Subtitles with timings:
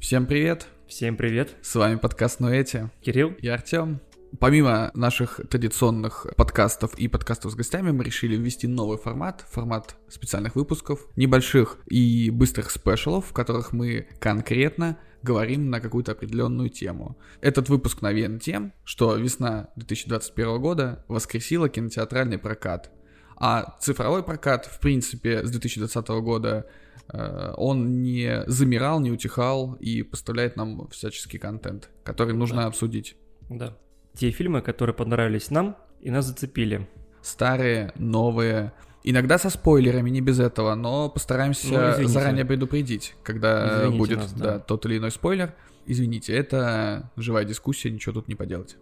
[0.00, 0.68] Всем привет!
[0.86, 1.56] Всем привет!
[1.62, 2.90] С вами подкаст Нуэти.
[3.00, 4.00] Кирилл и Артем.
[4.38, 10.54] Помимо наших традиционных подкастов и подкастов с гостями, мы решили ввести новый формат, формат специальных
[10.54, 17.18] выпусков, небольших и быстрых спешалов, в которых мы конкретно говорим на какую-то определенную тему.
[17.40, 22.92] Этот выпуск навеян тем, что весна 2021 года воскресила кинотеатральный прокат.
[23.36, 26.66] А цифровой прокат, в принципе, с 2020 года
[27.12, 32.66] Э, он не замирал, не утихал и поставляет нам всяческий контент, который нужно да.
[32.66, 33.16] обсудить.
[33.48, 33.76] Да.
[34.14, 36.88] Те фильмы, которые понравились нам и нас зацепили.
[37.22, 43.98] Старые, новые, иногда со спойлерами, не без этого, но постараемся ну, заранее предупредить, когда извините
[43.98, 44.44] будет нас, да.
[44.44, 45.54] Да, тот или иной спойлер.
[45.86, 48.76] Извините, это живая дискуссия, ничего тут не поделать.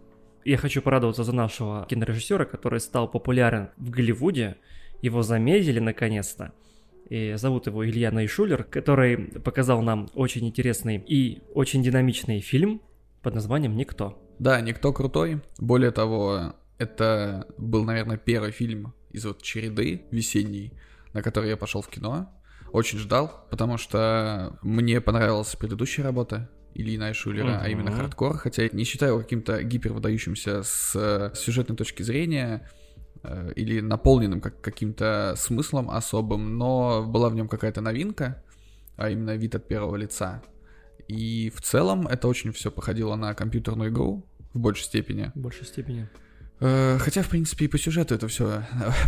[0.45, 4.57] Я хочу порадоваться за нашего кинорежиссера, который стал популярен в Голливуде.
[5.01, 6.53] Его заметили наконец-то
[7.09, 12.81] и зовут его Илья Найшулер, который показал нам очень интересный и очень динамичный фильм
[13.21, 14.21] под названием «Никто».
[14.39, 15.41] Да, «Никто» крутой.
[15.57, 20.73] Более того, это был, наверное, первый фильм из вот череды весенней,
[21.13, 22.29] на который я пошел в кино.
[22.71, 27.61] Очень ждал, потому что мне понравилась предыдущая работа Ильи Найшулера, uh-huh.
[27.61, 32.69] а именно хардкор, хотя я не считаю его каким-то гипервыдающимся с сюжетной точки зрения,
[33.27, 38.43] Э, или наполненным как каким-то смыслом особым, но была в нем какая-то новинка,
[38.97, 40.43] а именно вид от первого лица.
[41.07, 45.31] И в целом это очень все походило на компьютерную игру в большей степени.
[45.33, 46.07] В большей степени.
[46.59, 48.63] Э, хотя, в принципе, и по сюжету это все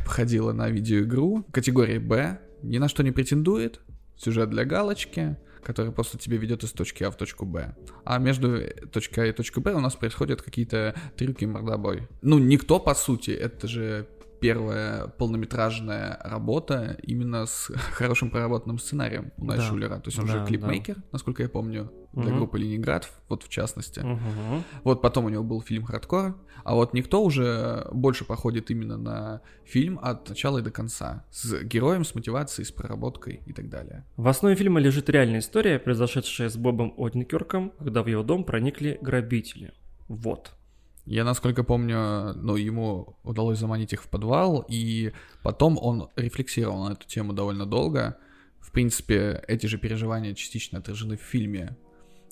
[0.05, 3.81] походило на видеоигру категории Б, ни на что не претендует,
[4.17, 7.75] сюжет для галочки, который просто тебе ведет из точки А в точку Б.
[8.05, 12.07] А между точкой А и точкой Б у нас происходят какие-то трюки мордобой.
[12.21, 14.07] Ну, никто, по сути, это же
[14.39, 19.67] первая полнометражная работа именно с хорошим проработанным сценарием у Найт да.
[19.67, 19.99] Шулера.
[19.99, 21.03] То есть он да, же клипмейкер, да.
[21.11, 22.37] насколько я помню, для угу.
[22.37, 23.99] группы Ленинград, вот в частности.
[23.99, 24.63] Угу.
[24.83, 29.41] Вот потом у него был фильм «Хардкор», а вот «Никто» уже больше походит именно на
[29.65, 34.05] фильм от начала и до конца, с героем, с мотивацией, с проработкой и так далее.
[34.15, 38.97] В основе фильма лежит реальная история, произошедшая с Бобом Оденкерком, когда в его дом проникли
[39.01, 39.73] грабители.
[40.07, 40.53] Вот.
[41.07, 46.93] Я, насколько помню, ну, ему удалось заманить их в подвал, и потом он рефлексировал на
[46.93, 48.17] эту тему довольно долго.
[48.59, 51.77] В принципе, эти же переживания частично отражены в фильме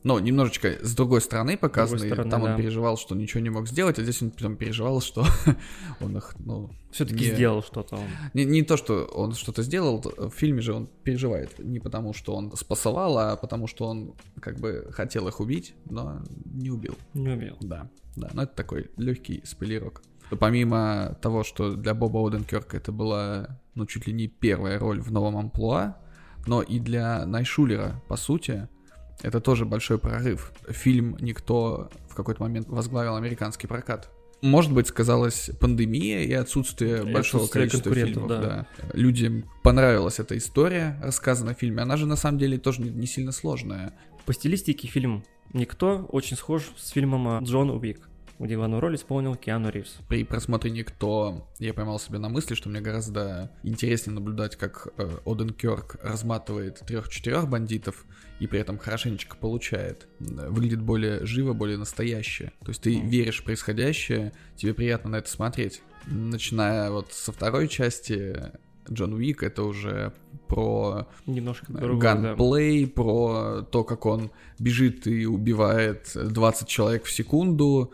[0.05, 1.97] ну, немножечко с другой стороны показано.
[1.97, 2.51] Другой стороны, Там да.
[2.51, 5.25] он переживал, что ничего не мог сделать, а здесь он потом переживал, что
[5.99, 6.69] он их, ну...
[6.91, 7.33] Все-таки не...
[7.33, 8.03] сделал что-то он.
[8.35, 11.57] Не, не то, что он что-то сделал, в фильме же он переживает.
[11.57, 16.21] Не потому, что он спасовал, а потому, что он как бы хотел их убить, но
[16.45, 16.95] не убил.
[17.15, 17.57] Не убил.
[17.61, 18.29] Да, да.
[18.31, 20.03] Но это такой легкий спойлерок.
[20.39, 25.11] Помимо того, что для Боба Оденкерка это была, ну, чуть ли не первая роль в
[25.11, 25.97] новом амплуа,
[26.45, 28.69] но и для Найшулера, по сути,
[29.21, 30.51] это тоже большой прорыв.
[30.69, 34.09] Фильм никто в какой-то момент возглавил американский прокат.
[34.41, 38.27] Может быть, сказалась пандемия и отсутствие и большого отсутствие количества фильмов.
[38.27, 38.41] Да.
[38.41, 38.67] Да.
[38.93, 41.81] Людям понравилась эта история, рассказанная в фильме.
[41.81, 43.93] Она же на самом деле тоже не, не сильно сложная.
[44.25, 48.07] По стилистике фильм «Никто» очень схож с фильмом «Джон Уик»
[48.39, 49.97] главную роль исполнил Киану Ривз.
[50.09, 55.09] При просмотре «Никто» я поймал себя на мысли, что мне гораздо интереснее наблюдать, как э,
[55.25, 58.05] Оден Кёрк разматывает трех-четырех бандитов
[58.39, 60.07] и при этом хорошенечко получает.
[60.19, 62.51] Выглядит более живо, более настоящее.
[62.61, 63.07] То есть ты mm.
[63.07, 65.81] веришь в происходящее, тебе приятно на это смотреть.
[66.05, 68.51] Начиная вот со второй части
[68.91, 70.13] Джон Уик это уже
[70.47, 72.91] про немножко ганплей, да.
[72.91, 77.93] про то, как он бежит и убивает 20 человек в секунду,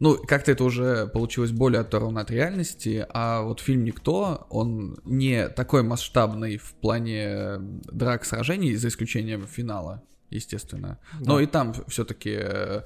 [0.00, 5.48] ну, как-то это уже получилось более оторвано от реальности, а вот фильм «Никто», он не
[5.48, 10.98] такой масштабный в плане драк сражений, за исключением финала, естественно.
[11.20, 11.32] Да.
[11.32, 12.82] Но и там все-таки э,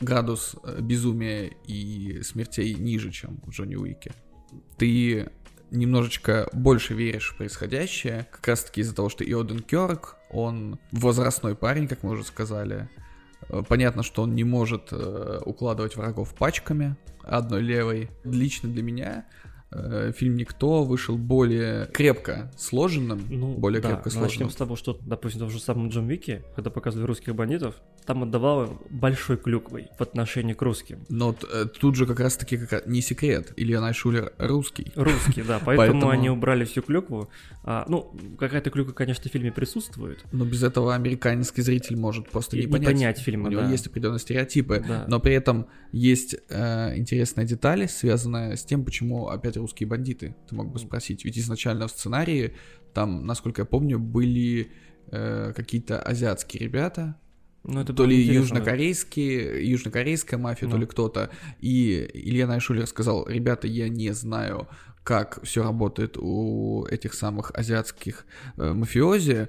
[0.00, 4.12] градус э, безумия и смертей ниже, чем в Джонни Уике.
[4.78, 5.28] Ты
[5.72, 11.88] немножечко больше веришь в происходящее, как раз-таки из-за того, что Иоден Кёрк, он возрастной парень,
[11.88, 12.88] как мы уже сказали,
[13.68, 18.10] понятно, что он не может э, укладывать врагов пачками одной левой.
[18.24, 19.24] Лично для меня
[19.74, 24.30] Э, фильм «Никто» вышел более крепко сложенным, ну, более да, крепко сложенным.
[24.30, 27.74] Начнем с того, что, допустим, в том же самом Джон Вики, когда показывали русских бандитов,
[28.06, 31.04] там отдавало большой клюквой в отношении к русским.
[31.08, 34.92] Но э, тут же как раз-таки как, не секрет, Илья Найшулер русский.
[34.94, 37.28] Русский, да, поэтому, поэтому они убрали всю клюкву.
[37.64, 40.24] А, ну, какая-то клюква, конечно, в фильме присутствует.
[40.32, 42.92] Но без этого американский зритель может просто не, не понять.
[42.92, 43.70] понять фильма, У него да.
[43.70, 45.04] есть определенные стереотипы, да.
[45.08, 50.54] но при этом есть э, интересная деталь, связанная с тем, почему опять русские бандиты, ты
[50.54, 51.24] мог бы спросить.
[51.24, 52.52] Ведь изначально в сценарии
[52.92, 54.68] там, насколько я помню, были
[55.10, 57.16] э, какие-то азиатские ребята,
[57.64, 60.80] Ну, это то ли южнокорейские, южнокорейская мафия, то Ну.
[60.82, 61.30] ли кто-то.
[61.60, 64.68] И Илья Найшулер сказал, ребята, я не знаю,
[65.02, 68.26] как все работает у этих самых азиатских
[68.58, 69.48] э, мафиози,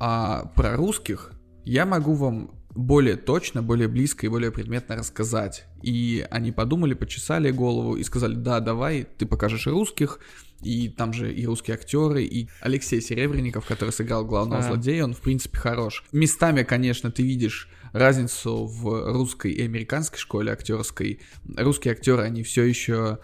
[0.00, 1.30] а про русских
[1.64, 5.66] я могу вам более точно, более близко и более предметно рассказать.
[5.82, 10.18] И они подумали, почесали голову и сказали, да, давай, ты покажешь и русских,
[10.62, 14.66] и там же и русские актеры, и Алексей Серебренников, который сыграл главного А.
[14.66, 16.04] злодея, он в принципе хорош.
[16.12, 21.20] Местами, конечно, ты видишь разницу в русской и американской школе актерской.
[21.56, 23.18] Русские актеры, они все еще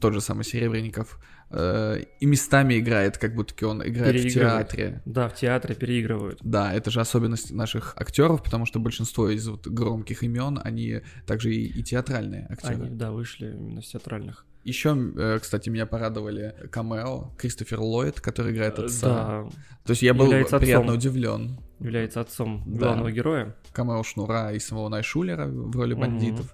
[0.00, 1.18] тот же самый Серебренников
[1.50, 5.02] э, и местами играет, как будто он играет в театре.
[5.04, 6.38] Да, в театре переигрывают.
[6.42, 11.54] Да, это же особенность наших актеров, потому что большинство из вот громких имен, они также
[11.54, 12.74] и, и театральные актеры.
[12.86, 14.44] Они, да, вышли именно с театральных.
[14.64, 19.08] Еще, э, кстати, меня порадовали камео Кристофер Ллойд, который играет отца.
[19.08, 19.50] Да,
[19.84, 20.96] То есть я был Является приятно отцом.
[20.96, 21.60] удивлен.
[21.78, 22.78] является отцом Да.
[22.78, 23.54] главного героя.
[23.72, 26.52] Камео Шнура и самого Найшулера в роли бандитов.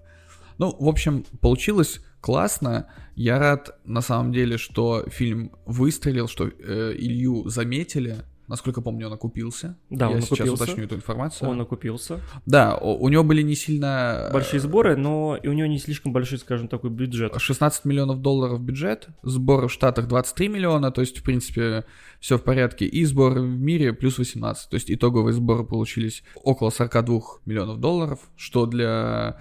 [0.58, 2.86] Ну, в общем, получилось классно.
[3.14, 8.24] Я рад, на самом деле, что фильм выстрелил, что э, Илью заметили.
[8.48, 9.78] Насколько помню, он окупился.
[9.88, 10.64] Да, Я он сейчас окупился.
[10.64, 11.48] уточню эту информацию.
[11.48, 12.20] Он окупился.
[12.44, 14.26] Да, у, у него были не сильно...
[14.28, 17.32] э, Большие сборы, но и у него не слишком большой, скажем, такой бюджет.
[17.38, 21.84] 16 миллионов долларов бюджет, сборы в Штатах 23 миллиона, то есть, в принципе,
[22.20, 26.70] все в порядке, и сборы в мире плюс 18, то есть итоговые сборы получились около
[26.70, 29.38] 42 миллионов долларов, что для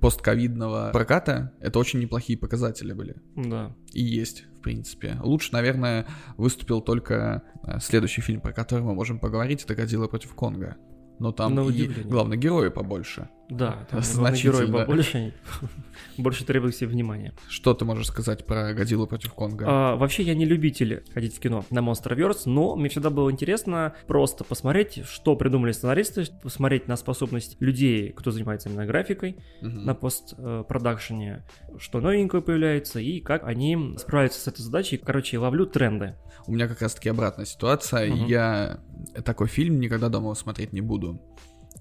[0.00, 3.16] постковидного проката это очень неплохие показатели были.
[3.36, 3.74] Да.
[3.92, 5.18] И есть, в принципе.
[5.22, 6.06] Лучше, наверное,
[6.36, 10.76] выступил только э, следующий фильм, про который мы можем поговорить, это «Годзилла против Конга».
[11.18, 13.28] Но там и главные герои побольше.
[13.48, 14.00] Да, там
[14.34, 15.34] герой побольше,
[16.16, 17.34] больше требует себе внимания.
[17.48, 19.64] Что ты можешь сказать про «Годзиллу против Конга»?
[19.68, 23.94] А, вообще, я не любитель ходить в кино на Monsterverse, но мне всегда было интересно
[24.06, 29.84] просто посмотреть, что придумали сценаристы, посмотреть на способность людей, кто занимается именно графикой, Мгм.
[29.84, 31.44] на постпродакшене,
[31.78, 34.96] что новенькое появляется и как они справляются с этой задачей.
[34.96, 36.16] Короче, ловлю тренды.
[36.46, 38.10] У меня как раз-таки обратная ситуация.
[38.12, 38.26] Мгм.
[38.26, 38.80] Я
[39.24, 41.20] такой фильм никогда дома смотреть не буду.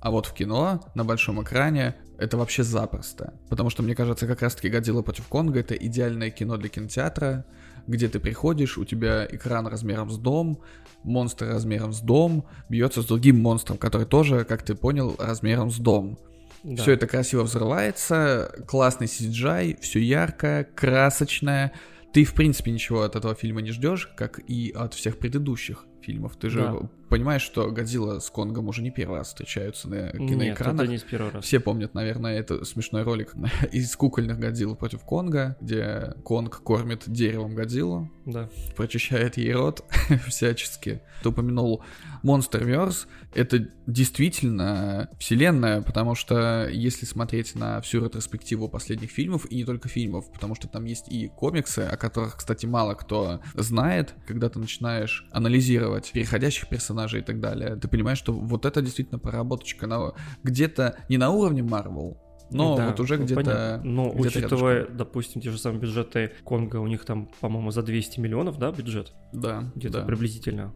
[0.01, 3.35] А вот в кино, на большом экране, это вообще запросто.
[3.49, 7.45] Потому что, мне кажется, как раз-таки «Годзилла против Конга»— это идеальное кино для кинотеатра,
[7.85, 10.59] где ты приходишь, у тебя экран размером с дом,
[11.03, 15.77] монстр размером с дом, бьется с другим монстром, который тоже, как ты понял, размером с
[15.77, 16.17] дом.
[16.63, 16.81] Да.
[16.81, 21.73] Все это красиво взрывается, классный CGI, все яркое, красочное.
[22.11, 26.35] Ты, в принципе, ничего от этого фильма не ждешь, как и от всех предыдущих фильмов.
[26.37, 26.89] Ты же Да.
[27.11, 30.81] Понимаешь, что Годзилла с Конгом уже не первый раз встречаются на Нет, киноэкранах.
[30.83, 31.45] это не с первого раза.
[31.45, 33.33] Все помнят, наверное, это смешной ролик
[33.71, 38.49] из кукольных Годзилл против Конга, где Конг кормит деревом Годзиллу, Да.
[38.75, 39.83] прочищает ей рот
[40.27, 41.01] всячески.
[41.21, 41.83] Ты упомянул
[42.23, 43.05] Monsterverse.
[43.35, 49.89] Это действительно вселенная, потому что если смотреть на всю ретроспективу последних фильмов, и не только
[49.89, 54.59] фильмов, потому что там есть и комиксы, о которых, кстати, мало кто знает, когда ты
[54.59, 60.13] начинаешь анализировать переходящих персонажей и так далее, ты понимаешь, что вот это действительно проработочка на...
[60.43, 62.17] где-то не на уровне Marvel,
[62.51, 63.81] но Да, вот уже ну, где-то...
[63.83, 68.19] Но где-то учитывая, допустим, те же самые бюджеты Конга, у них там, по-моему, за 200
[68.19, 69.13] миллионов, да, бюджет?
[69.31, 70.73] Да, Где-то да, приблизительно.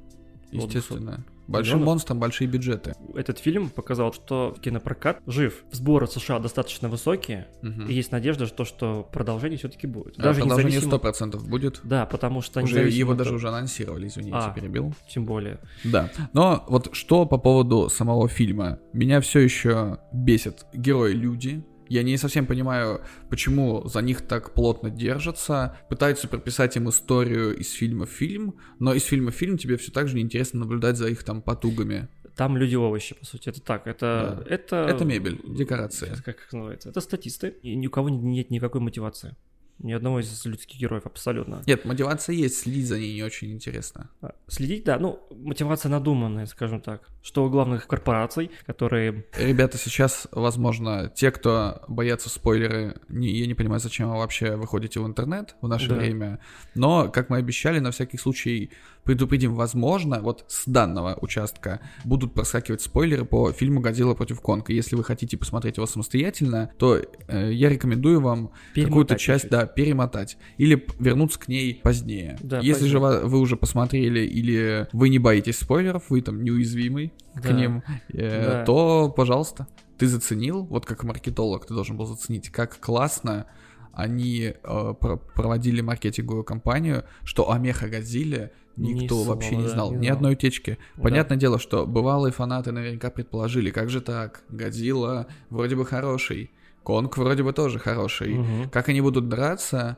[0.51, 1.25] естественно.
[1.47, 1.85] Большим миллионов.
[1.93, 2.93] монстрам большие бюджеты.
[3.15, 5.63] Этот фильм показал, что кинопрокат жив.
[5.71, 7.87] Сборы США достаточно высокие, Мгм.
[7.87, 10.15] и есть надежда, что, что продолжение все-таки будет.
[10.17, 10.99] А, Даже Продолжение независимо...
[10.99, 11.79] 100% будет.
[11.83, 14.51] Да, потому что Уже его от даже уже анонсировали, извини, А.
[14.53, 14.93] перебил.
[15.09, 15.59] Тем более.
[15.83, 16.09] Да.
[16.33, 18.79] Но вот что по поводу самого фильма.
[18.93, 21.63] Меня все еще бесит герои-люди.
[21.89, 25.77] Я не совсем понимаю, почему за них так плотно держатся.
[25.89, 29.91] Пытаются прописать им историю из фильма в фильм, но из фильма в фильм тебе все
[29.91, 32.07] так же неинтересно наблюдать за их там потугами.
[32.35, 33.49] Там люди-овощи, по сути.
[33.49, 33.87] Это так.
[33.87, 34.43] Это...
[34.45, 34.53] Да.
[34.55, 34.75] Это...
[34.89, 36.13] Это мебель, декорация.
[36.13, 36.89] Это как их называется?
[36.89, 37.55] Это статисты.
[37.61, 39.35] И ни у кого нет никакой мотивации.
[39.79, 41.61] Ни одного из людских героев абсолютно.
[41.65, 44.09] Нет, мотивация есть, следить за ней не очень интересно.
[44.21, 47.09] А, Следить, да, ну, мотивация надуманная, скажем так.
[47.25, 49.25] Что у главных корпораций, которые...
[49.35, 54.99] Ребята, сейчас, возможно, те, кто боятся спойлеры, не, я не понимаю, зачем вы вообще выходите
[54.99, 55.95] в интернет в наше Да.
[55.95, 56.39] время.
[56.75, 58.69] Но, как мы обещали, на всякий случай
[59.03, 64.71] предупредим, возможно, вот с данного участка будут проскакивать спойлеры по фильму «Годзилла против Конга».
[64.71, 70.37] Если вы хотите посмотреть его самостоятельно, то э, я рекомендую вам какую-то часть, да, перемотать.
[70.57, 72.37] Или вернуться к ней позднее.
[72.41, 72.91] Да, Если позднее.
[72.91, 78.45] же вы уже посмотрели или вы не боитесь спойлеров, вы там неуязвимый к ним, э,
[78.59, 78.63] Да.
[78.65, 79.67] то, пожалуйста,
[79.97, 83.45] ты заценил, вот как маркетолог ты должен был заценить, как классно
[83.93, 89.67] они э, про- проводили маркетинговую кампанию, что о Меха Годзилле Никто Ни вообще слова, не
[89.67, 90.15] да, знал, не ни знал.
[90.17, 90.77] одной утечки.
[90.97, 91.03] Да.
[91.03, 96.51] Понятное дело, что бывалые фанаты наверняка предположили, как же так, Годзилла вроде бы хороший,
[96.83, 98.37] Конг вроде бы тоже хороший.
[98.73, 99.97] Как они будут драться,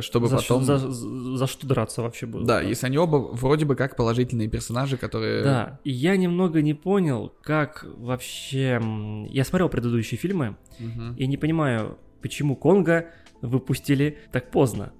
[0.00, 0.62] чтобы за, потом...
[0.64, 2.46] что, за, за- что драться вообще будут?
[2.46, 5.42] Да, если они оба вроде бы как положительные персонажи, которые...
[5.44, 8.80] Да, и я немного не понял, как вообще...
[9.28, 11.14] Я смотрел предыдущие фильмы, Мгм.
[11.16, 13.06] и не понимаю, почему Конга
[13.42, 14.92] выпустили так поздно.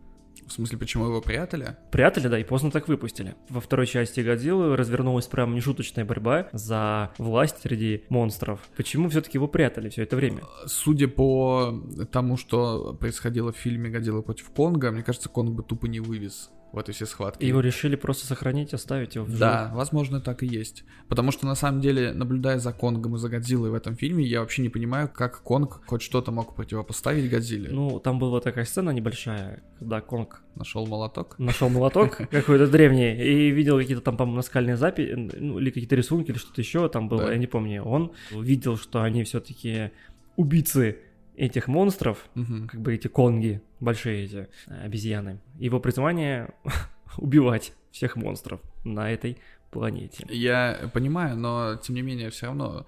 [0.47, 1.77] В смысле, почему его прятали?
[1.91, 3.35] Прятали, да, и поздно так выпустили.
[3.49, 8.61] Во второй части Годзиллы развернулась прям нешуточная борьба за власть среди монстров.
[8.77, 10.43] Почему все-таки его прятали все это время?
[10.67, 15.87] Судя по тому, что происходило в фильме «Годзилла против Конга», мне кажется, Конг бы тупо
[15.87, 17.43] не вывез в этой все схватки.
[17.43, 19.41] И его решили просто сохранить, оставить его в живых.
[19.41, 20.85] Да, возможно, так и есть.
[21.09, 24.41] Потому что, на самом деле, наблюдая за Конгом и за Годзиллой в этом фильме, я
[24.41, 27.71] вообще не понимаю, как Конг хоть что-то мог противопоставить Годзилле.
[27.71, 31.39] Ну, там была такая сцена небольшая, когда Конг Нашел молоток.
[31.39, 36.31] нашел молоток какой-то древний и видел какие-то там, по-моему, наскальные записи, ну, или какие-то рисунки,
[36.31, 37.33] или что-то еще там было, Да.
[37.33, 37.83] я не помню.
[37.85, 39.93] Он видел, что они все-таки
[40.37, 40.99] убийцы
[41.37, 42.69] этих монстров, Мгм.
[42.69, 45.41] как бы эти конги, большие эти э, обезьяны.
[45.59, 46.55] Его призвание
[47.19, 49.39] убивать всех монстров на этой
[49.71, 50.27] планете.
[50.29, 52.87] Я понимаю, но тем не менее, все равно,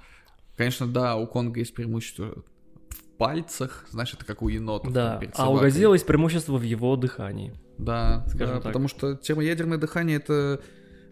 [0.57, 2.43] конечно, да, у Конга есть преимущество
[2.89, 4.93] в пальцах, знаешь, это как у енотов.
[4.93, 5.59] Да, а у.
[5.59, 7.55] Годзиллы есть преимущество в его дыхании.
[7.79, 8.65] Да, Скажем да, так.
[8.65, 10.61] потому что термоядерное дыхание это,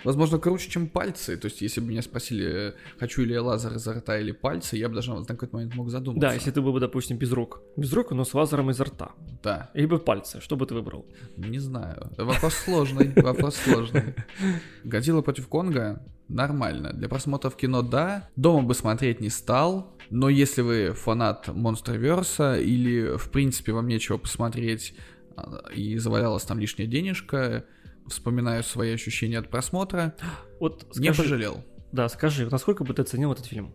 [0.07, 1.37] возможно, круче, чем пальцы.
[1.37, 4.89] То есть, если бы меня спросили, хочу ли я лазер изо рта или пальцы, я
[4.89, 6.29] бы даже на какой-то момент мог задуматься.
[6.29, 7.61] Да, если ты был бы, допустим, без рук.
[7.77, 9.11] Без рук, но с лазером изо рта.
[9.43, 11.05] Да, Либо пальцы, что бы ты выбрал?
[11.37, 12.11] не знаю.
[12.17, 14.15] Вопрос сложный, вопрос сложный.
[14.85, 16.93] Годзилла против Конга нормально.
[16.93, 18.29] Для просмотра в кино да.
[18.37, 19.97] Дома бы смотреть не стал.
[20.11, 24.95] Но если вы фанат Монстроверса или, в принципе, вам нечего посмотреть
[25.37, 27.65] а, и завалялась там лишняя денежка,
[28.09, 30.15] вспоминаю свои ощущения от просмотра,
[30.61, 31.65] Вот не скажи, пожалел.
[31.93, 33.73] Да, скажи, вот насколько бы ты оценил этот фильм?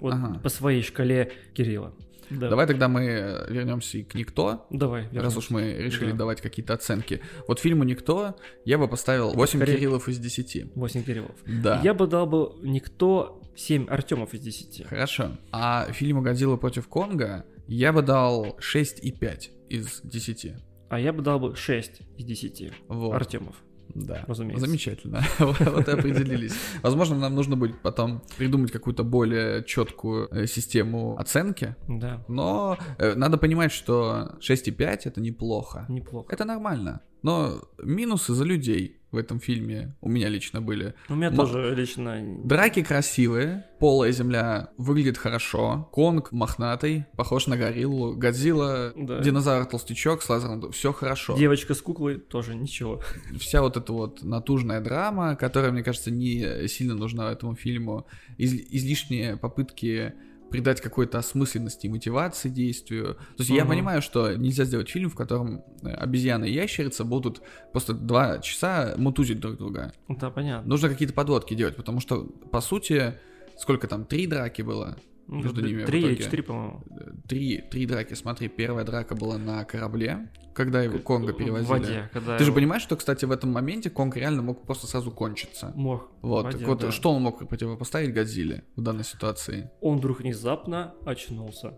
[0.00, 0.38] Вот Ага.
[0.40, 1.94] по своей шкале Кирилла.
[2.30, 2.48] Да.
[2.48, 3.04] Давай тогда мы
[3.50, 5.38] вернемся и к «Никто», Давай, раз вернемся.
[5.38, 6.16] уж мы решили Да.
[6.16, 7.20] давать какие-то оценки.
[7.46, 10.70] Вот фильму «Никто» я бы поставил 8 Скорее- Кириллов из 10.
[10.74, 11.36] 8 Кириллов.
[11.46, 11.80] Да.
[11.84, 14.84] Я бы дал бы никто 7 Артемов из 10.
[14.88, 15.36] Хорошо.
[15.52, 20.54] А фильму «Годзилла против Конга» я бы дал 6,5 из 10.
[20.94, 23.14] А я бы дал бы 6 из 10 Вот.
[23.14, 23.56] Артемов.
[23.96, 24.24] Да.
[24.28, 24.64] разумеется.
[24.64, 25.22] Замечательно.
[25.40, 26.54] Вот и определились.
[26.82, 31.74] Возможно, нам нужно будет потом придумать какую-то более четкую э, систему оценки.
[31.88, 35.84] Да, Но э, надо понимать, что 6,5 это неплохо.
[35.88, 36.32] неплохо.
[36.32, 37.00] Это нормально.
[37.22, 40.94] Но минусы за людей в этом фильме у меня лично были.
[41.08, 42.22] У меня Ма- тоже лично...
[42.44, 49.20] Драки красивые, полая земля выглядит хорошо, Конг мохнатый, похож на гориллу, Годзилла, Да.
[49.20, 51.36] динозавр-толстячок с лазером, все хорошо.
[51.36, 53.00] Девочка с куклой тоже ничего.
[53.38, 58.06] Вся вот эта вот натужная драма, которая, мне кажется, не сильно нужна этому фильму,
[58.36, 60.12] из- излишние попытки
[60.50, 63.14] придать какой-то осмысленности и мотивации действию.
[63.14, 63.70] То есть я Мгм.
[63.72, 68.94] понимаю, что нельзя сделать фильм, в котором э, обезьяны и ящерица будут просто два часа
[68.96, 69.92] мутузить друг друга.
[70.08, 70.68] Да, понятно.
[70.68, 73.14] Нужно какие-то подводки делать, потому что, по сути,
[73.58, 74.96] сколько там, три драки было?
[75.26, 76.84] Ну, между ними Три или четыре, по-моему.
[77.26, 81.66] Три, три драки, смотри, первая драка была на корабле, когда его Конга перевозили.
[81.66, 84.66] В воде, когда Ты же его- понимаешь, что, кстати, в этом моменте Конг реально мог
[84.66, 85.72] просто сразу кончиться.
[85.74, 86.10] Мог.
[86.20, 86.92] Вот, воде, так вот, да.
[86.92, 89.70] что он мог противопоставить Годзилле в данной ситуации?
[89.80, 91.72] Он вдруг внезапно очнулся,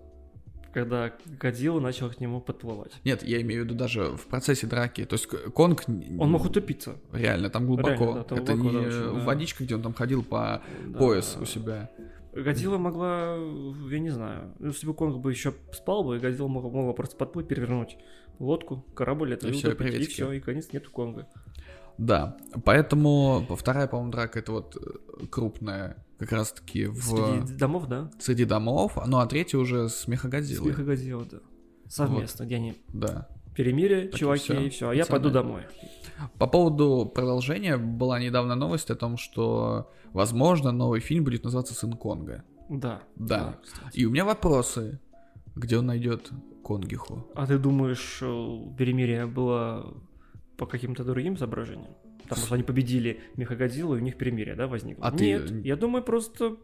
[0.75, 2.93] когда Годзилла начал к нему подплывать.
[3.05, 5.05] Нет, я имею в виду даже в процессе драки.
[5.05, 6.97] То есть Конг Он мог утопиться.
[7.13, 7.91] реально там глубоко.
[8.05, 9.25] Реально, да, там Это глубоко, не да, очень, да.
[9.25, 10.99] водичка, где он там ходил по Да.
[10.99, 11.91] пояс у себя.
[12.43, 13.37] Годзилла могла,
[13.91, 17.17] я не знаю, ну, если бы Конг бы еще спал бы, Годзилла могла, могла просто
[17.17, 17.97] подплыть, перевернуть
[18.39, 21.27] лодку, корабль, это И и, всё, и все, и конец нету Конга.
[21.99, 28.11] Да, поэтому вторая, по-моему, драка это вот э, крупная, как раз-таки в Среди домов, да?
[28.19, 30.73] среди домов, ну а третья уже с Мехагодзиллой.
[30.73, 31.39] и Годзилла, да.
[31.89, 33.29] Совместно, где они Да.
[33.57, 35.21] Перемирие, и чуваки, всё, и все, а я пацаны.
[35.21, 35.63] пойду домой.
[36.39, 41.93] По поводу продолжения была недавно новость о том, что, возможно, новый фильм будет называться «Сын
[41.95, 42.45] Конга».
[42.69, 43.03] Да.
[43.17, 43.59] Да.
[43.63, 43.97] кстати.
[43.99, 45.01] И у меня вопросы,
[45.55, 46.31] где он найдет
[46.65, 47.27] Конгиху?
[47.35, 49.95] А ты думаешь, э, перемирие было
[50.57, 51.95] по каким-то другим соображениям?
[52.23, 55.07] Потому что они победили Мехагодзиллу, и у них перемирие, да, возникло?
[55.07, 56.57] А ты- Нет, я думаю, просто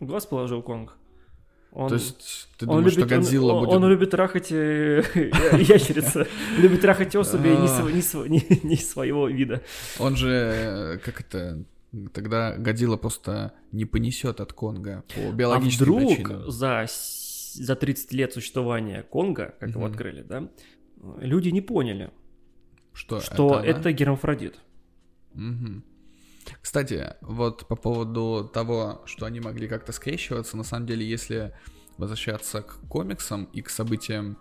[0.00, 0.96] глаз положил Конг.
[1.72, 3.76] Он, То есть ты думаешь, что любит, он- Годзилла он, будет...
[3.76, 6.26] он любит трахать э, ящерица,
[6.58, 7.82] любит трахать особи не, А.
[7.92, 9.62] не св- не- не своего вида.
[9.98, 11.64] Он же, э, как это...
[12.12, 16.50] Тогда Годзилла просто не понесет от Конга по А биологическим вдруг причинам.
[16.50, 16.86] за,
[17.54, 20.48] за 30 лет существования Конга, как его открыли, да,
[21.18, 22.10] люди не поняли,
[22.92, 24.58] Что, что это гермафродит.
[26.60, 31.54] Кстати, вот по поводу того, что они могли как-то скрещиваться, на самом деле, если
[31.96, 34.38] возвращаться к комиксам и к событиям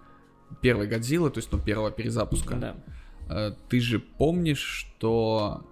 [0.62, 2.76] первой Годзиллы, то есть, ну, первого перезапуска, Да.
[3.30, 4.60] э, ты же помнишь,
[4.98, 5.66] что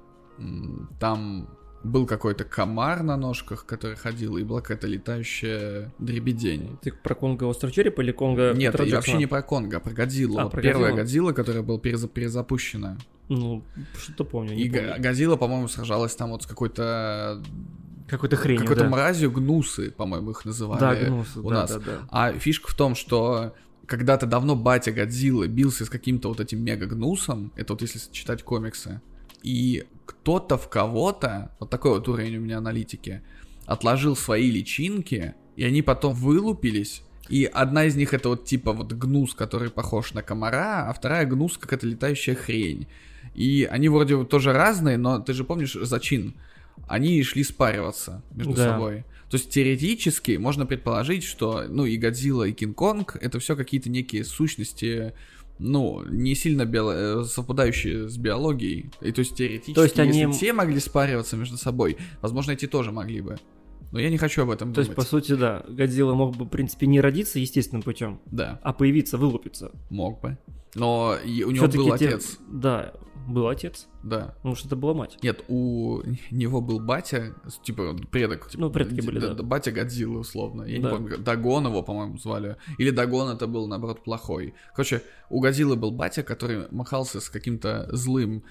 [1.00, 1.50] там
[1.86, 6.78] был какой-то комар на ножках, который ходил, и была какая-то летающая дребедень.
[6.82, 9.92] Ты про Конго Остров Черепа или Конго Нет, и вообще не про Конга, а про
[9.94, 10.40] Годзиллу.
[10.40, 10.94] А, Вот про первая?
[10.94, 12.98] Годзилла, которая была переза- перезапущена.
[13.30, 13.64] Ну,
[13.98, 14.96] что-то помню, И помню.
[15.00, 17.42] Годзилла, по-моему, сражалась там вот с какой-то
[18.08, 18.90] Какой-то хрень, какой-то да.
[18.90, 21.72] мразью гнусы, по-моему, их называли Да, гнусы, у да, нас.
[21.72, 22.00] да, да.
[22.10, 23.56] А фишка в том, что
[23.88, 29.02] когда-то давно батя Годзиллы бился с каким-то вот этим мега-гнусом, это вот если читать комиксы,
[29.44, 33.22] и кто-то в кого-то, вот такой вот уровень у меня аналитики,
[33.66, 38.94] отложил свои личинки, и они потом вылупились, и одна из них это вот типа вот
[38.94, 42.88] гнус, который похож на комара, а вторая гнус какая-то летающая хрень.
[43.34, 46.36] И они вроде вот тоже разные, но ты же помнишь зачин?
[46.88, 48.74] Они шли спариваться между Да.
[48.74, 49.06] собой.
[49.30, 54.24] То есть теоретически можно предположить, что ну и Годзилла, и Кинг-Конг это все какие-то некие
[54.24, 55.14] сущности,
[55.60, 58.92] ну, не сильно био- э, совпадающие с биологией.
[59.02, 62.68] И то есть теоретически, То есть они- если те могли спариваться между собой, возможно, эти
[62.68, 63.38] тоже могли бы.
[63.92, 64.96] Но я не хочу об этом То есть, думать.
[65.06, 69.18] по сути, да, Годзилла мог бы, в принципе, не родиться естественным путем, Да, а появиться,
[69.18, 69.72] вылупиться.
[69.90, 70.38] мог бы.
[70.74, 72.38] Но у него был те- отец.
[72.52, 72.94] Да,
[73.28, 73.88] был отец.
[74.04, 74.36] Да.
[74.38, 75.18] Потому что это была мать.
[75.24, 78.50] Нет, у него был батя, типа предок.
[78.54, 79.34] Ну, предки были, да.
[79.42, 80.64] Батя Годзиллы, условно.
[80.64, 80.90] Я Да.
[80.90, 82.58] не помню, Дагон его, по-моему, звали.
[82.78, 84.54] Или Дагон это был, наоборот, плохой.
[84.76, 88.44] Короче, у Годзиллы был батя, который махался с каким-то злым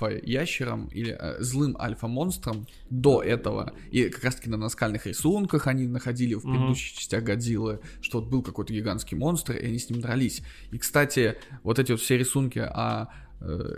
[0.00, 3.72] альфа-ящером или э, злым альфа-монстром до этого.
[3.90, 8.42] И как раз-таки на наскальных рисунках они находили в предыдущих частях Годзиллы, что вот был
[8.42, 10.42] какой-то гигантский монстр, и они с ним дрались.
[10.72, 13.25] И, кстати, вот эти вот все рисунки о, э,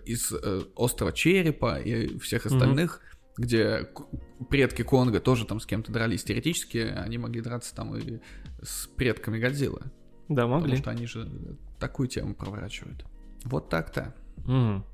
[0.05, 3.01] из э, острова Черепа и всех остальных,
[3.37, 4.03] где к-
[4.49, 6.25] предки Конга тоже там с кем-то дрались.
[6.25, 8.21] Теоретически они могли драться там и
[8.63, 9.81] с предками Годзиллы.
[10.29, 10.77] Да, Потому могли.
[10.77, 11.29] что они же
[11.81, 13.05] такую тему проворачивают.
[13.45, 14.15] Вот так-то.
[14.39, 14.85] Мгм.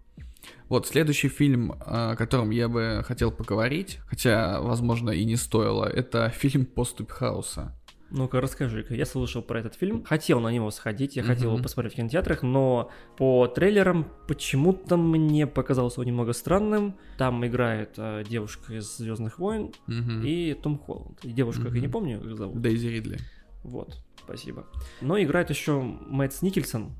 [0.68, 6.29] Вот, следующий фильм, о котором я бы хотел поговорить, хотя, возможно, и не стоило, это
[6.29, 7.74] фильм «Поступь хаоса».
[8.16, 8.94] Ну-ка, расскажи-ка.
[8.94, 10.05] Я слышал про этот фильм.
[10.05, 15.48] Хотел на него сходить, я хотел его посмотреть в кинотеатрах, но по трейлерам почему-то мне
[15.48, 16.94] показалось он немного странным.
[17.18, 20.22] Там играет э, девушка из Звездных войн Мгм.
[20.24, 21.24] и Том Холланд.
[21.24, 22.61] И девушку, как я не помню, как зовут.
[22.61, 23.18] Дейзи Ридли.
[23.64, 24.64] Вот, спасибо.
[25.00, 26.92] Но играет еще Мэтт Никельсон.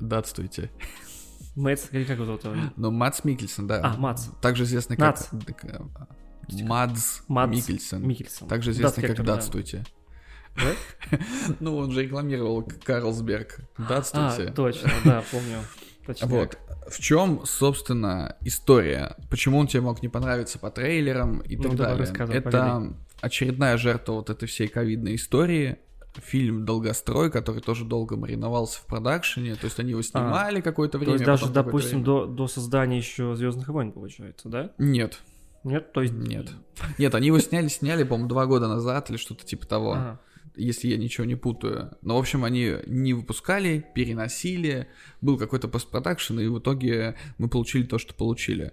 [0.00, 0.70] Датствуйте.
[1.56, 2.44] Мэтт, или как его зовут?
[2.44, 2.54] его?
[2.76, 3.80] Ну, Мац Микельсон, да.
[3.84, 4.28] А, Мац.
[4.40, 5.18] Также известный как...
[5.32, 5.42] Нац.
[5.64, 5.78] э,
[6.64, 8.06] Мадс Микельсон.
[8.06, 8.48] Микельсон.
[8.48, 9.97] Также известный как Датскектор,
[10.58, 10.64] да.
[11.10, 11.18] Да?
[11.60, 13.60] Ну, он же рекламировал Карлсберг.
[13.76, 14.52] А, Датствуйте.
[14.52, 15.58] точно, да, помню.
[16.06, 16.26] Точно.
[16.26, 16.58] Вот.
[16.90, 19.16] В чем, собственно, история?
[19.30, 22.06] Почему он тебе мог не понравиться по трейлерам и Ну, так далее?
[22.34, 22.94] Это погоди.
[23.20, 25.78] очередная жертва вот этой всей ковидной истории.
[26.16, 29.54] Фильм «Долгострой», который тоже долго мариновался в продакшене.
[29.54, 31.12] То есть они его снимали какое-то А, То время.
[31.14, 34.72] есть даже, какое-то допустим, время- до, до создания еще Звездных войн, получается, да?
[34.78, 35.18] Нет,
[35.62, 36.14] Нет, то есть...
[36.14, 36.48] нет.
[36.98, 39.92] Нет, они его сняли, сняли, по-моему, два года назад или что-то типа того.
[39.92, 40.20] Ага.
[40.58, 41.96] Если я ничего не путаю.
[42.02, 44.88] Но, в общем, они не выпускали, переносили,
[45.20, 48.72] был какой-то постпродакшн, и в итоге мы получили то, что получили.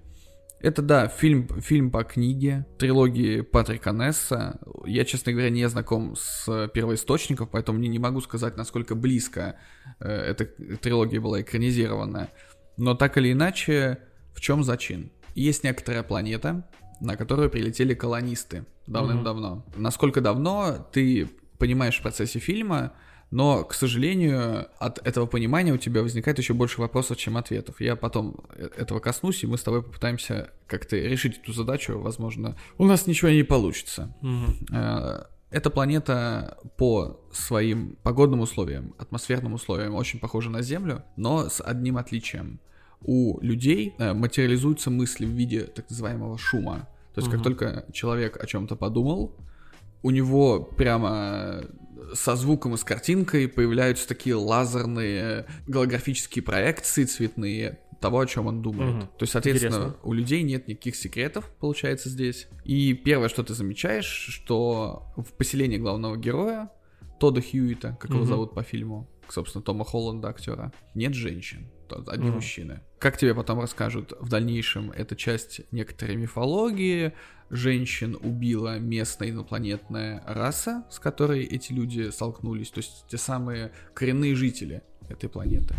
[0.60, 4.60] Это, да, фильм, фильм по книге, трилогии Патрика Несса.
[4.86, 9.60] Я, честно говоря, не знаком с первоисточников, поэтому мне не могу сказать, насколько близко
[10.00, 10.46] э, эта
[10.78, 12.30] трилогия была экранизирована.
[12.78, 14.00] Но так или иначе,
[14.34, 15.12] в чем зачин?
[15.36, 16.68] Есть некоторая планета,
[17.00, 19.66] на которую прилетели колонисты давным-давно.
[19.76, 22.94] Насколько давно, ты понимаешь в процессе фильма,
[23.32, 27.82] но, к сожалению, от этого понимания у тебя возникает еще больше вопросов, чем ответов.
[27.82, 31.98] Я потом э- этого коснусь, и мы с тобой попытаемся как-то решить эту задачу.
[32.00, 34.16] Возможно, у нас ничего не получится.
[34.72, 41.62] Э, Эта планета по своим погодным условиям, атмосферным условиям очень похожа на Землю, но с
[41.62, 42.60] одним отличием.
[43.02, 46.88] У людей э, материализуются мысли в виде так называемого шума.
[47.14, 47.44] То есть, как Мгм.
[47.44, 49.36] только человек о чем-то подумал,
[50.06, 51.64] у него прямо
[52.14, 58.62] со звуком и с картинкой появляются такие лазерные голографические проекции цветные того, о чем он
[58.62, 58.94] думает.
[58.98, 59.02] Мгм.
[59.08, 59.96] То есть, соответственно, Интересно.
[60.04, 62.48] у людей нет никаких секретов, получается, здесь.
[62.64, 66.70] И первое, что ты замечаешь, что в поселении главного героя,
[67.20, 68.28] Тодда Хьюита, как его Мгм.
[68.28, 72.36] зовут по фильму, собственно, Тома Холланда, актера, нет женщин, одни Мгм.
[72.36, 72.82] мужчины.
[73.00, 77.14] Как тебе потом расскажут в дальнейшем, это часть некоторой мифологии,
[77.50, 84.36] женщин убила местная инопланетная раса, с которой эти люди столкнулись, то есть те самые коренные
[84.36, 85.76] жители этой планеты.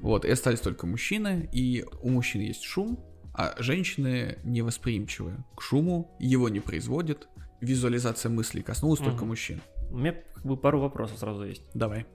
[0.00, 2.98] Вот, и остались только мужчины, и у мужчин есть шум,
[3.34, 7.28] а женщины невосприимчивы к шуму, его не производят,
[7.60, 9.28] визуализация мыслей коснулась только Мгм.
[9.28, 9.60] мужчин.
[9.90, 11.62] У меня как бы пару вопросов сразу есть.
[11.74, 12.06] Давай.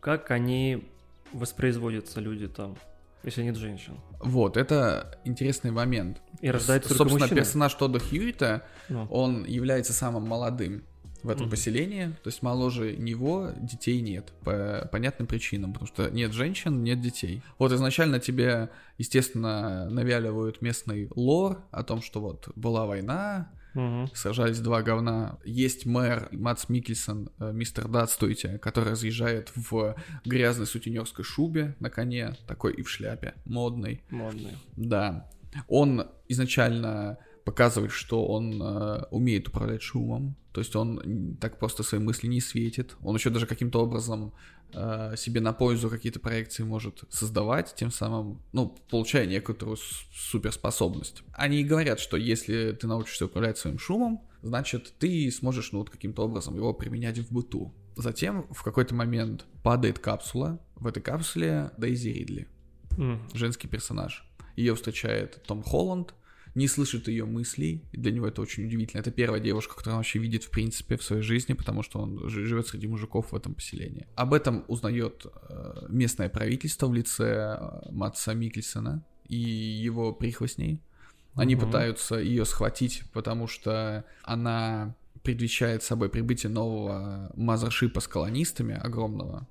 [0.00, 0.84] Как они
[1.32, 2.76] воспроизводятся, люди там,
[3.24, 3.94] если нет женщин?
[4.20, 6.20] Вот, это интересный момент.
[6.40, 7.36] И только Собственно, мужчины?
[7.40, 10.84] персонаж Тодда Хьюита, Ну, он является самым молодым
[11.22, 11.50] в этом Мгм.
[11.50, 17.00] поселении, то есть моложе него детей нет по понятным причинам, потому что нет женщин, нет
[17.00, 17.42] детей.
[17.58, 24.08] Вот изначально тебе, естественно, навяливают местный лор о том, что вот была война, мгм.
[24.14, 25.38] сражались два говна.
[25.44, 32.34] Есть мэр Мац Микельсон, э, мистер Датстуйте, который разъезжает в грязной сутенерской шубе на коне,
[32.46, 34.02] такой и в шляпе, модный.
[34.10, 34.56] Модные.
[34.76, 35.30] Да.
[35.68, 41.98] Он изначально показывает, что он э, умеет управлять шумом, то есть он так просто свои
[41.98, 42.94] мысли не светит.
[43.02, 44.34] Он еще даже каким-то образом
[44.74, 49.78] э, себе на пользу какие-то проекции может создавать, тем самым, ну, получая некоторую
[50.12, 51.22] суперспособность.
[51.32, 56.24] Они говорят, что если ты научишься управлять своим шумом, значит, ты сможешь, ну, вот каким-то
[56.24, 57.72] образом его применять в быту.
[57.96, 60.60] Затем в какой-то момент падает капсула.
[60.76, 62.46] В этой капсуле Дейзи Ридли
[62.98, 64.22] М, женский персонаж.
[64.54, 66.12] Ее встречает Том Холланд,
[66.58, 69.00] не слышит ее мыслей, и для него это очень удивительно.
[69.00, 72.28] Это первая девушка, которую он вообще видит в принципе в своей жизни, потому что он
[72.28, 74.06] жи- живет среди мужиков в этом поселении.
[74.16, 80.80] Об этом узнает э, местное правительство в лице э, Матса Микельсона и его прихвостней.
[81.34, 81.66] Они Мгм.
[81.66, 89.46] пытаются ее схватить, потому что она предвещает собой прибытие нового мазершипа с колонистами огромного.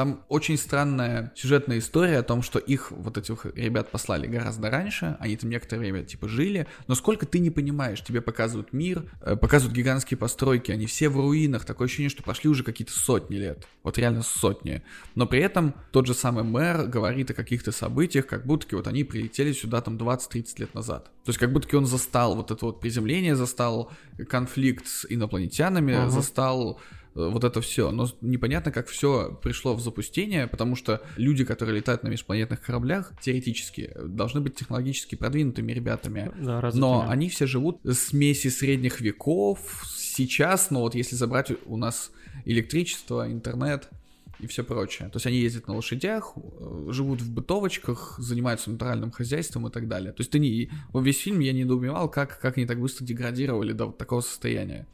[0.00, 5.18] Там очень странная сюжетная история о том, что их, вот этих ребят, послали гораздо раньше,
[5.20, 9.36] они там некоторое время, типа, жили, но сколько ты не понимаешь, тебе показывают мир, э,
[9.36, 13.66] показывают гигантские постройки, они все в руинах, такое ощущение, что прошли уже какие-то сотни лет,
[13.82, 14.82] вот реально сотни,
[15.16, 19.04] но при этом тот же самый мэр говорит о каких-то событиях, как будто вот они
[19.04, 21.10] прилетели сюда там 20-30 лет назад.
[21.24, 23.92] То есть как будто он застал вот это вот приземление, застал
[24.30, 26.08] конфликт с инопланетянами, Ага.
[26.10, 26.80] застал
[27.14, 27.90] вот это все.
[27.90, 33.12] Но непонятно, как все пришло в запустение, потому что люди, которые летают на межпланетных кораблях,
[33.20, 36.30] теоретически э, должны быть технологически продвинутыми ребятами.
[36.40, 39.84] Да, разве Но они все живут в смеси средних веков.
[39.96, 42.12] Сейчас, но вот если забрать у нас
[42.44, 43.88] электричество, интернет
[44.38, 45.08] и все прочее.
[45.08, 49.88] То есть они ездят на лошадях, э, живут в бытовочках, занимаются натуральным хозяйством и так
[49.88, 50.12] далее.
[50.12, 50.70] То есть ты не...
[50.92, 54.86] во весь фильм я недоумевал, как, как они так быстро деградировали до вот такого состояния.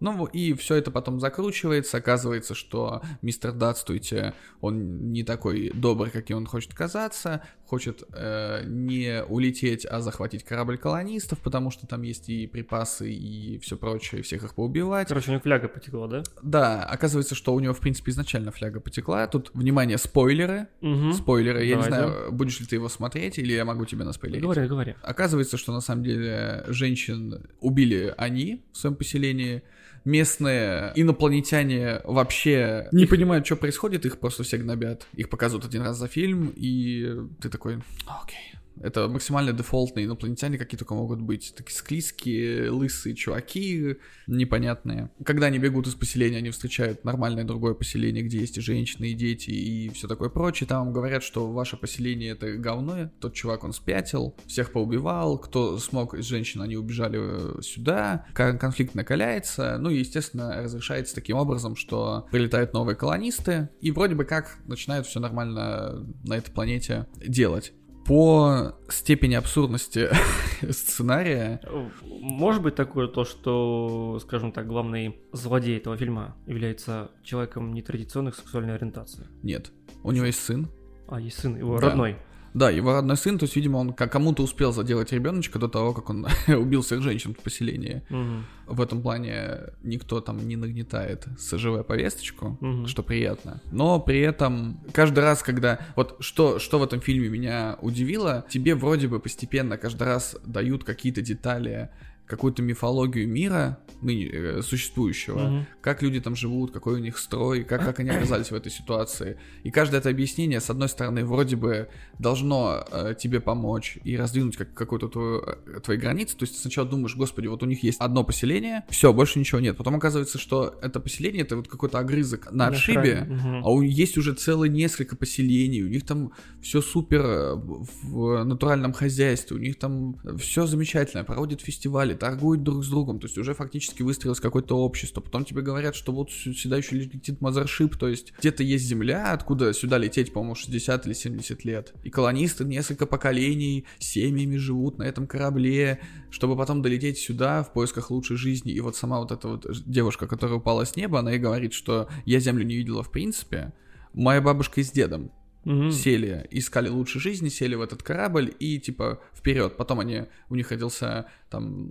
[0.00, 6.38] Ну и все это потом закручивается, оказывается, что мистер Датстуйте, он не такой добрый, каким
[6.38, 12.28] он хочет казаться, хочет э, не улететь, а захватить корабль колонистов, потому что там есть
[12.28, 15.08] и припасы, и все прочее, всех их поубивать.
[15.08, 16.22] Короче, у него фляга потекла, да?
[16.42, 19.26] Да, оказывается, что у него, в принципе, изначально фляга потекла.
[19.26, 20.68] Тут, внимание, спойлеры.
[20.82, 21.12] Угу.
[21.14, 24.42] Спойлеры, я не Давай, знаю, будешь ли ты его смотреть, или я могу тебе наспойлерить.
[24.42, 24.94] Говори, говори.
[25.02, 29.62] Оказывается, что на самом деле женщин убили они в своем поселении.
[30.04, 35.06] Местные инопланетяне вообще не понимают, что происходит, их просто все гнобят.
[35.14, 38.54] Их показывают один раз за фильм, и ты такой, окей.
[38.80, 41.54] Это максимально дефолтные инопланетяне, какие только могут быть.
[41.56, 45.10] Такие склизкие, лысые чуваки, непонятные.
[45.24, 49.14] Когда они бегут из поселения, они встречают нормальное другое поселение, где есть и женщины, и
[49.14, 50.66] дети, и все такое прочее.
[50.66, 53.10] Там говорят, что ваше поселение это говно.
[53.20, 55.38] Тот чувак, он спятил, всех поубивал.
[55.38, 58.26] Кто смог из женщин, они убежали э, сюда.
[58.34, 59.78] Кон- Конфликт накаляется.
[59.78, 65.06] Ну и, естественно, разрешается таким образом, что прилетают новые колонисты, и вроде бы как начинают
[65.06, 67.72] все нормально на этой планете делать.
[68.06, 70.08] По степени абсурдности
[70.70, 71.60] сценария,
[72.02, 78.74] Может быть такое то, что, скажем так, главный злодей этого фильма является человеком нетрадиционных сексуальной
[78.74, 79.26] ориентации.
[79.42, 79.72] нет.
[80.02, 80.68] У него есть сын.
[81.08, 81.88] А, есть сын, его Да.
[81.88, 82.16] родной.
[82.54, 86.08] Да, его родной сын, то есть, видимо, он кому-то успел заделать ребеночка до того, как
[86.10, 88.02] он убил всех женщин в поселении.
[88.08, 88.46] Мгм.
[88.66, 92.86] В этом плане никто там не нагнетает СЖВ повесточку, Мгм.
[92.86, 93.60] что приятно.
[93.72, 95.80] Но при этом каждый раз, когда...
[95.96, 100.84] Вот что, что в этом фильме меня удивило, тебе вроде бы постепенно каждый раз дают
[100.84, 101.90] какие-то детали,
[102.26, 105.66] какую-то мифологию мира ныне, э, существующего, Мгм.
[105.80, 109.38] как люди там живут, какой у них строй, как, как они оказались в этой ситуации.
[109.62, 114.56] И каждое это объяснение, с одной стороны, вроде бы должно э, тебе помочь и раздвинуть
[114.56, 116.36] как, какую-то твою, э, твои границы.
[116.36, 119.60] То есть ты сначала думаешь, господи, вот у них есть одно поселение, все, больше ничего
[119.60, 119.76] нет.
[119.76, 123.64] Потом оказывается, что это поселение, это вот какой-то огрызок на отшибе, мгм.
[123.64, 126.32] а у них есть уже целые несколько поселений, у них там
[126.62, 132.62] все супер э, в натуральном хозяйстве, у них там все замечательно, проводят фестивали, корабле, торгуют
[132.62, 135.20] друг с другом, то есть уже фактически выстроилось какое-то общество.
[135.20, 139.72] Потом тебе говорят, что вот сюда еще летит мазершип, то есть где-то есть земля, откуда
[139.72, 141.92] сюда лететь, по-моему, 60 или 70 лет.
[142.04, 146.00] И колонисты несколько поколений семьями живут на этом корабле,
[146.30, 148.72] чтобы потом долететь сюда в поисках лучшей жизни.
[148.72, 152.08] И вот сама вот эта вот девушка, которая упала с неба, она и говорит, что
[152.24, 153.72] я землю не видела в принципе.
[154.12, 155.30] Моя бабушка с дедом
[155.64, 155.90] угу.
[155.90, 159.76] сели, искали лучшей жизни, сели в этот корабль и типа вперед.
[159.76, 161.90] Потом они, у них родился там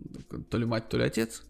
[0.49, 1.43] то ли мать, то ли отец.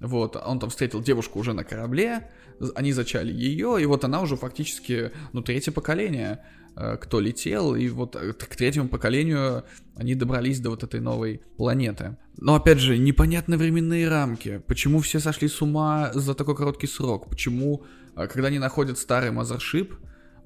[0.00, 2.30] Вот, он там встретил девушку уже на корабле,
[2.74, 6.44] они зачали ее, и вот она уже фактически, ну, третье поколение,
[6.76, 9.64] э, кто летел, и вот э, к третьему поколению
[9.96, 12.16] они добрались до вот этой новой планеты.
[12.36, 14.62] Но опять же, непонятные временные рамки.
[14.68, 17.28] Почему все сошли с ума за такой короткий срок?
[17.28, 19.94] Почему, э, когда они находят старый мазершип,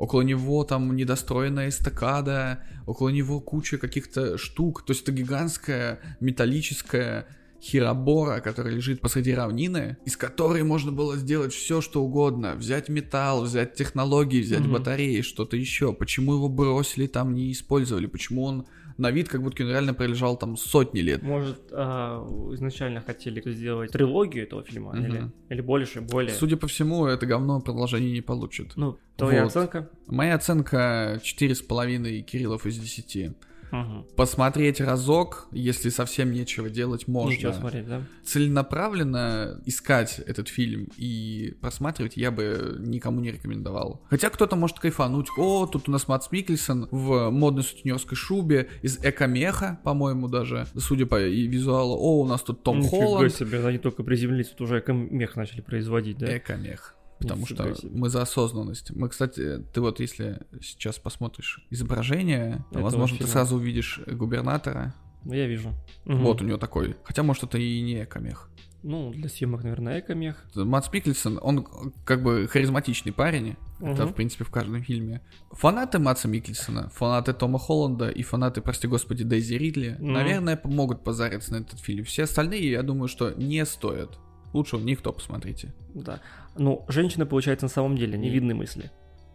[0.03, 7.29] около него там недостроенная эстакада, около него куча каких-то штук, то есть это гигантская металлическая
[7.62, 12.57] хиробора, которая лежит посреди равнины, из которой можно было сделать все, что угодно.
[12.57, 14.73] Взять металл, взять технологии, взять mm-hmm.
[14.73, 15.93] батареи, что-то еще.
[15.93, 18.07] Почему его бросили там, не использовали?
[18.07, 18.67] Почему он
[18.99, 21.23] на вид, как будто он реально пролежал там сотни лет.
[21.23, 24.99] Может, а, изначально хотели сделать трилогию этого фильма, угу.
[24.99, 26.35] или, или больше, более.
[26.35, 28.73] Судя по всему, это говно продолжение не получит.
[28.77, 29.49] Ну, твоя вот.
[29.49, 29.91] оценка?
[30.07, 33.35] Моя оценка 4,5 Кириллов из 10.
[33.73, 34.07] Угу.
[34.17, 37.35] Посмотреть разок, если совсем нечего делать, можно.
[37.35, 38.03] Ничего смотреть, да?
[38.25, 44.03] Целенаправленно искать этот фильм и просматривать я бы никому не рекомендовал.
[44.11, 45.29] Хотя кто-то может кайфануть.
[45.39, 51.07] О, тут у нас Матс Микельсон в модной сутенерской шубе из Экомеха, по-моему, даже, судя
[51.07, 51.97] по визуалу.
[51.97, 53.35] О, у нас тут Том Нифига Холланд.
[53.35, 56.37] себе, они только приземлились, тут уже Экомех начали производить, да?
[56.37, 57.91] Экомех потому что себе.
[57.93, 58.91] мы за осознанность.
[58.91, 63.27] Мы, кстати, ты вот если сейчас посмотришь изображение, то, возможно, фильма.
[63.27, 64.95] ты сразу увидишь губернатора.
[65.25, 65.73] Ну, я вижу.
[66.05, 66.45] Вот угу.
[66.45, 66.97] у него такой.
[67.05, 68.49] Хотя, может, это и не экомех.
[68.83, 70.45] Ну, для съемок, наверное, экомех.
[70.57, 71.65] Матс Пикельсон, он
[72.05, 73.57] как бы харизматичный парень.
[73.79, 73.91] Угу.
[73.91, 75.21] Это, в принципе, в каждом фильме.
[75.53, 80.07] Фанаты Матса Микельсона, фанаты Тома Холланда и фанаты, прости господи, Дейзи Ридли, угу.
[80.11, 82.05] наверное, могут позариться на этот фильм.
[82.05, 84.19] Все остальные, я думаю, что не стоят.
[84.53, 85.73] Лучше у них то посмотрите.
[85.95, 86.21] Да.
[86.57, 88.91] Ну, женщины, получается, на самом деле не видны мысли.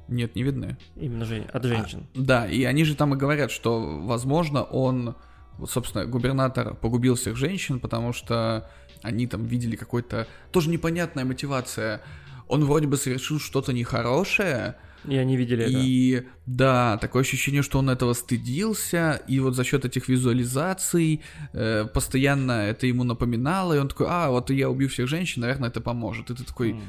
[0.07, 0.77] Нет, не видны.
[0.95, 1.45] Именно жен...
[1.51, 2.07] от женщин.
[2.15, 5.15] А, да, и они же там и говорят, что, возможно, он,
[5.57, 8.69] вот, собственно, губернатор погубил всех женщин, потому что
[9.01, 10.27] они там видели какой-то...
[10.51, 12.01] Тоже непонятная мотивация.
[12.47, 14.75] Он вроде бы совершил что-то нехорошее,
[15.05, 15.73] и они видели это.
[15.73, 21.21] И да, такое ощущение, что он этого стыдился, и вот за счет этих визуализаций
[21.53, 25.69] э, постоянно это ему напоминало, и он такой, а, вот я убью всех женщин, наверное,
[25.69, 26.29] это поможет.
[26.29, 26.81] И ты такой, mm.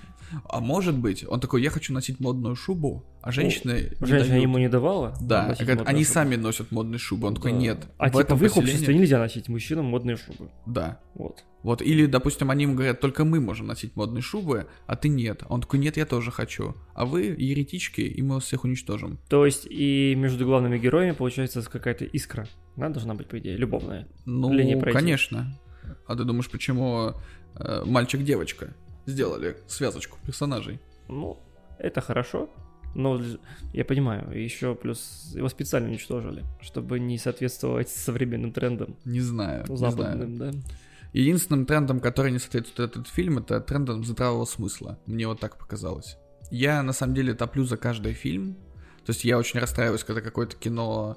[0.48, 4.42] А может быть, он такой, я хочу носить модную шубу, а женщины ну, Женщина дают...
[4.42, 5.14] ему не давала?
[5.20, 6.14] Да, они шубу.
[6.14, 7.58] сами носят модные шубы, он такой, да.
[7.58, 7.88] нет.
[7.98, 8.72] А в типа в их поселении...
[8.72, 10.50] обществе нельзя носить мужчинам модные шубы.
[10.66, 11.00] Да.
[11.14, 11.44] Вот.
[11.62, 15.42] Вот, или, допустим, они ему говорят, только мы можем носить модные шубы, а ты нет.
[15.48, 16.76] Он такой, нет, я тоже хочу.
[16.94, 19.18] А вы еретички, и мы вас всех уничтожим.
[19.28, 22.46] То есть и между главными героями получается какая-то искра.
[22.76, 24.06] Она должна быть, по идее, любовная.
[24.24, 25.58] Ну, конечно.
[26.06, 27.14] А ты думаешь, почему
[27.56, 28.74] э, мальчик-девочка
[29.08, 30.78] сделали связочку персонажей?
[31.08, 31.38] Ну,
[31.78, 32.48] это хорошо.
[32.94, 33.20] Но
[33.72, 38.96] я понимаю, еще плюс его специально уничтожили, чтобы не соответствовать современным трендам.
[39.04, 39.64] Не знаю.
[39.68, 40.52] Западным, не знаю.
[40.52, 40.58] да.
[41.12, 44.98] Единственным трендом, который не соответствует этот фильм, это трендом здравого смысла.
[45.06, 46.18] Мне вот так показалось.
[46.50, 48.54] Я на самом деле топлю за каждый фильм.
[49.04, 51.16] То есть я очень расстраиваюсь, когда какое-то кино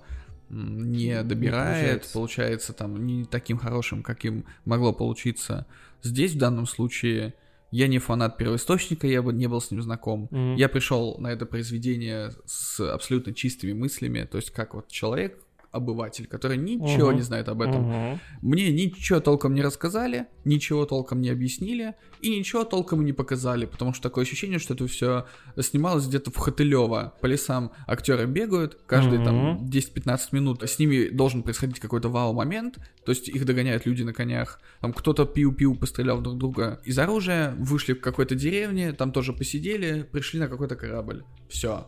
[0.49, 2.13] не добирает, не получается.
[2.13, 5.65] получается там не таким хорошим, каким могло получиться.
[6.03, 7.33] Здесь в данном случае
[7.71, 10.27] я не фанат первоисточника, я бы не был с ним знаком.
[10.31, 10.57] Mm-hmm.
[10.57, 16.27] Я пришел на это произведение с абсолютно чистыми мыслями, то есть как вот человек, обыватель,
[16.27, 17.15] который ничего угу.
[17.15, 17.89] не знает об этом.
[17.89, 18.19] Угу.
[18.41, 23.93] Мне ничего толком не рассказали, ничего толком не объяснили и ничего толком не показали, потому
[23.93, 25.25] что такое ощущение, что это все
[25.59, 27.13] снималось где-то в Хотылево.
[27.21, 29.25] По лесам актеры бегают, каждые угу.
[29.25, 34.13] там 10-15 минут с ними должен происходить какой-то вау-момент, то есть их догоняют люди на
[34.13, 39.33] конях, там кто-то пиу-пиу пострелял друг друга из оружия, вышли в какой-то деревне, там тоже
[39.33, 41.23] посидели, пришли на какой-то корабль.
[41.49, 41.87] Все.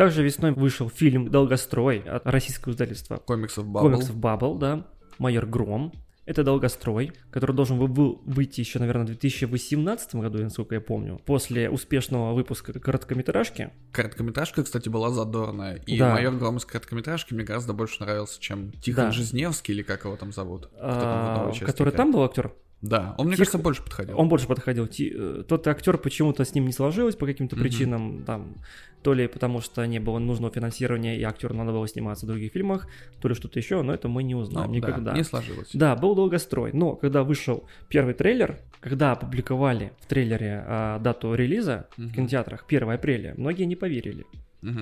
[0.00, 3.80] Также весной вышел фильм «Долгострой» от российского издательства комиксов Bubble.
[3.82, 4.86] Комиксов Bubble, да.
[5.18, 5.92] «Майор Гром».
[6.24, 11.68] Это «Долгострой», который должен был выйти еще, наверное, в 2018 году, насколько я помню, после
[11.68, 13.72] успешного выпуска короткометражки.
[13.92, 15.76] Короткометражка, кстати, была задорная.
[15.84, 16.14] И да.
[16.14, 19.10] «Майор Гром» из короткометражки мне гораздо больше нравился, чем Тихон да.
[19.10, 20.70] Жизневский, или как его там зовут.
[20.78, 22.54] А, там который там был актер?
[22.82, 24.18] Да, он, мне Тих- кажется, больше подходил.
[24.18, 24.86] Он больше подходил.
[24.86, 27.62] Ти- э, Тот актер почему-то с ним не сложилось по каким-то Мгм.
[27.62, 28.54] причинам, там,
[29.02, 32.52] то ли потому что не было нужного финансирования, и актеру надо было сниматься в других
[32.52, 32.86] фильмах,
[33.20, 35.12] то ли что-то еще, но это мы не Ну, узнаем да, никогда.
[35.12, 35.70] не сложилось.
[35.74, 41.86] Да, был долгострой, но когда вышел первый трейлер, когда опубликовали в трейлере а, дату релиза
[41.96, 42.12] в Мгм.
[42.14, 44.24] кинотеатрах 1 апреля, многие не поверили.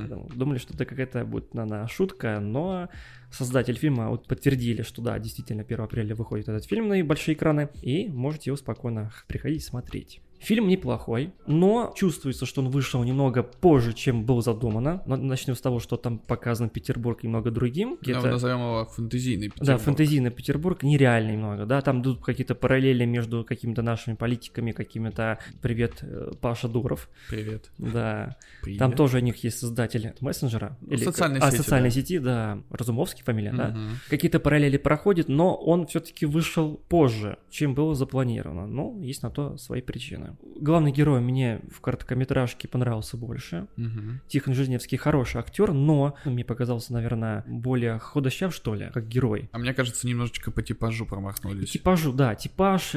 [0.09, 2.89] Думали- Думали, что это какая-то будет, наверное, шутка, но
[3.31, 7.69] создатель фильма вот подтвердили, что да, действительно 1 апреля выходит этот фильм на большие экраны,
[7.83, 10.21] и можете его спокойно приходить смотреть.
[10.41, 15.03] Фильм неплохой, но чувствуется, что он вышел немного позже, чем было задумано.
[15.07, 17.91] Но Начнем с того, что там показан Петербург немного другим.
[17.91, 19.83] Ну, Где-то- назовем его фэнтезийный да, Петербург.
[19.83, 25.99] фэнтезийный Петербург нереальный немного, да, там идут какие-то параллели между какими-то нашими политиками, какими-то, привет,
[26.03, 27.71] э, Паша Дуров, Привет.
[27.79, 28.79] да, Привет.
[28.79, 30.77] там тоже у них есть создатель мессенджера.
[30.81, 31.95] Ну, социальной а, сети, социальной да.
[31.95, 33.69] сети, да, Разумовский фамилия, да.
[33.71, 33.91] Мгм.
[34.09, 38.67] Какие-то параллели проходят, но он все-таки вышел позже, чем было запланировано.
[38.67, 40.28] Ну, есть на то свои причины.
[40.61, 43.69] Главный герой мне в короткометражке понравился больше.
[43.77, 44.21] Мгм.
[44.29, 49.49] Тихон Жизневский хороший актер, но мне показался, наверное, более худощав, что ли, как герой.
[49.53, 51.71] А мне кажется, немножечко по типажу промахнулись.
[51.71, 52.89] Типажу, да, типаж.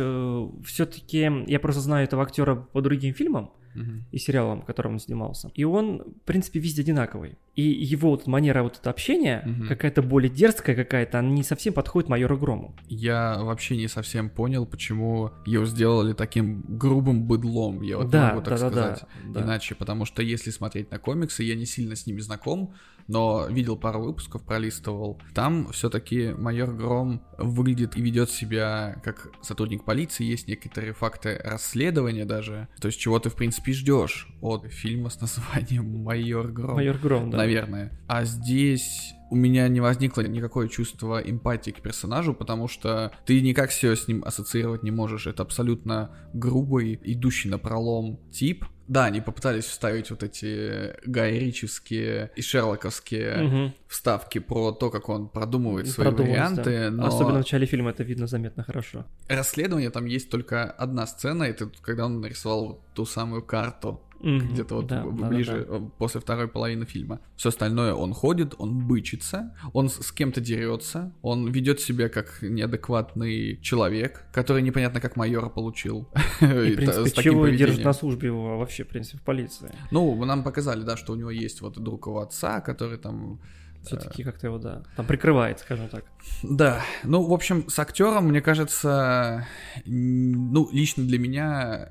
[0.66, 3.52] все-таки я просто знаю этого актера по другим фильмам
[4.12, 5.52] И сериалам, в котором он снимался.
[5.56, 7.38] И он, в принципе, везде одинаковый.
[7.56, 9.68] И его вот манера вот это общения, Мгм.
[9.68, 12.76] какая-то более дерзкая какая-то, она не совсем подходит майору Грому.
[12.88, 18.42] Я вообще не совсем понял, почему его сделали таким грубым быдлом, я вот да, могу
[18.42, 19.04] так да, да, сказать.
[19.26, 19.46] да, да.
[19.46, 22.74] Иначе, потому что если смотреть на комиксы, я не сильно с ними знаком,
[23.08, 25.20] но видел пару выпусков, пролистывал.
[25.34, 32.26] Там все-таки майор Гром выглядит и ведет себя как сотрудник полиции, есть некоторые факты расследования
[32.26, 32.68] даже.
[32.80, 36.76] То есть чего ты, в принципе, ждешь от фильма с названием Майор Гром.
[36.76, 37.38] Майор Гром, да.
[37.38, 38.00] Наверное.
[38.08, 43.72] А здесь у меня не возникло никакое чувство эмпатии к персонажу, потому что ты никак
[43.72, 45.26] себя с ним ассоциировать не можешь.
[45.26, 48.66] Это абсолютно грубый, идущий на пролом тип.
[48.92, 53.74] Да, они попытались вставить вот эти гайрические и шерлоковские Мгм.
[53.88, 56.92] вставки про то, как он продумывает свои варианты, да.
[56.92, 59.06] но Особенно в начале фильма это видно заметно хорошо.
[59.30, 64.50] расследование там есть только одна сцена, это когда он нарисовал ту самую карту Мгм.
[64.54, 65.78] где-то вот Да, б- да, да, ближе да.
[65.78, 67.20] э, после второй половины фильма.
[67.36, 73.60] Все остальное он ходит, он бычится, он с, кем-то дерется, он ведет себя как неадекватный
[73.62, 76.10] человек, который непонятно как майора получил.
[76.42, 79.72] И, в принципе, чего держит на службе его вообще, в принципе, в полиции.
[79.92, 83.40] Ну, нам показали, да, что у него есть вот друг его отца, который там
[83.84, 86.06] Все-таки как-то его, да, там прикрывает, скажем так.
[86.44, 89.48] Да, ну, в общем, с актером, мне кажется,
[89.86, 91.90] ну, лично для меня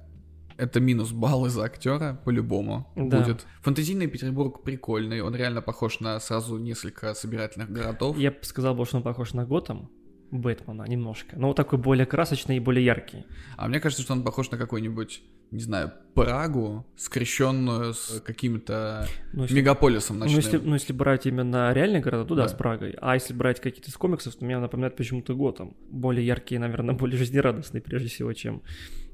[0.60, 3.20] это минус балл из-за актера, по-любому Да.
[3.20, 3.46] будет.
[3.62, 8.18] Фантазийный Петербург прикольный, он реально похож на сразу несколько собирательных городов.
[8.18, 9.88] Я бы сказал, что он похож на Готэм,
[10.30, 11.36] Бэтмена немножко.
[11.36, 13.24] Но вот такой более красочный и более яркий.
[13.56, 19.42] А мне кажется, что он похож на какой-нибудь, не знаю, Прагу, скрещенную с каким-то Ну,
[19.42, 20.40] если, мегаполисом ну, ночным.
[20.40, 22.48] если, ну, если брать именно реальные города, то да, Да.
[22.48, 22.94] с Прагой.
[23.00, 25.74] А если брать какие-то из комиксов, то меня напоминает почему-то Готэм.
[25.90, 28.62] Более яркие, наверное, более жизнерадостные, прежде всего, чем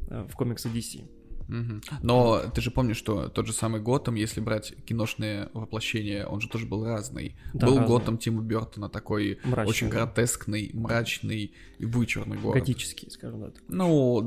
[0.09, 1.05] э, в комиксах DC.
[1.49, 1.83] Мгм.
[2.03, 6.49] Но ты же помнишь, что тот же самый Готэм, если брать киношные воплощения, он же
[6.49, 7.37] тоже был разный.
[7.55, 7.89] Да, был разный.
[7.89, 9.97] Готэм Тима Бертона такой Мрачный, очень да.
[9.97, 12.61] гротескный, мрачный и вычурный город.
[12.61, 13.55] Готический, скажем так.
[13.69, 14.27] Ну,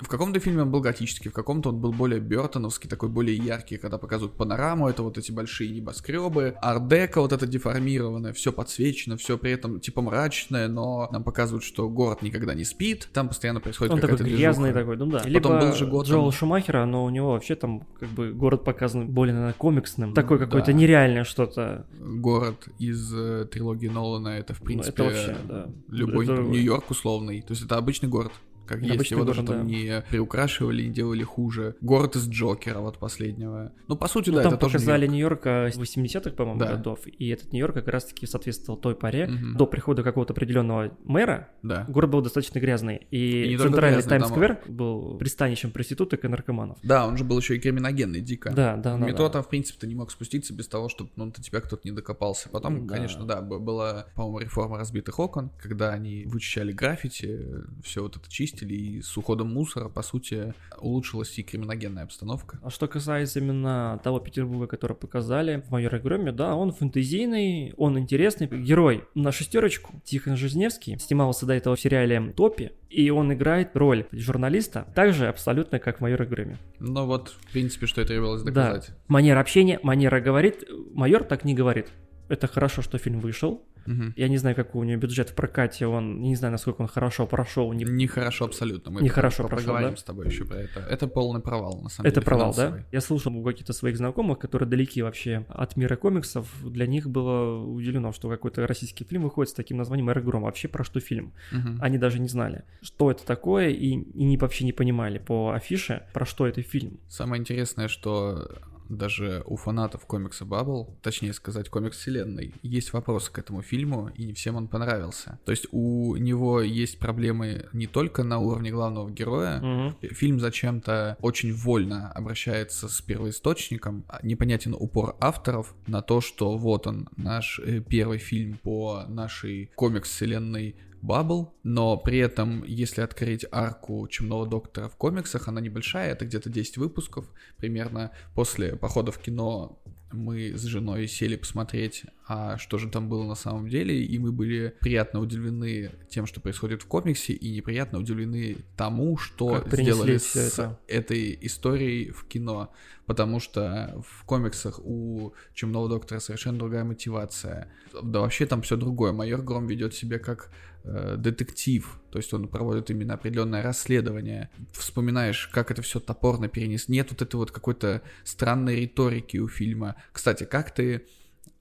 [0.00, 3.76] в каком-то фильме он был готический, в каком-то он был более Бертоновский, такой более яркий,
[3.76, 9.36] когда показывают панораму, это вот эти большие небоскребы, ардека вот это деформированное, все подсвечено, все
[9.38, 13.92] при этом типа мрачное, но нам показывают, что город никогда не спит, там постоянно происходит
[13.92, 14.80] Он такой какая-то грязный движуха.
[14.80, 15.18] такой, ну да.
[15.18, 16.12] Потом Либо был же Готэм.
[16.12, 20.14] Джоэл Шумахера, но у него вообще там как бы город показан более, наверное, комиксным.
[20.14, 20.72] Такое какое-то Да.
[20.72, 21.86] нереальное что-то.
[22.00, 25.68] город из э, трилогии Нолана, это в Ну, принципе это вообще, да.
[25.88, 27.40] любой Это- Нью-Йорк условный.
[27.42, 28.32] То есть это обычный город.
[28.66, 29.72] Как есть, Обычный его даже город, там да.
[29.74, 31.76] не приукрашивали, не делали хуже.
[31.80, 33.72] Город из Джокера, вот последнего.
[33.88, 35.44] Ну, по сути, Ну, да, там это тоже показали Нью-Йорк.
[35.44, 36.72] Нью-Йорк э, 80-х, по-моему, Да.
[36.76, 39.26] годов, и этот Нью-Йорк как раз-таки соответствовал той паре.
[39.26, 39.56] Мгм.
[39.56, 41.84] До прихода какого-то определенного мэра Да.
[41.88, 46.78] город был достаточно грязный, и, И центральный там- Таймс-сквер был пристанищем проституток и наркоманов.
[46.82, 48.50] Да, он же был еще и криминогенный, дико.
[48.50, 49.06] Да, да, да.
[49.06, 49.32] метро да.
[49.34, 51.92] там, в принципе, ты не мог спуститься без того, чтобы ну, до тебя кто-то не
[51.94, 52.48] докопался.
[52.48, 52.94] Потом, Да.
[52.94, 57.40] конечно, да, была, по-моему, реформа разбитых окон, когда они вычищали граффити,
[57.82, 62.58] все вот это чистили, и с уходом мусора, по сути, улучшилась и криминогенная обстановка.
[62.62, 67.98] А что касается именно того Петербурга, который показали в майоре Громе, да, он фэнтезийный, он
[67.98, 68.46] интересный.
[68.46, 69.92] Герой на шестерочку.
[70.04, 75.26] Тихон Жизневский снимался до этого в сериале «Топи», и он играет роль журналиста, так же
[75.26, 76.58] абсолютно, как в майоре Громе.
[76.78, 78.50] Ну вот, в принципе, что требовалось Да.
[78.52, 78.90] доказать.
[79.08, 81.88] Манера общения, манера говорит, майор так не говорит.
[82.28, 84.14] Это хорошо, что фильм вышел, Мгм.
[84.16, 87.26] Я не знаю, какой у него бюджет в прокате, он не знаю, насколько он хорошо
[87.26, 87.70] прошел.
[87.74, 87.84] Не...
[87.84, 88.90] Нехорошо абсолютно.
[88.92, 89.94] Мы Нехорошо про- прошел, да?
[89.94, 90.80] с тобой еще про это.
[90.80, 92.24] Это полный провал, на самом Это деле.
[92.24, 92.66] провал, да?
[92.68, 92.86] финансовый.
[92.92, 96.48] Я слушал у каких-то своих знакомых, которые далеки вообще от мира комиксов.
[96.64, 100.44] Для них было удивлено, что какой-то российский фильм выходит с таким названием «Аэрогром».
[100.44, 101.34] Вообще про что фильм?
[101.52, 101.78] Мгм.
[101.82, 106.24] Они даже не знали, что это такое, и, и вообще не понимали по афише, про
[106.24, 107.00] что это фильм.
[107.08, 108.50] Самое интересное, что
[108.88, 114.24] даже у фанатов комикса Баббл, точнее сказать, комикс вселенной, есть вопросы к этому фильму, и
[114.24, 115.38] не всем он понравился.
[115.44, 119.96] То есть у него есть проблемы не только на уровне главного героя, Мгм.
[120.14, 124.04] Фильм зачем-то очень вольно обращается с первоисточником.
[124.08, 129.70] А Непонятен упор авторов на то, что вот он, наш э, первый фильм по нашей
[129.76, 136.24] комикс-вселенной Баббл, но при этом, если открыть арку Чумного Доктора в комиксах, она небольшая, это
[136.24, 137.26] где-то 10 выпусков,
[137.58, 139.82] примерно после похода в кино
[140.12, 144.32] мы с женой сели посмотреть, а что же там было на самом деле, и мы
[144.32, 150.16] были приятно удивлены тем, что происходит в комиксе, и неприятно удивлены тому, что Как сделали
[150.16, 150.78] с это.
[150.88, 152.72] этой историей в кино,
[153.04, 157.70] потому что в комиксах у Чумного Доктора совершенно другая мотивация.
[158.02, 159.12] Да вообще там все другое.
[159.12, 160.50] Майор Гром ведет себя как
[160.84, 164.48] э, детектив, то есть он проводит именно определенное расследование.
[164.72, 166.88] Вспоминаешь, как это все топорно перенес.
[166.88, 169.96] Нет вот этой вот какой-то странной риторики у фильма.
[170.12, 171.04] Кстати, как ты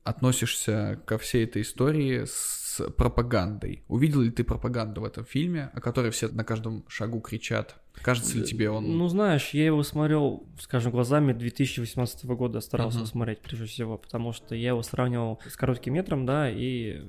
[0.04, 3.84] относишься ко всей этой истории с пропагандой?
[3.88, 7.76] Увидел ли ты пропаганду в этом фильме, о которой все на каждом шагу кричат?
[8.02, 8.98] Кажется ли тебе он...
[8.98, 13.08] Ну, знаешь, я его смотрел, скажем, глазами 2018 года старался Мгм.
[13.08, 17.02] смотреть, прежде всего, потому что я его сравнивал с коротким метром, да, и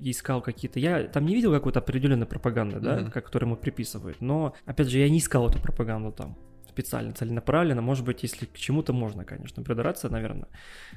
[0.00, 0.80] и искал какие-то...
[0.80, 3.10] Я там не видел какой-то определенной пропаганды, да, Мгм.
[3.12, 6.36] которую ему приписывают, но, опять же, я не искал эту пропаганду там
[6.74, 7.82] специально, целенаправленно.
[7.82, 10.48] Может быть, если к чему-то можно, конечно, придраться, наверное,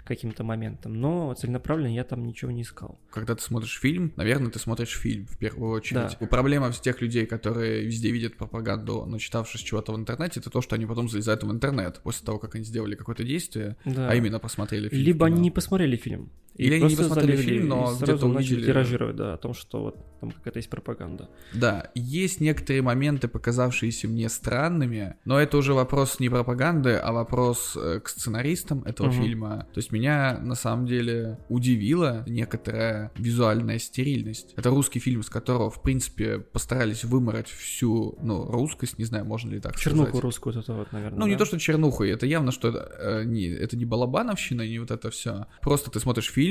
[0.03, 2.99] каким-то моментам, но целенаправленно я там ничего не искал.
[3.11, 6.17] Когда ты смотришь фильм, наверное, ты смотришь фильм в первую очередь.
[6.19, 6.27] Да.
[6.27, 10.75] Проблема с тех людей, которые везде видят пропаганду, начитавшись чего-то в интернете, это то, что
[10.75, 14.09] они потом залезают в интернет после того, как они сделали какое-то действие, Да.
[14.09, 15.03] а именно посмотрели фильм.
[15.03, 16.31] Либо они не посмотрели фильм.
[16.57, 19.81] И Или они не посмотрели фильм, но сразу начали увидели- тиражировать, да, о том, что
[19.83, 21.29] вот там какая-то есть пропаганда.
[21.53, 27.77] Да, есть некоторые моменты, показавшиеся мне странными, но это уже вопрос не пропаганды, а вопрос
[27.79, 29.21] э, к сценаристам этого Мгм.
[29.23, 29.67] фильма.
[29.73, 34.53] То есть меня на самом деле удивила некоторая визуальная стерильность.
[34.55, 39.51] Это русский фильм, с которого, в принципе, постарались вымороть всю, ну, русскость, не знаю, можно
[39.51, 40.23] ли так Чернуху сказать.
[40.23, 41.19] русскую вот это вот, наверное.
[41.19, 41.39] Ну, не да?
[41.39, 45.11] то, что чернуху, это явно, что это, э, не, это не балабановщина, не вот это
[45.11, 45.45] все.
[45.61, 46.46] Просто ты смотришь фильм,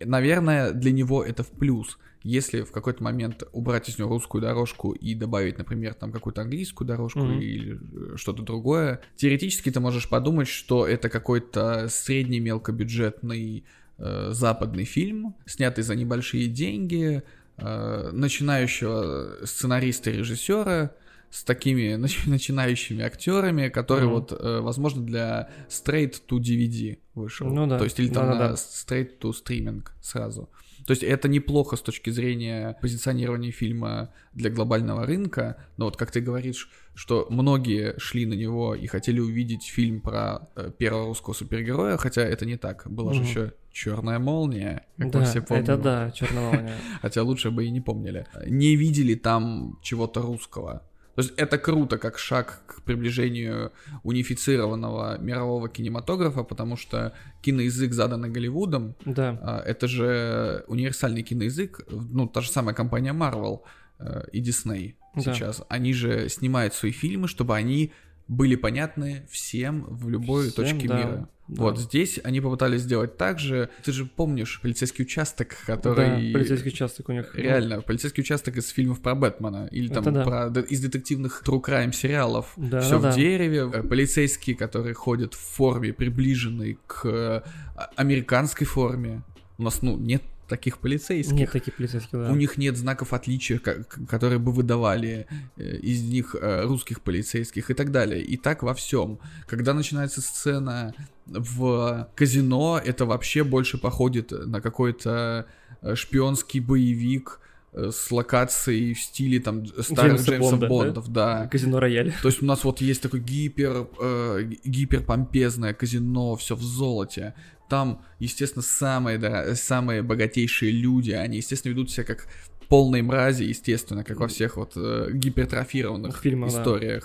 [0.00, 1.98] наверное, для него это в плюс.
[2.24, 6.86] Если в какой-то момент убрать из него русскую дорожку и добавить, например, там какую-то английскую
[6.86, 7.40] дорожку Мгм.
[7.40, 7.78] или
[8.12, 13.64] э, что-то другое, теоретически ты можешь подумать, что это какой-то средний мелкобюджетный
[13.98, 17.22] э, западный фильм, снятый за небольшие деньги,
[17.56, 20.92] э, начинающего сценариста и режиссера
[21.30, 24.14] с такими нач- начинающими актерами, который Мгм.
[24.14, 27.48] вот, э, возможно, для straight to DVD вышел.
[27.48, 28.50] Ну да, То есть или там да-да-да.
[28.50, 30.48] на straight to streaming сразу.
[30.86, 36.10] То есть это неплохо с точки зрения позиционирования фильма для глобального рынка, но вот как
[36.10, 41.34] ты говоришь, что многие шли на него и хотели увидеть фильм про э, первого русского
[41.34, 42.84] супергероя, хотя это не так.
[42.90, 43.28] Была же Мгм.
[43.28, 45.62] еще Черная молния, как да, мы все помним.
[45.64, 46.74] это да, черная молния.
[47.02, 48.26] Хотя лучше бы и не помнили.
[48.46, 50.82] Не видели там чего-то русского.
[51.18, 53.72] То есть это круто, как шаг к приближению
[54.04, 57.12] унифицированного мирового кинематографа, потому что
[57.42, 63.62] киноязык, заданный Голливудом, Да, а, это же универсальный киноязык, ну, та же самая компания Marvel
[63.98, 65.22] э, и Disney Да.
[65.22, 67.92] сейчас, они же снимают свои фильмы, чтобы они
[68.28, 71.28] были понятны всем в любой Всем, точке да, мира.
[71.48, 71.62] Да.
[71.62, 73.70] Вот здесь они попытались сделать так же.
[73.82, 77.34] Ты же помнишь полицейский участок, да, который полицейский участок у них.
[77.34, 79.66] Реально, полицейский участок из фильмов про Бэтмена.
[79.70, 80.24] Или там да.
[80.24, 82.52] про из детективных true crime сериалов.
[82.56, 83.10] Да, Все да.
[83.10, 83.70] в дереве.
[83.72, 87.42] Э, Полицейские, которые ходят в форме, приближенной к э,
[87.74, 89.22] а- американской форме.
[89.56, 91.34] У нас, ну, нет таких полицейских.
[91.34, 92.30] Нет таких полицейских, да.
[92.30, 95.26] У них нет знаков отличия, которые бы выдавали
[95.56, 98.22] э, из них русских полицейских и так далее.
[98.22, 99.18] И так во всем.
[99.46, 100.94] Когда начинается сцена
[101.28, 105.46] в казино, это вообще больше походит на какой-то
[105.82, 107.40] э, шпионский боевик
[107.72, 110.68] э, с локацией в стиле там старых Джеймса Джеймса Бонда, да?
[110.68, 111.48] Бондов, да.
[111.48, 112.14] Казино Рояль.
[112.22, 117.34] То есть у нас вот есть такое гипер, э, гиперпомпезное казино, все в золоте.
[117.68, 122.26] Там, естественно, самые, дора- самые богатейшие люди, они, естественно, ведут себя как
[122.68, 127.00] полные мрази, естественно, как во всех вот э, гипертрофированных В фильмах, да.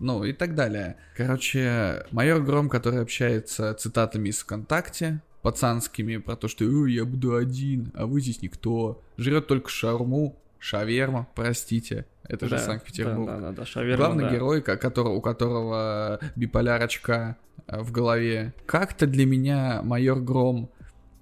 [0.00, 0.96] Ну и так далее.
[1.16, 7.36] Короче, майор Гром, который общается цитатами из ВКонтакте, пацанскими про то, что «Ой, я буду
[7.36, 9.02] один, а вы здесь никто.
[9.18, 12.06] Жрет только шарму, шаверма, простите.
[12.24, 13.26] Это же Да, Санкт-Петербург.
[13.26, 14.30] Да, да, да, шаверма, Главный да.
[14.32, 17.36] герой, ко- которого, у которого биполярочка
[17.66, 18.52] э, в голове.
[18.66, 20.70] Как-то для меня майор Гром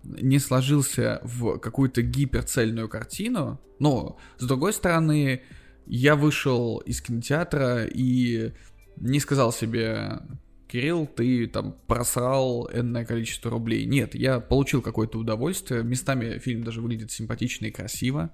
[0.05, 3.59] не сложился в какую-то гиперцельную картину.
[3.79, 5.43] Но, с другой стороны,
[5.89, 8.53] я вышел из кинотеатра и
[8.97, 10.21] не сказал себе,
[10.69, 13.87] Кирилл, ты там просрал энное количество рублей.
[13.87, 15.83] Нет, я получил какое-то удовольствие.
[15.83, 18.31] Местами фильм даже выглядит симпатично и красиво.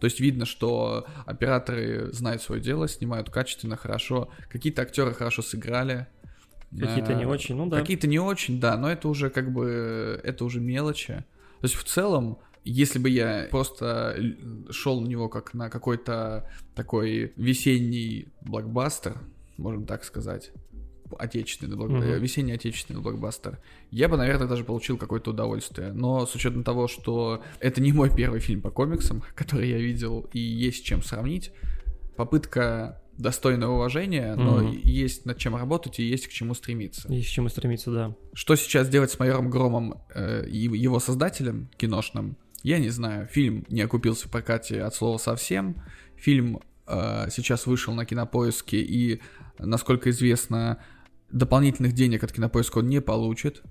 [0.00, 4.28] То есть видно, что операторы знают свое дело, снимают качественно, хорошо.
[4.50, 6.08] Какие-то актеры хорошо сыграли.
[6.70, 7.78] Какие-то не Э, очень, ну да.
[7.78, 11.24] Какие-то не очень, да, но это уже как бы, это уже мелочи.
[11.60, 14.16] То есть в целом, если бы я просто
[14.70, 19.16] шел на него как на какой-то такой весенний блокбастер,
[19.56, 20.52] можем так сказать,
[21.18, 21.90] отечественный блок...
[21.90, 22.02] Мгм.
[22.02, 23.58] э, весенний отечественный блокбастер,
[23.90, 25.92] я бы, наверное, даже получил какое-то удовольствие.
[25.92, 30.28] Но с учетом того, что это не мой первый фильм по комиксам, который я видел,
[30.32, 31.52] и есть чем сравнить,
[32.16, 34.80] попытка достойного уважения, но Мгм.
[34.84, 37.12] есть над чем работать и есть к чему стремиться.
[37.12, 38.14] Есть к чему стремиться, да.
[38.32, 43.26] Что сейчас делать с майором Громом э, и его создателем киношным, я не знаю.
[43.26, 45.76] Фильм не окупился в прокате от слова совсем.
[46.16, 49.20] Фильм э, сейчас вышел на кинопоиске, и,
[49.58, 50.78] насколько известно,
[51.30, 53.62] дополнительных денег от кинопоиска он не получит.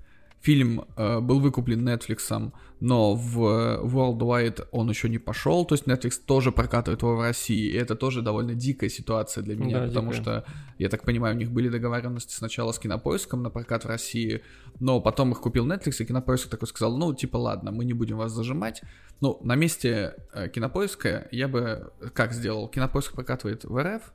[0.47, 5.83] Фильм э, был выкуплен Netflix, но в э, Worldwide он еще не пошел, то есть
[5.87, 9.87] Netflix тоже прокатывает его в России, и это тоже довольно дикая ситуация для меня, Да,
[9.87, 10.21] потому дикая.
[10.21, 10.45] что,
[10.77, 14.41] я так понимаю, у них были договоренности сначала с кинопоиском на прокат в России,
[14.79, 18.15] но потом их купил Netflix, и кинопоиск такой сказал, ну, типа, ладно, мы не будем
[18.15, 18.81] вас зажимать.
[19.19, 22.69] Ну, на месте э, кинопоиска я бы как сделал?
[22.69, 24.13] Кинопоиск прокатывает в РФ,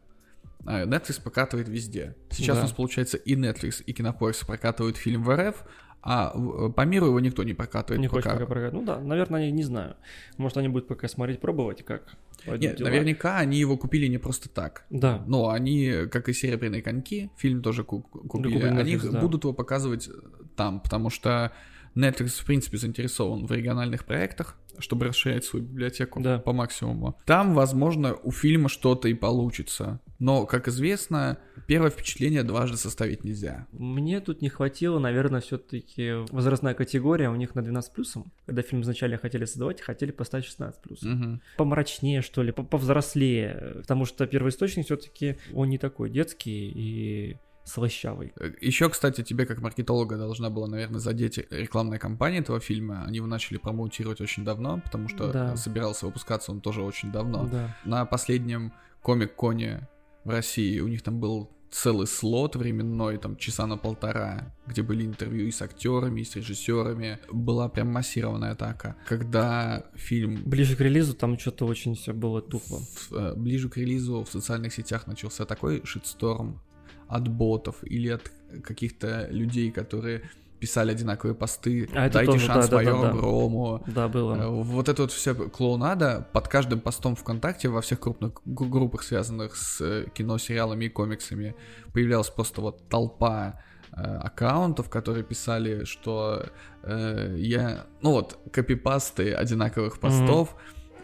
[0.64, 2.14] а Netflix прокатывает везде.
[2.30, 2.62] Сейчас Да.
[2.62, 5.56] у нас получается и Netflix, и кинопоиск прокатывают фильм в РФ,
[6.02, 8.00] а в- по миру его никто не прокатывает.
[8.00, 8.32] Не пока.
[8.32, 8.72] пока прокат?
[8.72, 9.96] Ну да, наверное, они не знаю.
[10.36, 12.88] Может, они будут пока смотреть, пробовать, как Нет, дела.
[12.88, 14.84] наверняка они его купили не просто так.
[14.90, 15.22] Да.
[15.26, 19.20] Но они, как и «Серебряные коньки», фильм тоже ку- купили, купили они Netflix, да.
[19.20, 20.08] будут его показывать
[20.56, 21.52] там, потому что
[21.94, 26.38] Netflix, в принципе, заинтересован в региональных проектах, чтобы расширять свою библиотеку Да.
[26.38, 27.18] по максимуму.
[27.26, 30.00] Там, возможно, у фильма что-то и получится.
[30.18, 33.66] Но, как известно, первое впечатление дважды составить нельзя.
[33.72, 38.32] Мне тут не хватило, наверное, все-таки возрастная категория у них на 12 плюсом.
[38.46, 41.02] Когда фильм изначально хотели создавать, хотели поставить 16 плюс.
[41.02, 41.40] Мгм.
[41.56, 43.72] Помрачнее, что ли, по- повзрослее.
[43.80, 48.32] Потому что первоисточник все-таки он не такой детский и слащавый.
[48.60, 53.04] Еще, кстати, тебе как маркетолога должна была, наверное, задеть рекламная кампания этого фильма.
[53.06, 55.56] Они его начали промоутировать очень давно, потому что Да.
[55.56, 57.48] собирался выпускаться он тоже очень давно.
[57.50, 57.76] Да.
[57.84, 59.88] На последнем комик-коне
[60.24, 65.06] в России у них там был целый слот временной, там часа на полтора, где были
[65.06, 67.18] интервью и с актерами, и с режиссерами.
[67.30, 68.94] Была прям массированная атака.
[69.08, 72.76] Когда фильм Ближе к релизу там что-то очень все было тупо.
[72.80, 76.60] в- э, ближе к релизу в социальных сетях начался такой шитсторм
[77.08, 78.30] от ботов или от
[78.62, 80.22] каких-то людей, которые
[80.62, 81.88] писали одинаковые посты.
[81.92, 83.10] А это Дайте тоже, шанс да, да, да, да.
[83.10, 83.82] Грому.
[83.86, 84.34] Да, Э, было.
[84.62, 89.80] Вот это вот вся клоунада под каждым постом ВКонтакте во всех крупных группах, связанных с
[89.80, 91.56] э, кино, сериалами и комиксами,
[91.92, 96.44] появлялась просто вот толпа э, аккаунтов, которые писали, что
[96.84, 97.86] э, я...
[98.00, 100.54] Ну вот, копипасты одинаковых постов,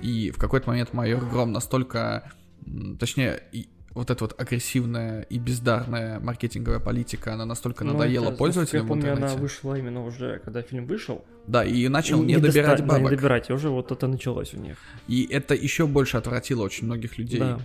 [0.01, 2.31] и в какой-то момент майор Гром настолько...
[3.01, 3.43] Точнее,
[3.99, 8.89] вот эта вот агрессивная и бездарная маркетинговая политика, она настолько Ну, надоела это, пользователям я
[8.89, 11.25] помню, она вышла именно уже, когда фильм вышел.
[11.47, 13.11] Да, и начал И не, доста- добирать да, бабок.
[13.11, 14.77] не добирать, и уже вот это началось у них.
[15.09, 17.41] И это еще больше отвратило очень многих людей.
[17.41, 17.59] Да.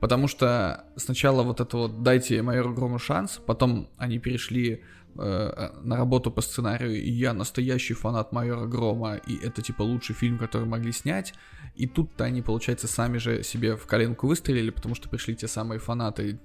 [0.00, 4.82] Потому что сначала вот это вот дайте майору Грому шанс, потом они перешли
[5.14, 10.38] на работу по сценарию, и я настоящий фанат майора Грома, и это типа лучший фильм,
[10.38, 11.34] который могли снять.
[11.74, 15.78] И тут-то они, получается, сами же себе в коленку выстрелили, потому что пришли те самые
[15.78, 16.38] фанаты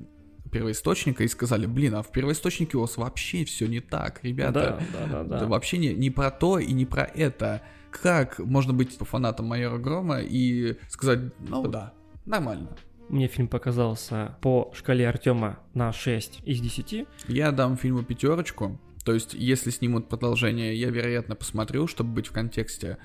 [0.52, 4.80] первоисточника и сказали, блин, а в первоисточнике у вас вообще все не так, ребята.
[4.94, 5.36] Да, да, да, да.
[5.38, 7.62] Это вообще не, не про то и не про это.
[7.92, 11.94] Как можно быть фанатом майора Грома и сказать, ну да,
[12.26, 12.76] нормально.
[13.10, 17.08] Мне фильм показался по шкале Артема на 6 из 10.
[17.28, 18.80] Я дам фильму пятерочку.
[19.06, 22.98] То есть, если снимут продолжение, я, вероятно, посмотрю, чтобы быть в контексте.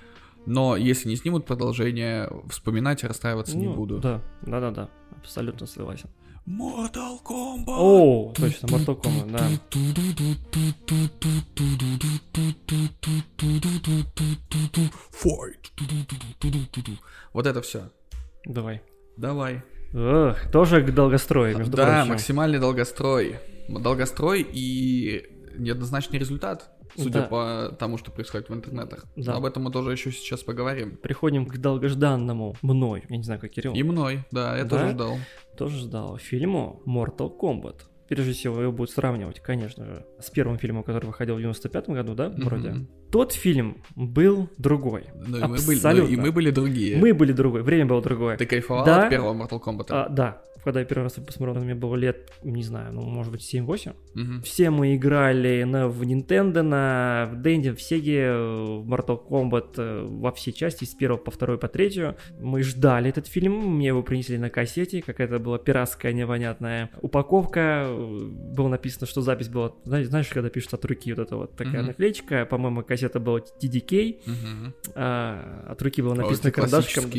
[0.47, 4.01] Но если не снимут продолжение, вспоминать и расстраиваться не Ну, буду.
[4.01, 4.89] Да, да, да, да.
[5.17, 6.11] Абсолютно согласен.
[6.45, 7.65] Mortal Kombat!
[7.69, 9.49] О, точно, Mortal Kombat, да.
[15.13, 15.71] Fight!
[17.33, 17.93] Вот это все.
[18.45, 18.83] Давай.
[19.17, 19.63] Давай.
[19.95, 22.09] Эх, тоже к долгострою, между да, прочим.
[22.13, 23.37] максимальный долгострой.
[23.69, 25.27] Долгострой и
[25.57, 26.71] неоднозначный результат.
[26.97, 27.23] судя Да.
[27.23, 29.07] по тому, что происходит в интернетах.
[29.17, 29.33] Да.
[29.33, 30.99] Но об этом мы тоже еще сейчас поговорим.
[30.99, 34.69] Приходим к долгожданному мной, я не знаю, как Кирилл, И мной, да, я Да?
[34.79, 35.17] тоже ждал.
[35.57, 37.77] тоже ждал фильму Mortal Kombat.
[38.15, 42.15] Прежде всего, его будут сравнивать, конечно же, с первым фильмом, который выходил в 95 году,
[42.15, 42.75] да, вроде.
[43.11, 45.05] Тот фильм был другой.
[45.15, 46.13] Ну, и мы, были, ну, Абсолютно.
[46.13, 46.99] и мы были другие.
[46.99, 48.37] Мы были другой, время было другое.
[48.37, 49.05] Ты кайфовал Да.
[49.05, 49.87] от первого Mortal Kombat?
[49.89, 53.33] А, да, когда я первый раз его посмотрел, мне было лет, не знаю, ну, может
[53.33, 53.95] быть, 7-8.
[54.15, 54.43] Мгм.
[54.43, 60.07] Все мы играли на, в Nintendo, на в Денде, в Sega, в Mortal Kombat, э,
[60.09, 62.17] во все части, с первого по второй, по третью.
[62.41, 68.69] Мы ждали этот фильм, мне его принесли на кассете, какая-то была пиратская непонятная упаковка, было
[68.69, 71.87] написано, что запись была, знаешь, знаешь, когда пишут от руки вот эта вот такая Мгм.
[71.87, 74.75] наклеечка, по-моему, кассета была TDK, Мгм.
[74.95, 77.11] а, от руки было О, написано эти карандашиком.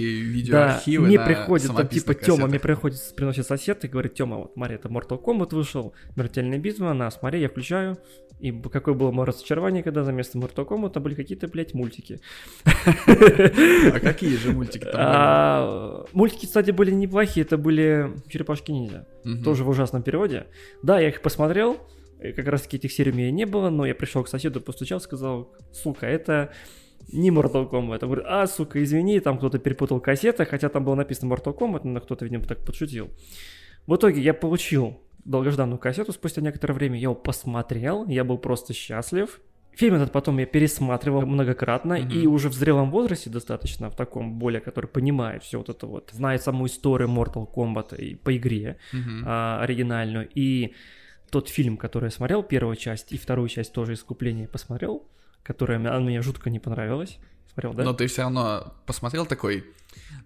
[0.50, 4.76] Да, мне приходит там типа Тёма, мне приходит, приносит сосед и говорит, Тёма, вот смотри,
[4.76, 7.98] это Mortal Kombat вышел, смертельная битва, на, смотри, я включаю.
[8.40, 12.20] И какое было мое разочарование, когда за место Mortal Kombat были какие-то, блядь, мультики.
[12.66, 19.06] А какие же мультики там А, Мультики, кстати, были неплохие, это были Черепашки-ниндзя.
[19.44, 20.48] Тоже в ужасном переводе.
[20.82, 21.80] Да, я их посмотрел,
[22.20, 25.02] как раз таки этих серий у меня не было, но я пришел к соседу, постучал,
[25.02, 26.54] сказал, сука, это
[27.12, 28.00] не Mortal Kombat.
[28.02, 31.82] Он говорит, а, сука, извини, там кто-то перепутал кассеты, хотя там было написано Mortal Kombat,
[31.84, 33.10] но кто-то, видимо, так подшутил.
[33.88, 38.74] В итоге я получил долгожданную кассету спустя некоторое время, я его посмотрел, я был просто
[38.74, 39.42] счастлив.
[39.76, 42.10] Фильм этот потом я пересматривал многократно, Мгм.
[42.10, 46.12] и уже в зрелом возрасте достаточно, в таком более, который понимает все вот это вот,
[46.14, 49.24] знает саму историю Mortal Kombat и по игре, Мгм.
[49.26, 50.30] а, оригинальную.
[50.36, 50.74] И
[51.32, 55.08] тот фильм, который я смотрел, первую часть и вторую часть тоже «Искупление» посмотрел,
[55.42, 57.18] которая мне, она мне жутко не понравилась.
[57.54, 57.84] Смотрел, да?
[57.84, 59.64] Но ты все равно посмотрел такой.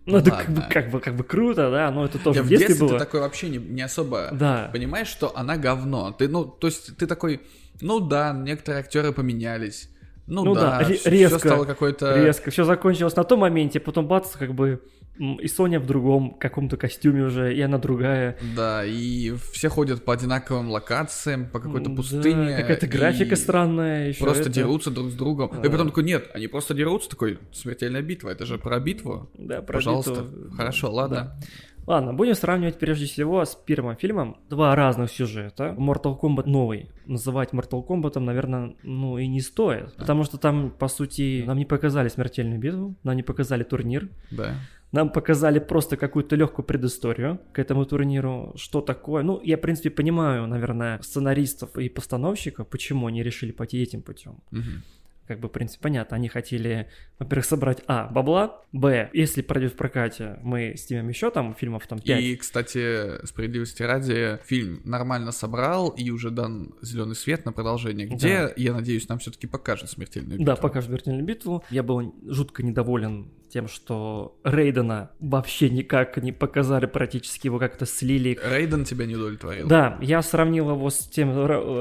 [0.05, 2.45] ну, это как бы, как, бы, как бы круто, да, но это тоже Я в
[2.45, 2.97] в детстве, детстве было.
[2.99, 6.11] ты такой вообще не, не особо Да, понимаешь, что она говно.
[6.11, 7.41] Ты, ну, то есть ты такой,
[7.81, 9.89] ну да, некоторые актеры поменялись.
[10.27, 12.21] Ну, Ну да, да, ре- все резко, стало какой-то...
[12.21, 12.51] резко.
[12.51, 14.81] Все закончилось на том моменте, потом бац, как бы
[15.19, 18.37] и Соня в другом каком-то костюме уже, и она другая.
[18.55, 22.49] Да, и все ходят по одинаковым локациям, по какой-то пустыне.
[22.49, 24.09] Да, какая-то графика странная.
[24.09, 24.51] Еще Просто это.
[24.51, 25.51] дерутся друг с другом.
[25.61, 25.67] Да.
[25.67, 29.29] И потом такой, нет, они просто дерутся, такой, смертельная битва, это же про битву.
[29.37, 30.11] Да, про Пожалуйста.
[30.11, 30.55] битву.
[30.55, 31.39] Хорошо, ладно.
[31.87, 34.37] Ладно, будем сравнивать прежде всего с первым фильмом.
[34.49, 35.73] Два разных сюжета.
[35.79, 36.89] Mortal Kombat новый.
[37.05, 39.95] Называть Mortal Kombat, наверное, ну и не стоит.
[39.95, 44.09] Потому что там, по сути, нам не показали смертельную битву, нам не показали турнир.
[44.31, 44.55] Да.
[44.91, 49.23] Нам показали просто какую-то легкую предысторию к этому турниру, что такое.
[49.23, 54.39] Ну, я, в принципе, понимаю, наверное, сценаристов и постановщиков, почему они решили пойти этим путем.
[54.51, 54.83] Мгм.
[55.27, 56.15] Как бы, в принципе, понятно.
[56.15, 56.87] Они хотели,
[57.19, 61.99] во-первых, собрать, а, бабла, б, если пройдет в прокате, мы снимем еще там фильмов там
[61.99, 62.21] 5.
[62.23, 68.47] И, кстати, справедливости ради, фильм нормально собрал и уже дан зеленый свет на продолжение, где,
[68.47, 68.53] Да.
[68.55, 70.45] я надеюсь, нам все-таки покажут смертельную битву.
[70.45, 71.63] Да, покажет смертельную битву.
[71.69, 78.37] Я был жутко недоволен тем, что Рейдена вообще никак не показали, практически его как-то слили.
[78.43, 79.67] Рейден тебя не удовлетворил.
[79.67, 81.31] Да, я сравнил его с тем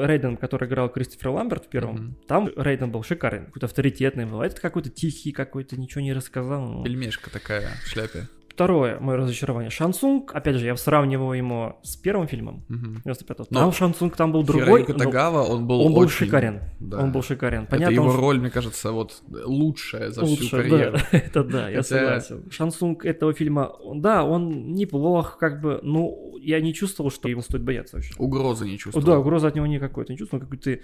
[0.05, 1.95] Рейденом, который играл Кристофер Ламберт в первом.
[1.95, 2.17] Мгм.
[2.27, 4.41] Там Рейден был шикарный, какой-то авторитетный был.
[4.41, 6.83] А этот какой-то тихий, какой-то ничего не рассказал.
[6.83, 8.29] Пельмешка такая в шляпе.
[8.57, 9.69] Второе мое разочарование.
[9.69, 12.65] Шансунг, опять же, я сравниваю его с первым фильмом.
[12.69, 13.03] Мгм.
[13.05, 14.83] 95 Но Там Шансунг там был другой.
[14.87, 16.61] Тагава, он был Он был очень- шикарен.
[16.81, 17.03] да.
[17.03, 17.65] Он был шикарен.
[17.65, 20.93] Это Понятно, его он роль, мне кажется, вот лучшая за всю Лучше, карьеру.
[20.93, 22.51] да, это да, я Хотя- согласен.
[22.51, 27.63] Шансунг этого фильма, да, он неплох, как бы, ну, я не чувствовал, что его стоит
[27.63, 28.15] бояться вообще.
[28.19, 29.07] Угрозы не чувствовал.
[29.07, 30.79] да, угрозы от него никакой, ты не чувствовал, какой-то...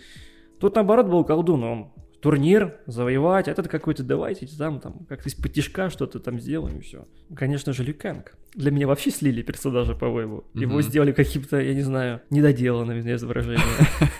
[0.61, 1.93] Тут, наоборот, был колдун, он
[2.23, 6.81] турнир, завоевать, а этот какой-то давайте там, там, как-то из-под тишка что-то там сделаем и
[6.81, 7.07] все.
[7.35, 8.37] Конечно же, Лю Кэнг.
[8.55, 10.45] Для меня вообще слили персонажа, по-моему.
[10.55, 10.83] Его Мгм.
[10.83, 13.63] сделали каким-то, я не знаю, недоделанным, из выражения.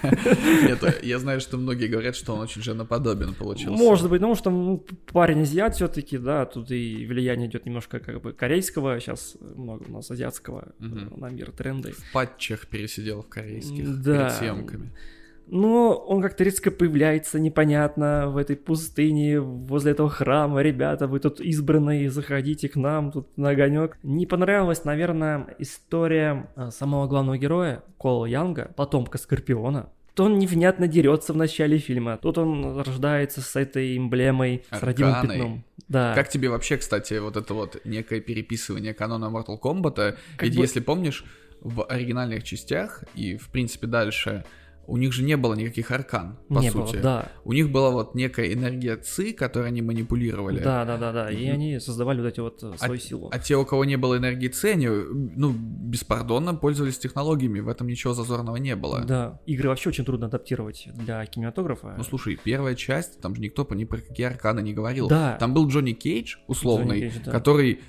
[0.63, 3.71] Нет, я знаю, что многие говорят, что он очень женоподобен получился.
[3.81, 8.21] Может быть, потому что ну, парень азиат все-таки, да, тут и влияние идет немножко как
[8.21, 11.93] бы корейского, сейчас много у нас азиатского э, на мир тренды.
[11.93, 14.91] В патчах пересидел в корейских перед съемками.
[15.53, 20.63] Но он как-то резко появляется непонятно в этой пустыне, возле этого храма.
[20.63, 23.99] Ребята, вы тут избранные, заходите к нам, тут на огонек.
[24.03, 29.91] Не понравилась, наверное, история э, самого главного героя, Кола Янга, потомка Скорпиона.
[30.15, 32.17] То он невнятно дерется в начале фильма.
[32.17, 35.37] Тут он рождается с этой эмблемой, с родимым Арканой.
[35.37, 35.65] пятном.
[35.87, 36.15] Да.
[36.15, 40.17] Как тебе вообще, кстати, вот это вот некое переписывание канона Mortal Kombat?
[40.39, 41.27] Как Ведь бы- если помнишь,
[41.61, 44.45] в оригинальных частях и, в принципе, дальше
[44.87, 46.95] у них же не было никаких аркан, по не сути.
[46.95, 47.29] было, да.
[47.45, 50.61] У них была вот некая энергия ЦИ, которой они манипулировали.
[50.61, 51.31] Да, да, да, да.
[51.31, 53.31] И они создавали вот эти вот э, свою силу.
[53.33, 57.87] А те, у кого не было энергии ЦИ, они, ну, беспардонно пользовались технологиями, в этом
[57.87, 59.05] ничего зазорного не было.
[59.05, 61.95] Да, игры вообще очень трудно адаптировать для кинематографа.
[61.97, 65.09] Ну, слушай, первая часть, там же никто ни про какие арканы не говорил.
[65.09, 65.37] Да.
[65.39, 67.31] Там был Джонни Кейдж, условный, Джонни Кейдж, да.
[67.31, 67.81] который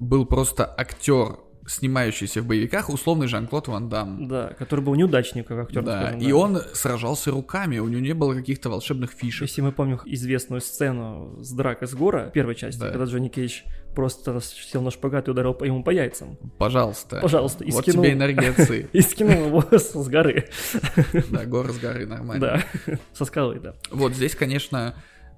[0.00, 1.38] был просто актер,
[1.68, 4.26] снимающийся в боевиках, условный Жан-Клод Ван Дам.
[4.28, 5.82] Да, который был неудачник как актер.
[5.82, 9.42] Да, и он сражался руками, у него не было каких-то волшебных фишек.
[9.42, 12.90] Если мы помним известную сцену с дракой с гора, первой части, Да.
[12.90, 13.60] когда Джонни Кейдж
[13.94, 16.38] просто сел на шпагат и ударил по ему по яйцам.
[16.58, 17.18] Пожалуйста.
[17.20, 18.54] Пожалуйста, и Вот скинул- тебе энергия.
[18.92, 20.48] И скинул его с горы.
[21.30, 22.62] Да, горы с горы, нормально.
[22.86, 23.74] Да, со скалы, да.
[23.90, 24.94] Вот здесь, конечно,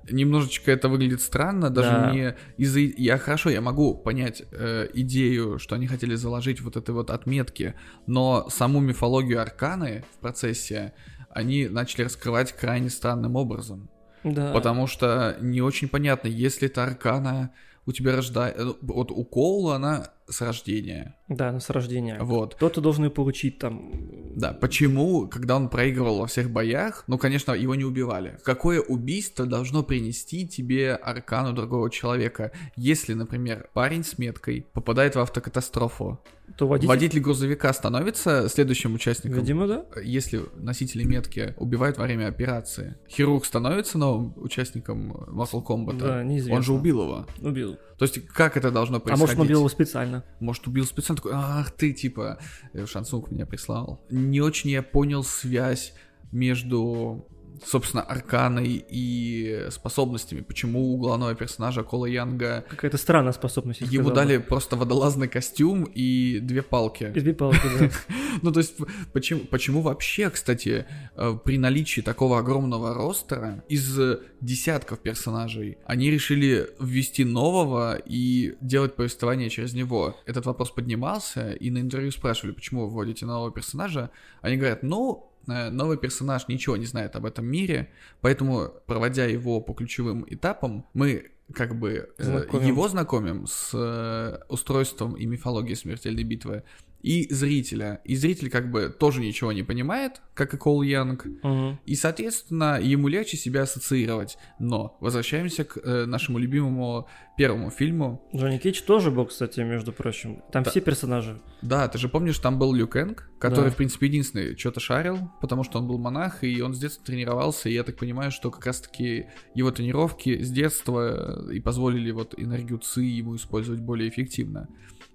[0.08, 2.10] немножечко это выглядит странно, даже Да.
[2.12, 2.80] не из-за...
[2.80, 7.74] Я хорошо, я могу понять э, идею, что они хотели заложить вот этой вот отметки,
[8.06, 10.92] но саму мифологию Арканы в процессе
[11.30, 13.90] они начали раскрывать крайне странным образом.
[14.24, 14.52] Да.
[14.52, 17.52] Потому что не очень понятно, если это Аркана
[17.86, 18.74] у тебя рождается...
[18.82, 21.16] Вот у Коула она с рождения.
[21.28, 22.18] Да, на с рождения.
[22.20, 22.54] Вот.
[22.54, 23.92] Кто-то должен ее получить там.
[24.34, 28.38] Да, почему, когда он проигрывал во всех боях, ну, конечно, его не убивали.
[28.44, 35.20] Какое убийство должно принести тебе аркану другого человека, если, например, парень с меткой попадает в
[35.20, 36.20] автокатастрофу?
[36.56, 36.88] То водитель...
[36.88, 39.38] Водитель грузовика становится следующим участником?
[39.38, 39.84] Видимо, да.
[40.02, 45.98] Если носители метки убивают во время операции, хирург становится новым участником Mortal Kombat?
[45.98, 46.56] Да, неизвестно.
[46.56, 47.26] Он же убил его.
[47.40, 47.78] Убил.
[48.00, 49.20] То есть, как это должно А происходить?
[49.20, 50.24] может, он убил его специально.
[50.40, 52.38] Может, убил специально такой, ах ты, типа,
[52.72, 54.00] э, Шансунг меня прислал.
[54.08, 55.92] Не очень я понял связь
[56.32, 57.28] между,
[57.64, 60.40] собственно, арканой и способностями.
[60.40, 63.80] Почему у главного персонажа Кола Янга Какая-то странная способность.
[63.80, 64.14] ему сказал бы.
[64.14, 67.12] дали просто водолазный костюм и две палки.
[67.14, 67.90] Из две палки, да.
[68.42, 68.76] Ну, то есть,
[69.12, 70.86] почему, почему вообще, кстати,
[71.16, 73.98] э, при наличии такого огромного ростера из
[74.40, 80.16] десятков персонажей, они решили ввести нового и делать повествование через него?
[80.26, 84.10] Этот вопрос поднимался, и на интервью спрашивали, почему вы вводите нового персонажа.
[84.42, 89.72] Они говорят, ну, новый персонаж ничего не знает об этом мире, поэтому, проводя его по
[89.72, 92.66] ключевым этапам, мы как бы э, Знакомим.
[92.66, 96.62] его знакомим с э, устройством и мифологией смертельной битвы,
[97.02, 98.00] и зрителя.
[98.04, 101.78] И зритель как бы тоже ничего не понимает, как и Кол Янг, Мгм.
[101.86, 104.36] и, соответственно, ему легче себя ассоциировать.
[104.58, 108.28] Но возвращаемся к э, нашему любимому первому фильму.
[108.34, 110.42] Джонни Кейдж тоже был, кстати, между прочим.
[110.52, 110.70] Там Да.
[110.70, 111.40] все персонажи.
[111.62, 113.70] Да, ты же помнишь, там был Лю Кэнг, который, Да.
[113.70, 117.68] в принципе, единственный что-то шарил, потому что он был монах, и он с детства тренировался,
[117.70, 122.34] и я так понимаю, что как раз-таки его тренировки с детства э, и позволили вот
[122.36, 124.68] энергию ЦИ ему использовать более эффективно.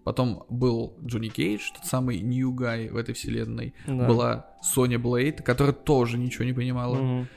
[0.05, 3.73] Потом был Джонни Кейдж, тот самый Нью Гай в этой вселенной.
[3.87, 4.07] Да.
[4.07, 6.95] Была Соня Блейд, которая тоже ничего не понимала.
[6.95, 7.27] Мгм.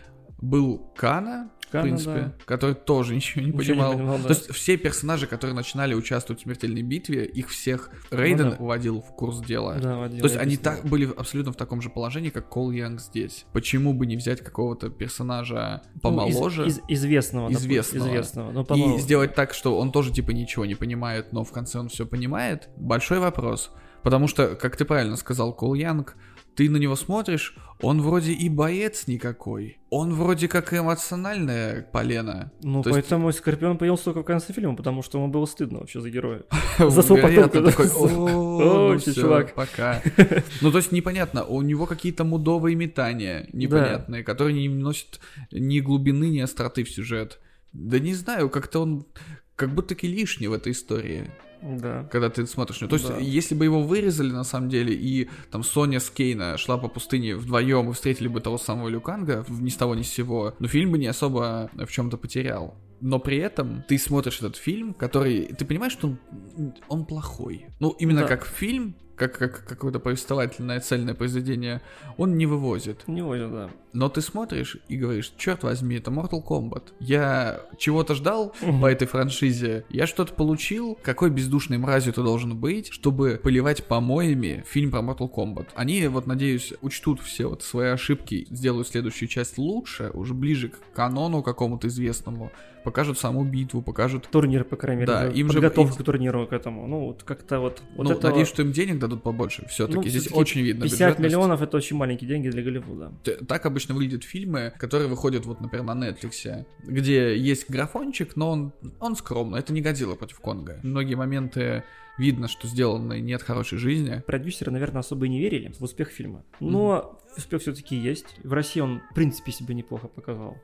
[0.42, 3.92] Был Кана, в Кана, принципе, который тоже ничего не Ничего не понимал.
[3.92, 4.22] понимал, да.
[4.24, 8.56] То есть все персонажи, которые начинали участвовать в смертельной битве, их всех Рейден Ну да.
[8.58, 9.76] вводил в курс дела.
[9.76, 13.00] Да, водил, То есть они так были абсолютно в таком же положении, как Кол Янг
[13.00, 13.44] здесь.
[13.52, 17.48] Почему бы не взять какого-то персонажа Ну, из- помоложе из- известного.
[17.48, 18.08] допустим, Известного.
[18.08, 18.50] Известного.
[18.52, 19.02] но и помоложе.
[19.02, 22.68] сделать так, что он тоже типа ничего не понимает, но в конце он все понимает?
[22.76, 23.70] Большой вопрос.
[24.02, 26.16] Потому что, как ты правильно сказал, Кол Янг,
[26.58, 29.78] ты на него смотришь, он вроде и боец никакой.
[29.90, 32.50] Он вроде как эмоциональная полена.
[32.62, 35.78] Ну, То есть- поэтому Скорпион появился только в конце фильма, потому что ему было стыдно
[35.78, 36.42] вообще за героя.
[36.80, 39.54] За свою такой, о, чувак».
[39.54, 40.02] пока.
[40.60, 45.20] Ну, то есть непонятно, у него какие-то мудовые метания непонятные, которые не носят
[45.52, 47.38] ни глубины, ни остроты в сюжет.
[47.72, 49.06] Да не знаю, как-то он
[49.54, 51.30] как будто-таки лишний в этой истории,
[51.62, 52.04] Да.
[52.10, 52.80] когда ты смотришь.
[52.80, 52.90] него.
[52.90, 53.18] То есть, Да.
[53.18, 57.36] если бы его вырезали, на самом деле, и там Соня с Кейна шла по пустыне
[57.36, 60.92] вдвоем и встретили бы того самого Люканга ни с того ни с сего, но фильм
[60.92, 62.76] бы не особо в чем-то потерял.
[63.00, 65.46] Но при этом ты смотришь этот фильм, который...
[65.46, 67.66] Ты понимаешь, что он, он плохой.
[67.78, 68.26] Ну, именно Да.
[68.28, 71.82] как фильм, как, как какое-то повествовательное цельное произведение,
[72.16, 73.06] он не вывозит.
[73.08, 73.70] Не возят, да.
[73.92, 76.92] Но ты смотришь и говоришь, черт возьми, это Mortal Kombat.
[77.00, 78.80] Я чего-то ждал Мгм.
[78.80, 80.96] по этой франшизе, я что-то получил.
[81.02, 85.68] Какой бездушной мразью ты должен быть, чтобы поливать помоями фильм про Mortal Kombat?
[85.74, 90.78] Они, вот, надеюсь, учтут все вот свои ошибки, сделают следующую часть лучше, уже ближе к
[90.94, 92.52] канону какому-то известному.
[92.88, 94.28] Покажут саму битву, покажут...
[94.30, 96.86] Турнир, по крайней мере, Да, им же- подготовка им- к турниру к этому.
[96.86, 97.82] Ну, вот как-то вот...
[97.96, 99.66] вот ну, этого- надеюсь, что им денег дадут побольше.
[99.68, 101.28] Все-таки ну, здесь всё-таки очень видно 50 бюджетность.
[101.28, 103.12] миллионов— это очень маленькие деньги для Голливуда.
[103.46, 108.72] Так обычно выглядят фильмы, которые выходят, вот, например, на Netflix, где есть графончик, но он,
[109.00, 109.58] он скромный.
[109.58, 110.80] Это не Годзилла против Конга.
[110.82, 111.84] Многие моменты
[112.16, 114.22] видно, что сделаны не от хорошей жизни.
[114.26, 116.42] Продюсеры, наверное, особо и не верили в успех фильма.
[116.58, 118.26] Но успех все-таки есть.
[118.42, 120.56] В России он, в принципе, себя неплохо показал.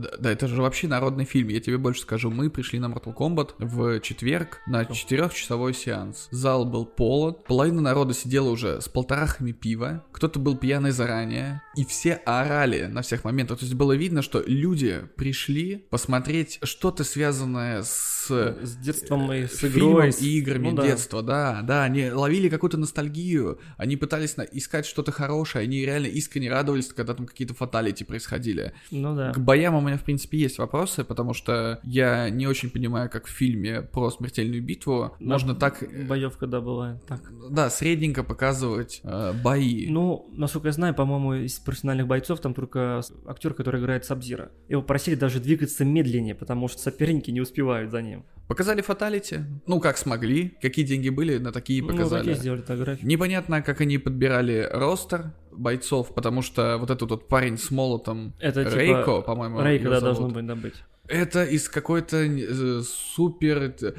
[0.00, 1.48] Да, да, это же вообще народный фильм.
[1.48, 6.28] Я тебе больше скажу, мы пришли на Mortal Kombat в четверг на четырехчасовой сеанс.
[6.30, 11.84] Зал был полон, половина народа сидела уже с полторахами пива, кто-то был пьяный заранее, и
[11.84, 13.58] все орали на всех моментах.
[13.58, 19.64] То есть было видно, что люди пришли посмотреть что-то связанное с С детством и с
[19.64, 20.12] игрой.
[20.12, 20.82] с- и играми ну да.
[20.86, 26.06] детства, да, да, они ловили какую-то ностальгию, они пытались на- искать что-то хорошее, они реально
[26.06, 28.72] искренне радовались, когда там какие-то фаталити происходили.
[28.90, 29.32] Ну да.
[29.32, 33.30] К боям меня, в принципе, есть вопросы, потому что я не очень понимаю, как в
[33.30, 37.20] фильме про смертельную битву можно так, э, Боевка, да, была так.
[37.50, 39.88] да, средненько показывать э, бои.
[39.88, 44.50] Ну, насколько я знаю, по-моему, из профессиональных бойцов там только актер, который играет Сабзира.
[44.68, 48.24] Его просили даже двигаться медленнее, потому что соперники не успевают за ним.
[48.48, 52.20] Показали фаталити, ну, как смогли, какие деньги были, на такие Ну, показали.
[52.24, 53.06] такие сделали фотографии.
[53.06, 58.64] Непонятно, как они подбирали ростер бойцов, потому что вот этот вот парень с молотом, Это
[58.64, 58.74] типа...
[58.76, 60.74] Рейко, по-моему, Рейка, его да, должно быть, да, быть.
[61.08, 63.74] Это из какой-то э, супер...
[63.82, 63.92] э,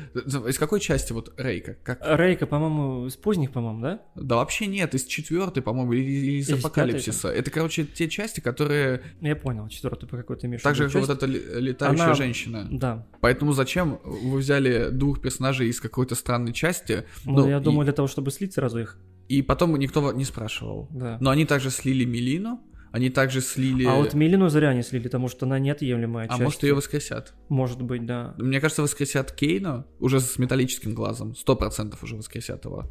[0.48, 1.76] Из какой части вот Рейка?
[1.84, 2.00] Как...
[2.02, 4.02] Рейка, по-моему, из поздних, по-моему, да?
[4.16, 7.28] Да вообще нет, из четвертой, по-моему, или или из Из апокалипсиса.
[7.28, 10.84] Это, короче, те части, которые Ну, Я понял, четвертый по какой-то имеешь в так же,
[10.84, 11.18] виду как вот часть?
[11.24, 12.68] эта ли- летающая Она- женщина.
[12.72, 13.06] Да.
[13.20, 17.04] Поэтому зачем вы взяли двух персонажей из какой-то странной части?
[17.26, 18.98] Ну, я и- думаю, для того, чтобы слить сразу их.
[19.32, 20.90] И потом никто не спрашивал.
[20.92, 21.18] Да.
[21.22, 22.60] Но они также слили Милину,
[22.92, 23.86] они также слили...
[23.86, 26.42] А вот Милину зря не слили, потому что она неотъемлемая А часть.
[26.42, 27.34] может ее воскресят?
[27.48, 28.36] Может быть, да.
[28.38, 31.34] Мне кажется, воскресят Кейна уже с металлическим глазом.
[31.36, 32.90] Сто процентов уже воскресят его.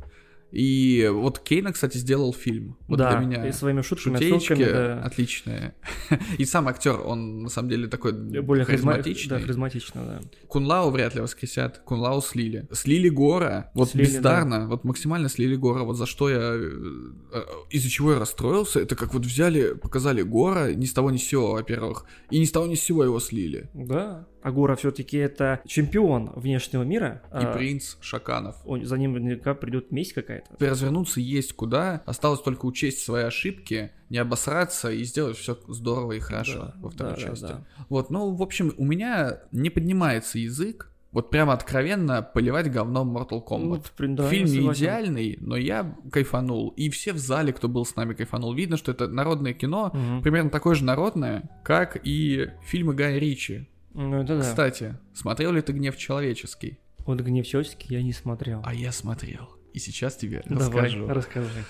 [0.53, 2.77] И вот Кейна, кстати, сделал фильм.
[2.89, 3.47] Вот да, для меня.
[3.49, 5.03] и своими шутками, Шутеечки отсылками, да.
[5.03, 5.75] отличные.
[6.39, 9.37] И сам актер, он на самом деле такой Более харизма- харизматичный.
[9.37, 10.21] Да, харизматично, да.
[10.49, 11.79] Кунлау вряд ли воскресят.
[11.79, 12.67] Кунлау слили.
[12.73, 13.71] Слили Гора.
[13.75, 14.67] Вот Слили, бездарно.
[14.67, 15.85] Вот максимально слили Гора.
[15.85, 16.41] Вот за что я...
[16.55, 21.17] э, Из-за чего я расстроился, это как вот взяли, показали Гора ни с того ни
[21.19, 22.05] с сего, во-первых.
[22.31, 23.71] И ни с того ни с сего его слили.
[23.75, 24.27] Да.
[24.43, 27.23] Агора все-таки это чемпион внешнего мира.
[27.33, 28.57] И а принц Шаканов.
[28.65, 30.57] он- за ним наверняка придет месть какая-то.
[30.65, 32.03] Развернуться есть куда.
[32.07, 36.91] Осталось только учесть свои ошибки, не обосраться и сделать все здорово и хорошо Да, во
[36.91, 37.43] второй да, да, части.
[37.47, 37.67] да.
[37.89, 43.45] Вот, ну, в общем, у меня не поднимается язык вот прямо откровенно поливать говном Mortal
[43.45, 43.83] Kombat.
[43.99, 46.69] Ну, да, Фильм не идеальный, но я кайфанул.
[46.77, 48.55] И все в зале, кто был с нами, кайфанул.
[48.55, 50.23] Видно, что это народное кино, Мгм.
[50.23, 53.67] примерно такое же народное, как и фильмы Гая Ричи.
[53.95, 54.43] Ну, это да.
[54.43, 56.79] Кстати, смотрел ли ты «Гнев человеческий»?
[56.99, 58.63] Вот «Гнев человеческий» я не смотрел.
[58.65, 59.49] А я смотрел.
[59.73, 61.09] И сейчас тебе Давай, расскажу.
[61.09, 61.65] расскажи.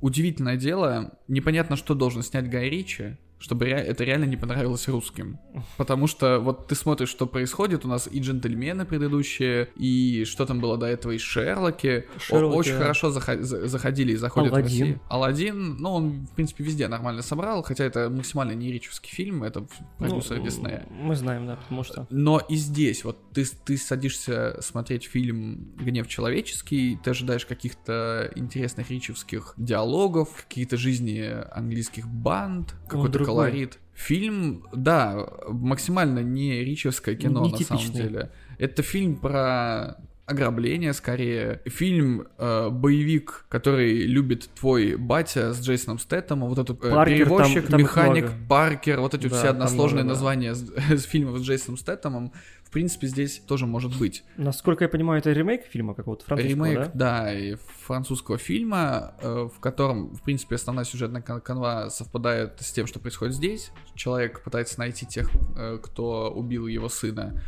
[0.00, 5.38] Удивительное дело, непонятно, что должен снять Гай Ричи, чтобы ре- это реально не понравилось русским.
[5.76, 10.60] Потому что вот ты смотришь, что происходит, у нас и джентльмены предыдущие, и что там
[10.60, 12.06] было до этого, и Шерлоки.
[12.18, 12.78] Шерлоки, очень да.
[12.78, 14.80] хорошо захо- за- заходили и заходят в Аладдин.
[14.80, 15.00] Россию.
[15.08, 19.66] Аладдин, ну, он, в принципе, везде нормально собрал, хотя это максимально не ричевский фильм, это
[19.98, 20.86] продюсер Ну, Диснея.
[20.90, 22.06] Мы знаем, да, потому что...
[22.10, 28.90] Но и здесь, вот ты, ты садишься смотреть фильм «Гнев человеческий», ты ожидаешь каких-то интересных
[28.90, 31.22] ричевских диалогов, какие-то жизни
[31.52, 33.25] английских банд, какой-то.
[33.26, 33.78] Колорит.
[33.94, 38.30] Фильм, да, максимально не ричевское кино на самом деле.
[38.58, 39.96] Это фильм про
[40.26, 41.62] ограбление скорее.
[41.66, 47.62] Фильм э, боевик, который любит твой батя с Джейсоном Стэттемом, вот этот э, Паркер, перевозчик,
[47.62, 48.30] там- там механик.
[48.48, 50.14] Паркер, вот эти Да, все односложные много, да.
[50.14, 52.32] названия с, с фильмов с Джейсоном Стэттемом,
[52.66, 54.24] в принципе, здесь тоже может быть.
[54.36, 56.90] Насколько я понимаю, это ремейк фильма какого-то французского, Ремейк, да?
[56.94, 57.54] да, и
[57.86, 62.98] французского фильма, э, в котором, в принципе, основная сюжетная кан- канва совпадает с тем, что
[62.98, 63.70] происходит здесь.
[63.94, 67.40] Человек пытается найти тех, э, кто убил его сына.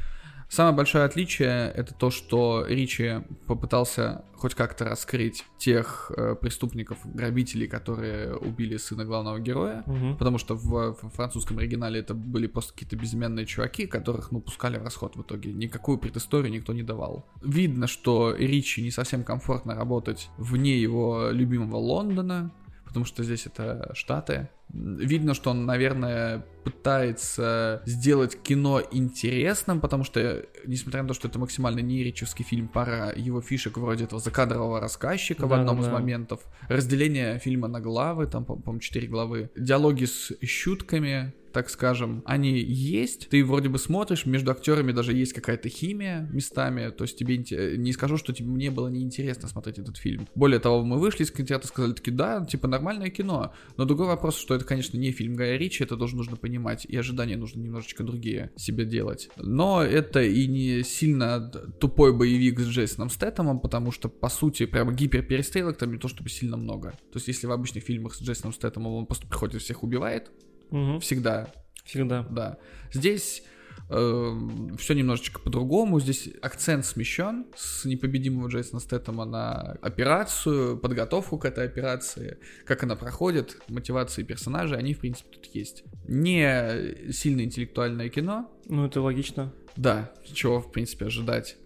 [0.49, 7.67] Самое большое отличие это то, что Ричи попытался хоть как-то раскрыть тех э, преступников, грабителей,
[7.67, 9.83] которые убили сына главного героя.
[9.87, 10.17] Мгм.
[10.17, 14.79] Потому что в, в французском оригинале это были просто какие-то безымянные чуваки, которых, ну, пускали
[14.79, 15.53] в расход в итоге.
[15.53, 17.27] Никакую предысторию никто не давал.
[17.43, 22.53] Видно, что Ричи не совсем комфортно работать вне его любимого Лондона,
[22.89, 24.49] потому что здесь это Штаты.
[24.71, 31.39] Видно, что он, наверное, пытается сделать кино интересным, потому что, несмотря на то, что это
[31.39, 35.87] максимально не ричевский фильм, пара его фишек вроде этого закадрового рассказчика в Да, одном да,
[35.87, 41.71] из моментов, разделение фильма на главы, там, по- по-моему, четыре главы, диалоги с щутками, так
[41.71, 43.29] скажем, они есть.
[43.31, 46.91] Ты вроде бы смотришь, между актерами даже есть какая-то химия местами.
[46.91, 50.29] То есть тебе не скажу, что тебе мне было неинтересно смотреть этот фильм.
[50.37, 53.53] Более того, мы вышли из кинотеатра, сказали таки, да, типа нормальное кино.
[53.77, 56.85] Но другой вопрос, что это, конечно, не фильм Гая Ричи, это тоже нужно понимать.
[56.85, 59.29] И ожидания нужно немножечко другие себе делать.
[59.37, 61.41] Но это и не сильно
[61.81, 66.29] тупой боевик с Джейсоном Стэттемом, потому что, по сути, прямо гиперперестрелок там не то чтобы
[66.29, 66.93] сильно много.
[67.11, 70.31] То есть, если в обычных фильмах с Джейсоном Стэттемом он просто приходит всех убивает,
[70.71, 71.01] Угу.
[71.01, 71.53] всегда,
[71.85, 72.27] Всегда.
[72.31, 72.59] да.
[72.93, 73.43] Здесь
[73.91, 75.99] все немножечко по-другому.
[75.99, 82.97] Здесь акцент смещен с непобедимого Джейсона Стэттема на операцию, подготовку к этой операции, как она
[82.97, 85.85] проходит, мотивации персонажей, они, в принципе, тут есть.
[86.07, 89.55] Не сильно интеллектуальное кино, Ну, это логично.
[89.77, 91.57] да, чего, в принципе, ожидать.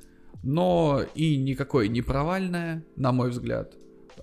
[0.45, 3.75] Но и никакое не провальное, на мой взгляд.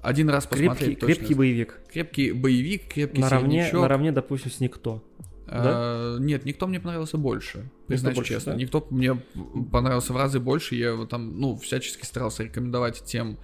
[0.01, 1.15] Один раз Крепкий, посмотреть точно.
[1.15, 1.79] крепкий боевик.
[1.91, 3.81] Крепкий боевик, крепкий Наравне, среднячок.
[3.81, 5.03] наравне, допустим, с никто.
[5.47, 7.69] А, Нет, никто мне понравился больше.
[7.87, 8.53] Признаюсь больше, честно.
[8.53, 8.57] да?
[8.59, 9.15] Никто мне
[9.71, 10.75] понравился в разы больше.
[10.75, 13.39] Я его там, ну, всячески старался рекомендовать тем,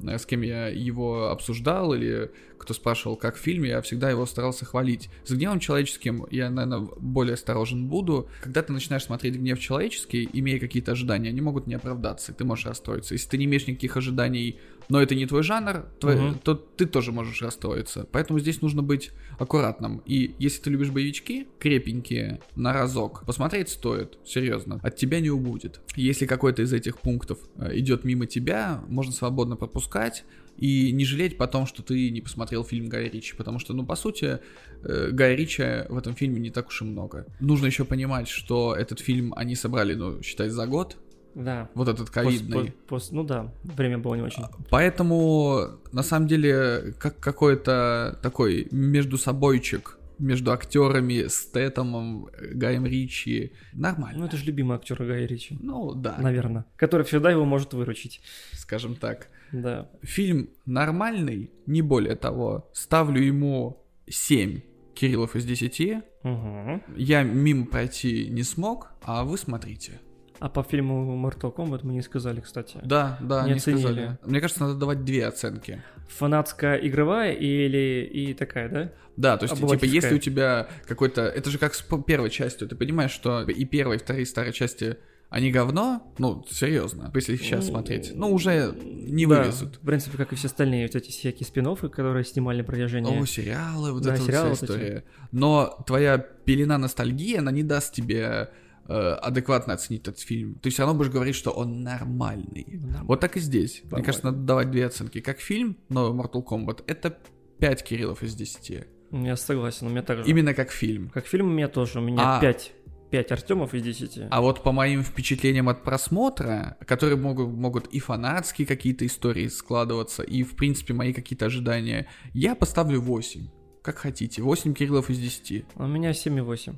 [0.00, 4.24] э, с кем я его обсуждал, или кто спрашивал, как в фильме, я всегда его
[4.26, 5.10] старался хвалить.
[5.24, 8.28] С гневом человеческим я, наверное, более осторожен буду.
[8.40, 12.44] Когда ты начинаешь смотреть гнев человеческий, имея какие-то ожидания, они могут не оправдаться, и ты
[12.44, 13.14] можешь расстроиться.
[13.14, 16.38] Если ты не имеешь никаких ожиданий, но это не твой жанр, твой- Мгм.
[16.42, 18.06] то ты тоже можешь расстроиться.
[18.12, 20.02] Поэтому здесь нужно быть аккуратным.
[20.06, 24.80] И если ты любишь боевички, крепенькие, на разок, посмотреть стоит, серьезно.
[24.82, 25.80] От тебя не убудет.
[25.96, 30.24] Если какой-то из этих пунктов э, идет мимо тебя, можно свободно пропускать
[30.56, 33.94] и не жалеть потом, что ты не посмотрел фильм Гая Ричи, потому что, ну, по
[33.94, 34.40] сути,
[34.82, 37.26] э, Гая Ричи в этом фильме не так уж и много.
[37.38, 40.96] Нужно еще понимать, что этот фильм они собрали, ну, считай, за год,
[41.38, 41.70] Да.
[41.74, 42.74] вот этот ковидный.
[43.12, 44.42] ну да, время было не очень.
[44.70, 53.52] Поэтому, на самом деле, как какой-то такой между собойчик между актерами Стэтомом, Гаем Ричи.
[53.72, 54.18] Нормально.
[54.18, 55.56] Ну это же любимый актер Гая Ричи.
[55.60, 56.64] Ну, да, Наверное.
[56.76, 58.20] Который всегда его может выручить.
[58.52, 59.28] скажем так.
[59.52, 59.88] Да.
[60.02, 62.68] Фильм нормальный, не более того.
[62.72, 64.60] Ставлю ему 7
[64.94, 66.02] Кириллов из 10.
[66.24, 66.82] Угу.
[66.96, 70.00] Я мимо пройти не смог, а вы смотрите.
[70.40, 72.78] А по фильму Mortal Kombat мы не сказали, кстати.
[72.84, 73.80] Да, да, Не не, оценили.
[73.80, 74.18] сказали.
[74.24, 75.82] Мне кажется, надо давать две оценки.
[76.08, 78.92] Фанатская игровая или и такая, да?
[79.16, 81.22] Да, то есть, типа, если у тебя какой-то...
[81.22, 82.68] Это же как с первой частью.
[82.68, 84.96] Ты понимаешь, что и первая, и вторая, и старая части,
[85.28, 86.14] они говно?
[86.18, 87.10] Ну, серьезно.
[87.14, 88.12] Если их сейчас Ну, смотреть.
[88.14, 89.76] Ну, уже не Да, вывезут.
[89.76, 93.20] В принципе, как и все остальные вот эти всякие спин которые снимали на протяжении.
[93.20, 94.78] О, сериалы, вот Да, эта вот сериалы вся вот эти.
[94.78, 95.04] история.
[95.32, 98.50] Но твоя пелена ностальгии, она не даст тебе
[98.88, 100.54] адекватно оценить этот фильм.
[100.56, 102.64] То есть оно будешь говорить, что он нормальный.
[102.68, 103.04] Нормально.
[103.04, 103.80] Вот так и здесь.
[103.82, 104.04] Мне Нормально.
[104.06, 105.20] кажется, надо давать две оценки.
[105.20, 107.16] Как фильм, но Mortal Kombat, это
[107.60, 108.86] 5 Кириллов из 10.
[109.12, 110.28] Я согласен, у меня также.
[110.30, 111.10] Именно как фильм.
[111.10, 112.72] Как фильм у меня тоже, у меня А- 5.
[113.10, 114.26] 5 Артемов из 10.
[114.30, 120.22] А вот по моим впечатлениям от просмотра, которые могут, могут и фанатские какие-то истории складываться,
[120.22, 123.48] и, в принципе, мои какие-то ожидания, я поставлю 8.
[123.82, 124.42] Как хотите.
[124.42, 125.64] 8 Кириллов из 10.
[125.76, 126.76] А У меня 7,8.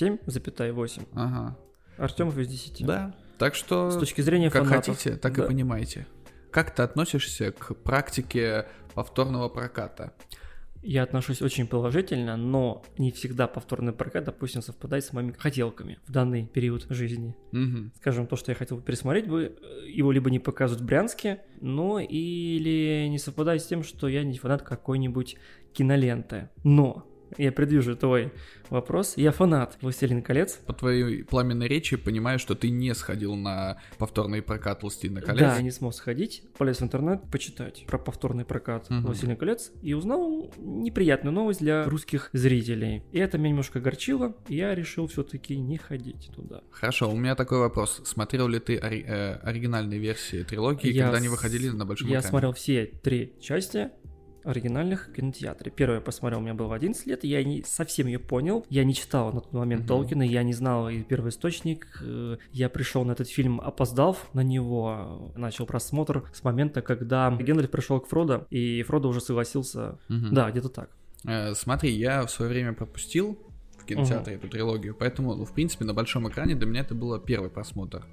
[0.00, 1.06] 7,8.
[1.14, 1.56] Ага.
[1.98, 2.84] Артемов из 10.
[2.84, 3.14] Да.
[3.38, 4.96] Так что, С точки зрения как фанатов.
[4.96, 5.44] хотите, так да.
[5.44, 6.06] и понимаете.
[6.50, 10.12] Как ты относишься к практике повторного проката?
[10.82, 16.12] Я отношусь очень положительно, но не всегда повторный прокат, допустим, совпадает с моими хотелками в
[16.12, 17.34] данный период жизни.
[17.52, 17.92] Мгм.
[17.96, 21.40] Скажем, то, что я хотел бы пересмотреть, бы э, его либо не показывают в Брянске,
[21.62, 25.36] но или не совпадает с тем, что я не фанат какой-нибудь
[25.72, 26.50] киноленты.
[26.64, 27.06] Но
[27.38, 28.32] я предвижу твой
[28.70, 29.14] вопрос.
[29.16, 30.54] Я фанат «Властелин колец».
[30.66, 35.40] По твоей пламенной речи понимаю, что ты не сходил на повторный прокат «Властелина колец».
[35.40, 39.04] Да, я не смог сходить, полез в интернет почитать про повторный прокат Мгм.
[39.06, 43.02] «Властелин колец» и узнал неприятную новость для русских зрителей.
[43.12, 46.62] И это меня немножко огорчило, и я решил все-таки не ходить туда.
[46.70, 48.00] Хорошо, у меня такой вопрос.
[48.04, 52.14] Смотрел ли ты ори- э, оригинальные версии трилогии, Я когда они выходили на большом Я
[52.18, 52.28] экране?
[52.30, 53.90] смотрел все три части
[54.44, 55.70] оригинальных в кинотеатре.
[55.70, 58.64] Первую я посмотрел, у меня было в 11 лет, я не совсем ее понял.
[58.70, 59.88] Я не читал на тот момент Мгм.
[59.88, 61.86] Толкина, я не знал и первоисточник.
[62.02, 67.70] Э, Я пришел на этот фильм, опоздав на него, начал просмотр с момента, когда Генрих
[67.70, 69.98] пришел к Фродо, и Фродо уже согласился.
[70.08, 70.34] Мгм.
[70.34, 70.90] Да, где-то так.
[71.26, 73.38] Э, смотри, я в свое время пропустил
[73.78, 77.18] в кинотеатре эту трилогию, поэтому, ну, в принципе, на большом экране для меня это было
[77.18, 78.04] первый просмотр.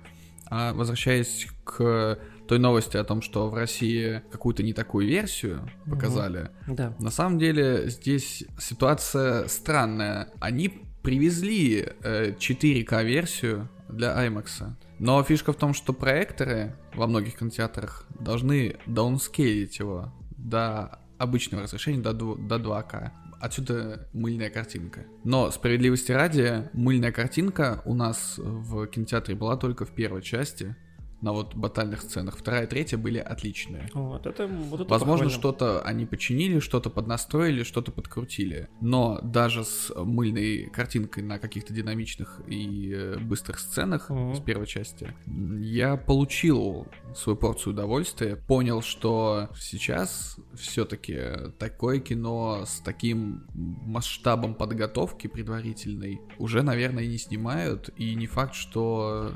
[0.51, 6.49] А возвращаясь к той новости о том, что в России какую-то не такую версию показали,
[6.67, 6.93] Да.
[6.99, 10.27] на самом деле здесь ситуация странная.
[10.41, 10.67] Они
[11.01, 14.73] привезли э, 4К-версию для IMAX.
[14.99, 22.01] Но фишка в том, что проекторы во многих кинотеатрах должны даунскейлить его до обычного разрешения,
[22.01, 23.11] до, дв- до 2К.
[23.41, 25.05] Отсюда мыльная картинка.
[25.23, 30.75] Но справедливости ради, мыльная картинка у нас в кинотеатре была только в первой части,
[31.21, 32.37] на вот батальных сценах.
[32.37, 33.89] Вторая и третья были отличные.
[33.93, 38.67] Вот это, вот это Возможно, что-то они починили, что-то поднастроили, что-то подкрутили.
[38.81, 44.35] Но даже с мыльной картинкой на каких-то динамичных и э, быстрых сценах Мгм.
[44.35, 45.13] с первой части
[45.59, 48.35] я получил свою порцию удовольствия.
[48.35, 51.19] Понял, что сейчас все-таки
[51.59, 57.89] такое кино с таким масштабом подготовки предварительной уже, наверное, не снимают.
[57.97, 59.31] И не факт, что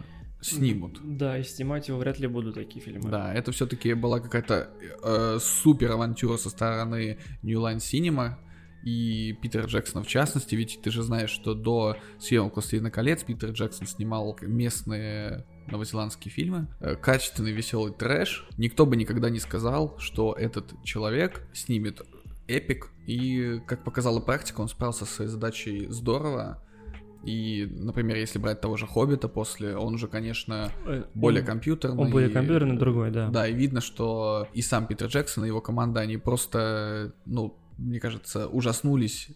[0.46, 1.00] снимут.
[1.04, 3.10] Да, и снимать его вряд ли будут такие фильмы.
[3.10, 4.70] Да, это все-таки была какая-то
[5.04, 8.36] э, супер авантюра со стороны New Line Cinema
[8.84, 13.50] и Питера Джексона в частности, ведь ты же знаешь, что до съемок «Властелина колец» Питер
[13.50, 18.48] Джексон снимал местные новозеландские фильмы, э, качественный веселый трэш.
[18.58, 22.02] Никто бы никогда не сказал, что этот человек снимет
[22.48, 26.62] эпик, и, как показала практика, он справился со своей задачей здорово.
[27.26, 31.98] И, например, если брать того же Хоббита после, он уже, конечно, Э, более компьютерный.
[31.98, 33.30] Он более компьютерный, другой, да.
[33.30, 38.00] Да, и видно, что и сам Питер Джексон, и его команда, они просто, ну, мне
[38.00, 39.30] кажется, ужаснулись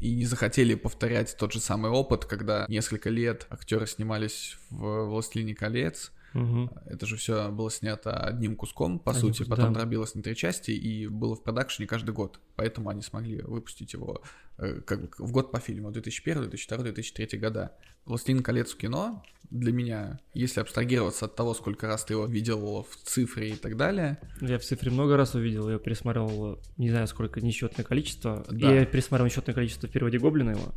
[0.00, 5.54] и не захотели повторять тот же самый опыт, когда несколько лет актеры снимались в «Властелине
[5.54, 6.70] колец», Мгм.
[6.86, 9.80] это же все было снято одним куском, по Одним сути, потом да.
[9.80, 12.40] дробилось на три части и было в продакшене каждый год.
[12.56, 14.22] Поэтому они смогли выпустить его
[14.58, 17.72] э, как бы в год по фильму, 2001, 2002, 2003 года.
[18.04, 22.86] «Властелин колец» в кино для меня, если абстрагироваться от того, сколько раз ты его видел
[22.90, 27.06] в цифре и так далее, Я в цифре много раз увидел, я пересмотрел, не знаю
[27.06, 28.44] сколько, несчетное количество.
[28.50, 28.74] Да.
[28.74, 30.72] Я пересмотрел несчетное количество в переводе Гоблина его.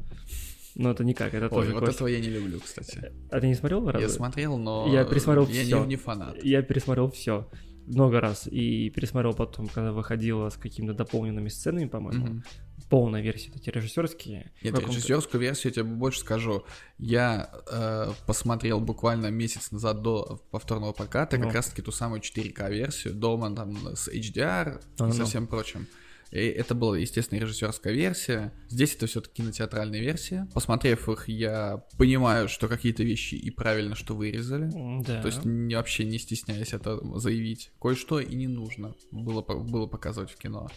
[0.80, 1.96] Но это никак, это Ой, тоже вот классика.
[1.96, 3.12] этого я не люблю, кстати.
[3.32, 4.10] А ты не смотрел Я разве?
[4.10, 5.80] смотрел, но Я пересмотрел я всё.
[5.82, 6.44] не, не фанат.
[6.44, 7.50] Я пересмотрел все
[7.88, 12.26] много раз и пересмотрел потом, когда выходила с какими-то дополненными сценами, по-моему.
[12.26, 12.44] Мгм.
[12.90, 14.52] Полная версия, эти режиссерские.
[14.64, 16.64] Нет, режиссерскую версию я тебе больше скажу.
[16.98, 21.46] Я э, посмотрел буквально месяц назад до повторного проката Ну.
[21.46, 25.26] как раз-таки ту самую 4К версию дома там с HDR и А, со ну.
[25.26, 25.88] всем прочим.
[26.32, 28.52] И это была, естественно, режиссерская версия.
[28.70, 30.48] Здесь это все-таки кинотеатральная версия.
[30.54, 34.70] Посмотрев их, я понимаю, что какие-то вещи и правильно, что вырезали.
[35.04, 35.22] Да.
[35.22, 37.72] То есть не- вообще не стесняясь это заявить.
[37.82, 40.68] Кое-что и не нужно было, было показывать в кино.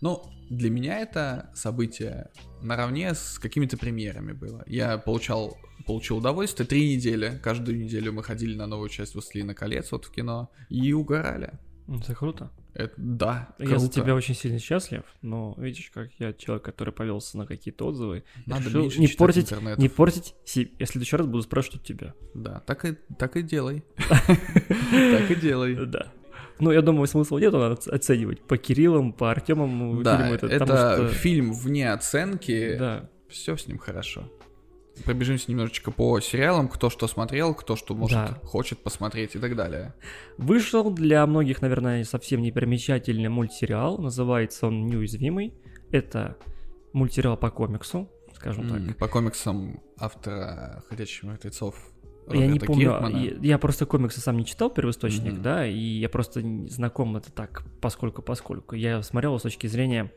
[0.00, 2.30] Ну, для меня это событие
[2.62, 4.62] наравне с какими-то премьерами было.
[4.66, 5.56] Я получал,
[5.86, 6.66] получил удовольствие.
[6.66, 10.92] Три недели, каждую неделю мы ходили на новую часть «Властелина колец» вот в кино и
[10.92, 11.58] угорали.
[11.86, 12.50] М, Это круто.
[12.78, 14.00] Это, да, Я за круто.
[14.00, 18.66] тебя очень сильно счастлив, но видишь, как я человек, который повелся на какие-то отзывы, Надо
[18.70, 19.78] решил не портить, интернет.
[19.78, 20.34] не портить.
[20.54, 22.14] Я в следующий раз буду спрашивать у тебя.
[22.34, 23.82] Да, так и, так и делай.
[24.08, 25.74] Так и делай.
[25.86, 26.12] Да.
[26.60, 31.52] Ну, я думаю, смысла нету, надо оц- оценивать по Кириллам, по Артемам Да, это, фильм
[31.52, 32.76] вне оценки.
[32.78, 34.30] Да, Все с ним хорошо.
[35.04, 38.38] Пробежимся немножечко по сериалам, кто что смотрел, кто что может, Да.
[38.44, 39.94] хочет посмотреть и так далее.
[40.36, 43.98] Вышел для многих, наверное, совсем непримечательный мультсериал.
[43.98, 45.54] Называется он «Неуязвимый».
[45.90, 46.36] Это
[46.92, 48.96] мультсериал по комиксу, скажем М, так.
[48.98, 51.74] По комиксам автора «Ходячих мертвецов»
[52.30, 53.16] Я не Роберта помню, Киркмана.
[53.16, 55.42] я, я просто комиксы сам не читал, первоисточник, Мгм.
[55.42, 58.74] да, и я просто знаком это так, поскольку поскольку.
[58.74, 60.12] Я смотрел с точки зрения...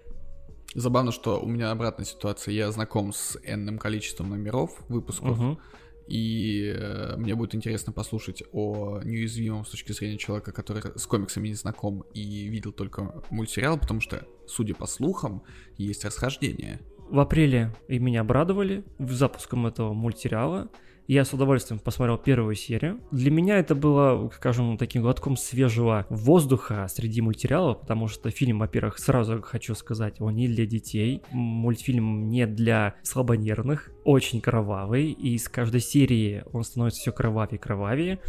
[0.73, 2.53] Забавно, что у меня обратная ситуация.
[2.53, 5.59] Я знаком с энным количеством номеров выпусков, Мгм.
[6.07, 11.49] и э, мне будет интересно послушать о неуязвимом с точки зрения человека, который с комиксами
[11.49, 15.43] не знаком и видел только мультсериал, потому что, судя по слухам,
[15.77, 16.79] есть расхождение.
[17.09, 20.69] В апреле и меня обрадовали в запуском этого мультсериала.
[21.11, 23.01] Я с удовольствием посмотрел первую серию.
[23.11, 28.97] Для меня это было, скажем, таким глотком свежего воздуха среди мультсериалов, потому что фильм, во-первых,
[28.97, 31.21] сразу хочу сказать, он не для детей.
[31.31, 37.61] Мультфильм не для слабонервных, очень кровавый, и с каждой серии он становится все кровавее и
[37.61, 38.19] кровавее.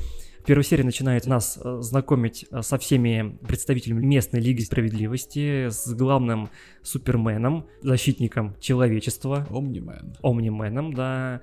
[0.40, 5.94] В первой серии начинает нас э, знакомить э, со всеми представителями местной Лиги Справедливости, с
[5.94, 6.50] главным
[6.82, 10.16] Суперменом, защитником человечества, Омнимен.
[10.20, 11.42] Омнименом, да,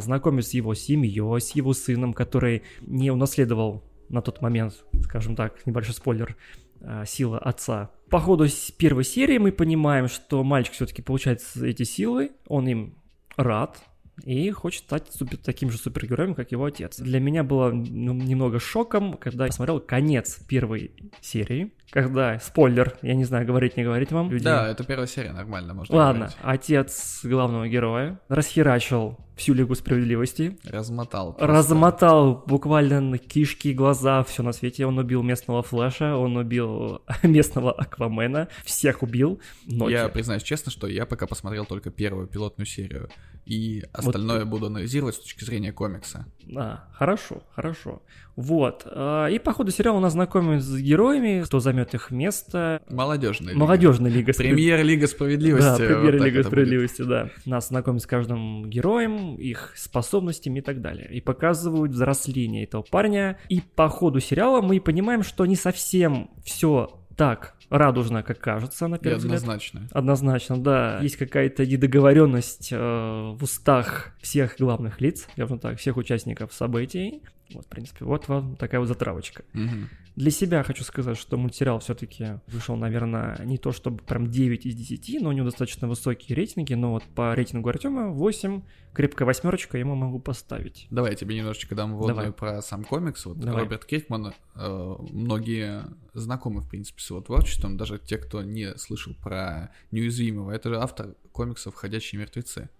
[0.00, 5.66] знакомит с его семьей, с его сыном, который не унаследовал на тот момент, скажем так,
[5.66, 6.36] небольшой спойлер,
[6.80, 7.90] а, силы отца.
[8.08, 8.46] По ходу
[8.76, 12.94] первой серии мы понимаем, что мальчик все-таки получает эти силы, он им
[13.36, 13.78] рад,
[14.24, 16.98] и хочет стать супер- таким же супергероем, как его отец.
[16.98, 23.14] Для меня было ну, немного шоком, когда я смотрел конец первой серии, когда, спойлер, я
[23.14, 24.30] не знаю, говорить, не говорить вам.
[24.30, 24.44] Люди...
[24.44, 26.36] Да, это первая серия, нормально, можно Ладно, говорить.
[26.42, 30.58] отец главного героя расхерачил всю Лигу Справедливости.
[30.64, 31.32] Размотал.
[31.32, 31.46] просто.
[31.46, 34.84] Размотал буквально кишки, глаза, все на свете.
[34.84, 39.40] Он убил местного Флэша, он убил местного Аквамена, всех убил.
[39.64, 39.92] Ноки.
[39.92, 43.08] Я признаюсь честно, что я пока посмотрел только первую пилотную серию,
[43.46, 46.26] и остальное буду анализировать с точки зрения комикса.
[46.54, 48.02] А, хорошо, хорошо.
[48.40, 48.84] Вот.
[48.86, 52.80] а, И по ходу сериала нас знакомят с героями, кто займет их место.
[52.88, 53.58] Молодежная лига.
[53.58, 55.64] Молодежная лига Премьер-лига справедливости.
[55.66, 56.46] Да, вот премьер так Лига это будет.
[56.46, 57.30] Справедливости, да.
[57.46, 61.08] Нас знакомят с каждым героем, их способностями и так далее.
[61.10, 63.40] И показывают взросление этого парня.
[63.48, 68.94] И по ходу сериала мы понимаем, что не совсем все так радужно, как кажется, на
[68.94, 69.34] И первый взгляд.
[69.40, 69.88] однозначно.
[69.90, 71.00] Однозначно, да.
[71.02, 77.22] Есть какая-то недоговоренность э, в устах всех главных лиц, скажем так, всех участников событий.
[77.54, 79.44] Вот, в принципе, вот вам такая вот затравочка.
[79.52, 79.88] Мгм.
[80.16, 84.74] Для себя хочу сказать, что мультсериал все-таки вышел, наверное, не то чтобы прям 9 из
[84.74, 88.62] 10, но у него достаточно высокие рейтинги, но вот по рейтингу Артема 8,
[88.92, 90.88] крепкая восьмерочка ему могу поставить.
[90.90, 92.32] Давай я тебе немножечко дам вводную Давай.
[92.32, 93.24] про сам комикс.
[93.26, 93.62] Вот Давай.
[93.62, 95.84] Роберт Киркман, э, многие
[96.14, 100.50] знакомы, в принципе, с его творчеством, даже те, кто не слышал про Неуязвимого.
[100.50, 102.70] Это же автор комиксов «Ходячие мертвецы»,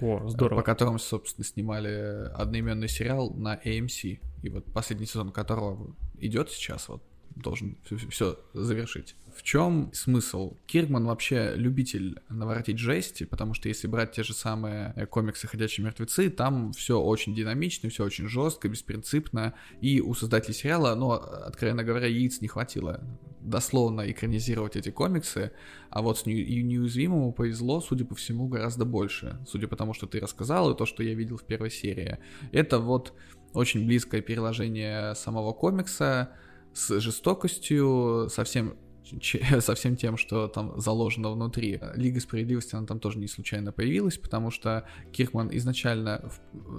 [0.00, 0.62] О, по здорово.
[0.62, 4.20] которым, собственно, снимали одноименный сериал на AMC.
[4.42, 7.02] И вот последний сезон которого идет сейчас, вот
[7.36, 7.76] должен
[8.10, 9.14] все завершить.
[9.34, 10.56] В чем смысл?
[10.66, 15.84] Киркман вообще любитель наворотить жести, потому что если брать те же самые э, комиксы «Ходячие
[15.84, 21.84] мертвецы», там все очень динамично, все очень жестко, беспринципно, и у создателей сериала, ну, откровенно
[21.84, 23.00] говоря, яиц не хватило
[23.40, 25.52] дословно экранизировать эти комиксы,
[25.88, 30.20] а вот с неуязвимому повезло, судя по всему, гораздо больше, судя по тому, что ты
[30.20, 32.18] рассказал, и то, что я видел в первой серии.
[32.52, 33.14] Это вот
[33.54, 36.30] очень близкое переложение самого комикса
[36.72, 38.76] с жестокостью, со всем
[39.60, 41.80] со всем тем, что там заложено внутри.
[41.94, 46.30] Лига справедливости, она там тоже не случайно появилась, потому что Киркман изначально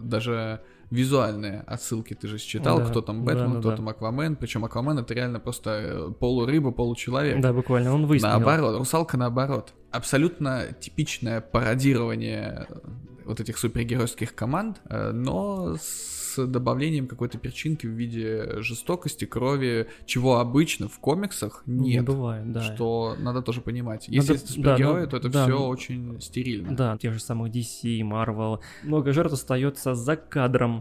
[0.01, 0.61] даже
[0.91, 3.75] визуальные отсылки ты же считал, Да, кто там да, Бэтмен, да, кто да.
[3.77, 7.41] там Аквамен, причем Аквамен это реально просто э, полурыба, получеловек.
[7.41, 8.37] Да, буквально, он выстрелил.
[8.37, 9.73] Наоборот, русалка наоборот.
[9.91, 12.75] Абсолютно типичное пародирование э,
[13.25, 20.39] вот этих супергеройских команд, э, но с добавлением какой-то перчинки в виде жестокости, крови, чего
[20.39, 22.05] обычно в комиксах Не нет.
[22.05, 22.61] бывает, да.
[22.61, 24.07] Что надо тоже понимать.
[24.07, 26.75] Если Надо- это да, супергерои, ну, то это да, все ну, очень стерильно.
[26.75, 28.59] Да, тех же самых DC, Marvel.
[28.83, 30.80] Много жертв остается за кадром.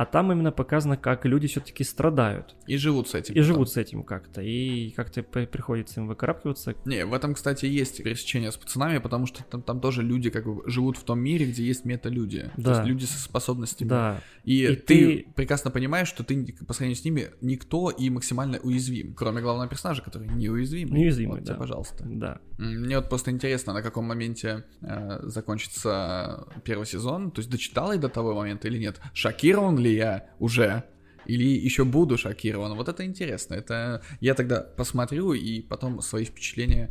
[0.00, 2.56] А там именно показано, как люди все-таки страдают.
[2.66, 3.34] И живут с этим.
[3.34, 4.40] И живут с этим как-то.
[4.40, 6.74] И как-то при- приходится им выкарабкиваться.
[6.86, 10.46] Не, в этом, кстати, есть пересечение с пацанами, потому что там, там тоже люди как
[10.46, 12.50] бы живут в том мире, где есть мета-люди.
[12.56, 12.70] То Да.
[12.76, 13.88] есть люди со способностями.
[13.90, 14.22] Да.
[14.42, 18.58] И, И ты, ты- прекрасно понимаешь, что ты по сравнению с ними никто и максимально
[18.62, 19.12] уязвим.
[19.12, 20.98] Кроме главного персонажа, который неуязвимый.
[20.98, 21.60] Неуязвимый, вот тебе, да.
[21.60, 22.04] пожалуйста.
[22.06, 22.38] Да.
[22.56, 27.30] Мне вот просто интересно, на каком моменте э, закончится первый сезон.
[27.32, 28.98] То есть дочитал я до того момента или нет?
[29.12, 30.84] Шокирован ли я уже?
[31.26, 32.74] Или еще буду шокирован?
[32.74, 33.54] Вот это интересно.
[33.54, 36.90] Это я тогда посмотрю и потом свои впечатления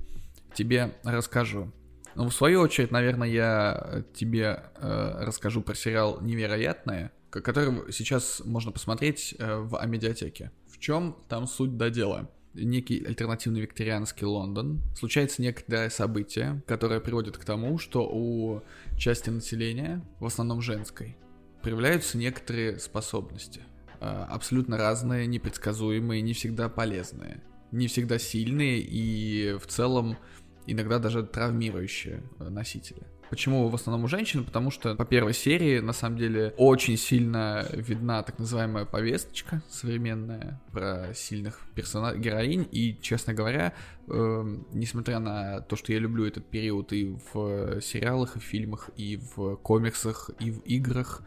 [0.53, 1.71] тебе расскажу.
[2.15, 8.41] Ну, в свою очередь, наверное, я тебе э, расскажу про сериал «Невероятное», ко- который сейчас
[8.43, 10.51] можно посмотреть э, в Амедиатеке.
[10.67, 12.30] В чем там суть до дела?
[12.55, 14.81] Некий альтернативный викторианский Лондон.
[14.97, 18.63] Случается некое событие, которое приводит к тому, что у
[18.97, 21.15] части населения, в основном женской,
[21.61, 23.61] проявляются некоторые способности.
[23.99, 27.41] Э, Абсолютно разные, непредсказуемые, не всегда полезные,
[27.72, 30.18] не всегда сильные и в целом
[30.65, 33.03] иногда даже травмирующие э, носителя.
[33.30, 34.44] Почему в основном у женщин?
[34.44, 40.60] Потому что по первой серии, на самом деле, очень сильно видна так называемая повесточка современная
[40.72, 42.68] про сильных персонажей, героинь.
[42.72, 43.73] И, честно говоря,
[44.07, 48.90] эм, несмотря на то, что я люблю этот период и в сериалах, и в фильмах,
[48.98, 51.22] и в комиксах, и в играх,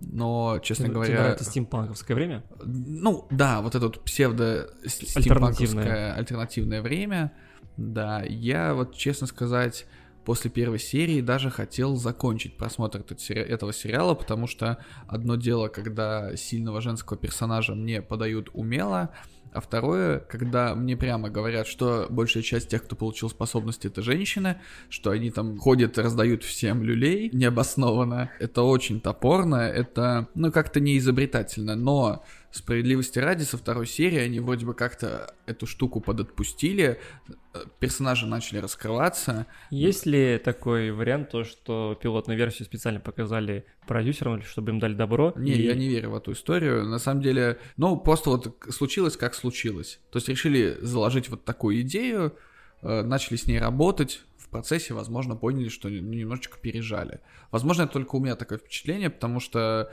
[0.00, 1.14] но, честно Тебе говоря...
[1.14, 2.44] нравится стимпанковское время?
[2.64, 7.32] Ну, да, вот это вот псевдо стимпанковское альтернативное время.
[7.76, 9.86] Да, я вот, честно сказать,
[10.24, 16.80] после первой серии даже хотел закончить просмотр этого сериала, потому что одно дело, когда сильного
[16.80, 19.10] женского персонажа мне подают умело,
[19.54, 24.56] а второе, когда мне прямо говорят, что большая часть тех, кто получил способности, это женщины,
[24.88, 28.30] что они там ходят и раздают всем люлей необоснованно.
[28.40, 32.24] Это очень топорно, это, ну, как-то неизобретательно, но
[32.54, 38.58] справедливости ради, со второй серии они вроде бы как-то эту штуку подотпустили, э, персонажи начали
[38.58, 39.46] раскрываться.
[39.70, 45.32] Есть ли такой вариант, то, что пилотную версию специально показали продюсерам, чтобы им дали добро?
[45.36, 45.62] Не, и...
[45.66, 46.84] я не верю в эту историю.
[46.84, 49.98] На самом деле, ну, просто вот случилось, как случилось.
[50.10, 52.36] То есть решили заложить вот такую идею,
[52.82, 54.20] э, начали с ней работать,
[54.54, 57.20] процессе, возможно, поняли, что немножечко пережали.
[57.50, 59.90] Возможно, это только у меня такое впечатление, потому что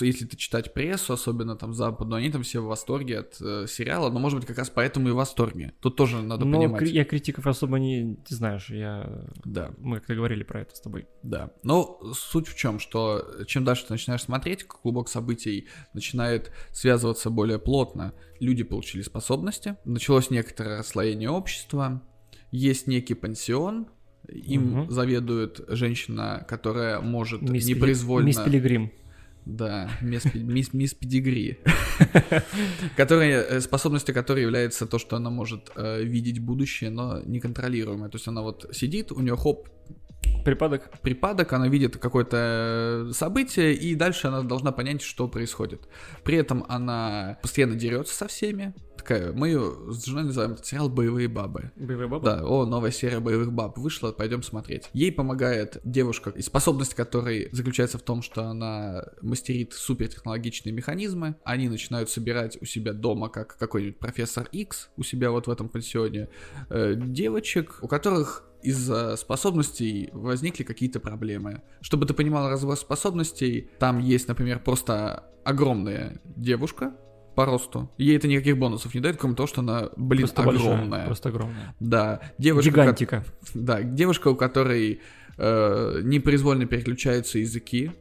[0.00, 4.10] если ты читать прессу, особенно там западную, они там все в восторге от э, сериала,
[4.10, 5.74] но, может быть, как раз поэтому и в восторге.
[5.82, 6.88] Тут тоже надо но понимать.
[6.88, 9.26] я критиков особо не, ты знаешь, я...
[9.44, 9.72] Да.
[9.76, 11.06] Мы как-то говорили про это с тобой.
[11.22, 11.50] Да.
[11.62, 17.58] Но суть в чем, что чем дальше ты начинаешь смотреть, клубок событий начинает связываться более
[17.58, 18.14] плотно.
[18.40, 22.02] Люди получили способности, началось некоторое расслоение общества,
[22.50, 23.88] есть некий пансион,
[24.28, 24.90] им угу.
[24.90, 28.26] заведует женщина, которая может мисс непроизвольно...
[28.26, 28.92] Мисс Пилигрим.
[29.48, 31.58] Да, мисс, мисс, мисс Педигри.
[32.96, 38.10] которая, э, способностью которой является то, что она может э, видеть будущее, но неконтролируемое.
[38.10, 39.70] То есть она вот сидит, у нее хоп,
[40.44, 40.90] Припадок?
[41.02, 45.88] Припадок, она видит какое-то э, событие, и дальше она должна понять, что происходит.
[46.24, 48.74] При этом она постоянно дерется со всеми,
[49.08, 51.70] такая, мы ее с женой называем этот сериал «Боевые бабы».
[51.76, 52.24] «Боевые бабы»?
[52.24, 54.90] Да, о, новая серия «Боевых баб» вышла, пойдем смотреть.
[54.92, 61.68] Ей помогает девушка, и способность которой заключается в том, что она мастерит супертехнологичные механизмы, они
[61.68, 66.28] начинают собирать у себя дома, как какой-нибудь профессор X у себя вот в этом пансионе,
[66.68, 71.62] э, девочек, у которых из-за способностей возникли какие-то проблемы.
[71.80, 76.94] Чтобы ты понимал разбор способностей, там есть, например, просто огромная девушка,
[77.38, 77.88] по росту.
[77.98, 80.88] Ей это никаких бонусов не дает, кроме того, что она, блин, просто огромная.
[80.88, 81.74] Большая, просто огромная.
[81.78, 82.20] Да.
[82.36, 83.20] Девушка, Гигантика.
[83.20, 83.24] Ко...
[83.54, 85.00] Да, девушка, у которой
[85.36, 87.92] э, непроизвольно переключаются языки.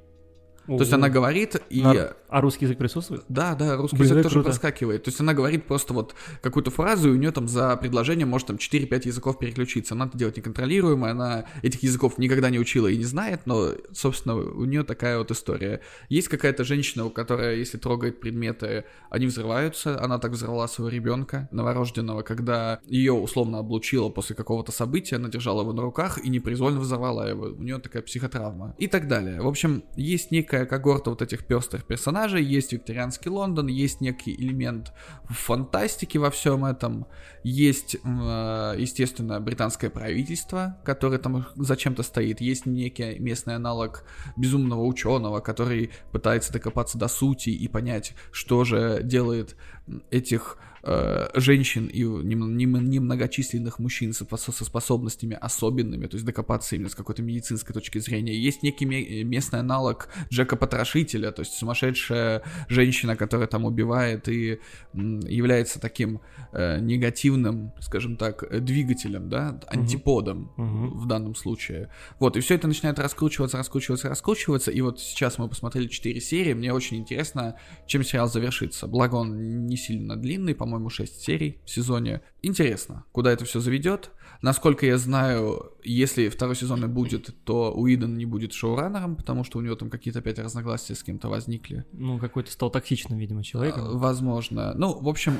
[0.68, 1.82] То есть она говорит и...
[1.84, 3.24] А, а русский язык присутствует?
[3.30, 4.50] Да, да, русский Блин, язык тоже круто.
[4.50, 5.04] проскакивает.
[5.04, 8.48] То есть она говорит просто вот какую-то фразу, и у нее там за предложение может
[8.48, 9.94] там 4-5 языков переключиться.
[9.94, 14.36] Она это делать неконтролируемо, она этих языков никогда не учила и не знает, но, собственно,
[14.36, 15.82] у нее такая вот история.
[16.10, 20.02] Есть какая-то женщина, у которой, если трогает предметы, они взрываются.
[20.02, 25.62] Она так взорвала своего ребенка новорожденного, когда ее условно облучило после какого-то события, она держала
[25.62, 27.46] его на руках и непроизвольно взорвала его.
[27.46, 28.76] У нее такая психотравма.
[28.78, 29.42] И так далее.
[29.42, 34.34] В общем, есть некая некая когорта вот этих пестрых персонажей, есть викторианский Лондон, есть некий
[34.34, 34.94] элемент
[35.30, 37.06] фантастики во всем этом,
[37.44, 44.04] есть, э, естественно, британское правительство, которое там зачем-то стоит, есть некий местный аналог
[44.36, 49.56] безумного ученого, который пытается докопаться до сути и понять, что же делает
[50.12, 50.58] этих
[50.88, 57.22] э, женщин и немногочисленных мужчин со, со способностями особенными, то есть докопаться именно с какой-то
[57.22, 58.36] медицинской точки зрения.
[58.36, 64.60] Есть некий местный аналог Джека Потрошителя, то есть сумасшедшая женщина, которая там убивает и
[64.94, 66.22] является таким
[66.54, 70.88] э, негативным, скажем так, двигателем, да, антиподом uh-huh.
[70.98, 71.90] в данном случае.
[72.20, 76.54] Вот, и все это начинает раскручиваться, раскручиваться, раскручиваться, и вот сейчас мы посмотрели 4 серии,
[76.54, 77.56] мне очень интересно,
[77.86, 78.88] чем сериал завершится.
[78.88, 82.22] Благо он не сильно длинный, по-моему, по-моему, 6 серий в сезоне.
[82.44, 84.12] Интересно, куда это все заведет.
[84.44, 89.58] Насколько я знаю, если второй сезон и будет, то Уидон не будет шоураннером, потому что
[89.58, 91.86] у него там какие-то опять разногласия с кем-то возникли.
[91.94, 93.86] Ну, какой-то стал токсичным, видимо, человеком.
[93.86, 94.74] А, возможно.
[94.76, 95.40] Ну, в общем,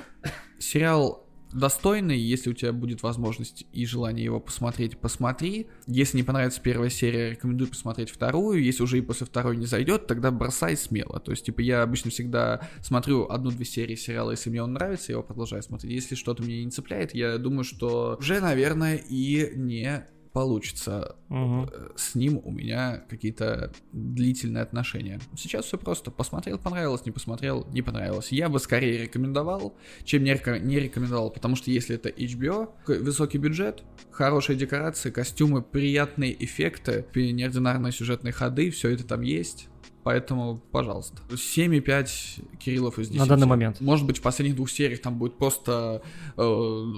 [0.58, 5.68] сериал достойный, если у тебя будет возможность и желание его посмотреть, посмотри.
[5.88, 8.64] Если не понравится первая серия, рекомендую посмотреть вторую.
[8.64, 11.20] Если уже и после второй не зайдет, тогда бросай смело.
[11.20, 15.14] То есть, типа, я обычно всегда смотрю одну-две серии сериала, если мне он нравится, я
[15.14, 15.92] его продолжаю смотреть.
[15.92, 20.06] Если что-то меня не цепляет, я думаю, что уже, наверное, и не
[20.38, 21.68] получится угу.
[21.96, 25.20] с ним у меня какие-то длительные отношения.
[25.36, 26.12] Сейчас все просто.
[26.12, 28.32] Посмотрел, понравилось, не посмотрел, не понравилось.
[28.32, 30.64] Я бы скорее рекомендовал, чем не, реком...
[30.68, 33.82] не рекомендовал, потому что если это HBO, высокий бюджет,
[34.12, 39.70] хорошие декорации, костюмы, приятные эффекты, неординарные сюжетные ходы, все это там есть
[40.08, 41.18] Поэтому, пожалуйста.
[41.30, 43.20] 7,5 Кириллов из 10.
[43.20, 43.82] На данный момент.
[43.82, 46.02] Может быть, в последних двух сериях там будет просто
[46.38, 46.42] э,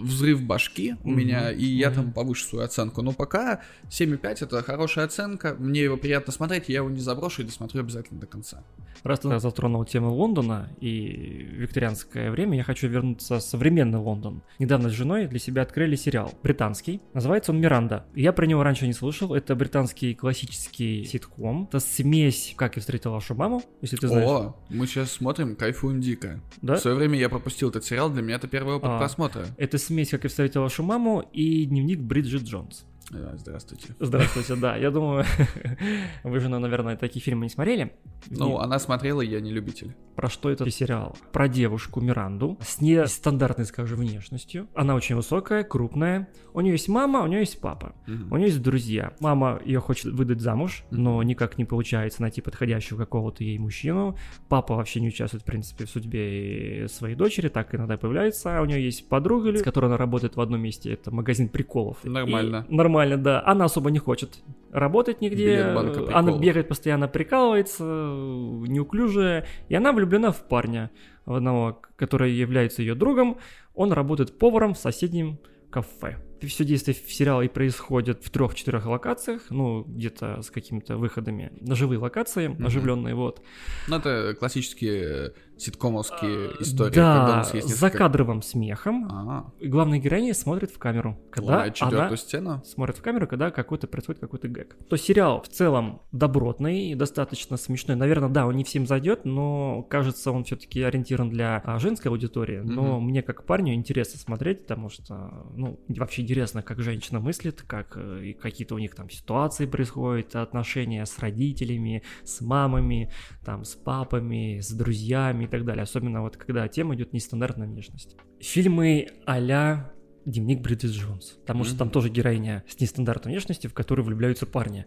[0.04, 1.16] взрыв башки у mm-hmm.
[1.16, 1.96] меня, и я mm-hmm.
[1.96, 3.02] там повышу свою оценку.
[3.02, 5.56] Но пока 7,5 это хорошая оценка.
[5.58, 8.64] Мне его приятно смотреть, я его не заброшу и досмотрю обязательно до конца.
[9.04, 14.42] Раз ты затронул тему Лондона и викторианское время, я хочу вернуться в современный Лондон.
[14.60, 17.02] Недавно с женой для себя открыли сериал британский.
[17.14, 18.06] Называется он «Миранда».
[18.14, 19.34] Я про него раньше не слышал.
[19.34, 21.68] Это британский классический ситком.
[21.70, 24.28] Это смесь «Как и встретил встретил вашу маму, если ты знаешь.
[24.28, 26.42] О, мы сейчас смотрим, кайфуем дико.
[26.62, 26.76] Да?
[26.76, 29.46] В свое время я пропустил этот сериал, для меня это первый опыт а, просмотра.
[29.58, 32.86] Это смесь, как и встретил вашу маму, и дневник Бриджит Джонс.
[33.12, 33.96] Э, Здравствуйте.
[34.00, 34.76] Здравствуйте, да.
[34.78, 35.26] Я думаю,
[36.24, 37.94] вы же, наверное, такие фильмы не смотрели.
[38.30, 39.96] Ну, И она смотрела, я не любитель.
[40.16, 41.16] про что это сериал?
[41.32, 44.68] Про девушку Миранду с нестандартной, скажем, внешностью.
[44.76, 46.28] Она очень высокая, крупная.
[46.54, 47.96] У нее есть мама, у нее есть папа.
[48.08, 48.32] Мгм.
[48.34, 49.14] У нее есть друзья.
[49.20, 54.18] Мама ее хочет выдать замуж, но никак не получается найти подходящего какого-то ей мужчину.
[54.50, 58.58] Папа вообще не участвует, в принципе, в судьбе своей дочери, так иногда появляется.
[58.58, 61.98] А у нее есть подруга, с которой она работает в одном месте, это магазин приколов.
[62.04, 62.66] Нормально.
[62.68, 63.44] И- нормально, да.
[63.46, 64.40] Она особо не хочет
[64.72, 65.72] работать нигде.
[65.74, 69.46] Банка Она бегает постоянно, прикалывается, неуклюжая.
[69.68, 70.92] И она влюблена в парня,
[71.26, 73.38] в одного, который является ее другом.
[73.74, 75.40] Он работает поваром в соседнем
[75.70, 76.18] кафе.
[76.42, 82.00] Все действие в сериале происходит в трех-четырех локациях, ну, где-то с какими-то выходами на живые
[82.00, 83.42] локации, оживленные, вот.
[83.90, 86.94] Ну, это классические ситкомовские истории.
[86.94, 89.08] когда у Да, несколько- закадровым смехом.
[89.12, 92.64] А, И Главная героиня смотрит в камеру, когда ломает она стену.
[92.66, 94.76] смотрит в камеру, когда какой-то происходит какой-то гэг.
[94.90, 97.96] То сериал в целом добротный, достаточно смешной.
[97.98, 102.60] Наверное, да, он не всем зайдет, но кажется, он все-таки ориентирован для а, женской аудитории.
[102.64, 107.94] Но мне как парню интересно смотреть, потому что, ну, вообще интересно, как женщина мыслит, как
[107.96, 113.12] э, и какие-то у них там ситуации происходят, отношения с родителями, с мамами,
[113.46, 115.84] там, с папами, с друзьями и так далее.
[115.84, 118.16] Особенно вот когда тема идет нестандартная внешность.
[118.40, 119.92] Фильмы а-ля
[120.26, 121.38] Дневник Бриджит Джонс.
[121.42, 124.86] Потому что там тоже героиня с нестандартной внешностью, в которую влюбляются парни.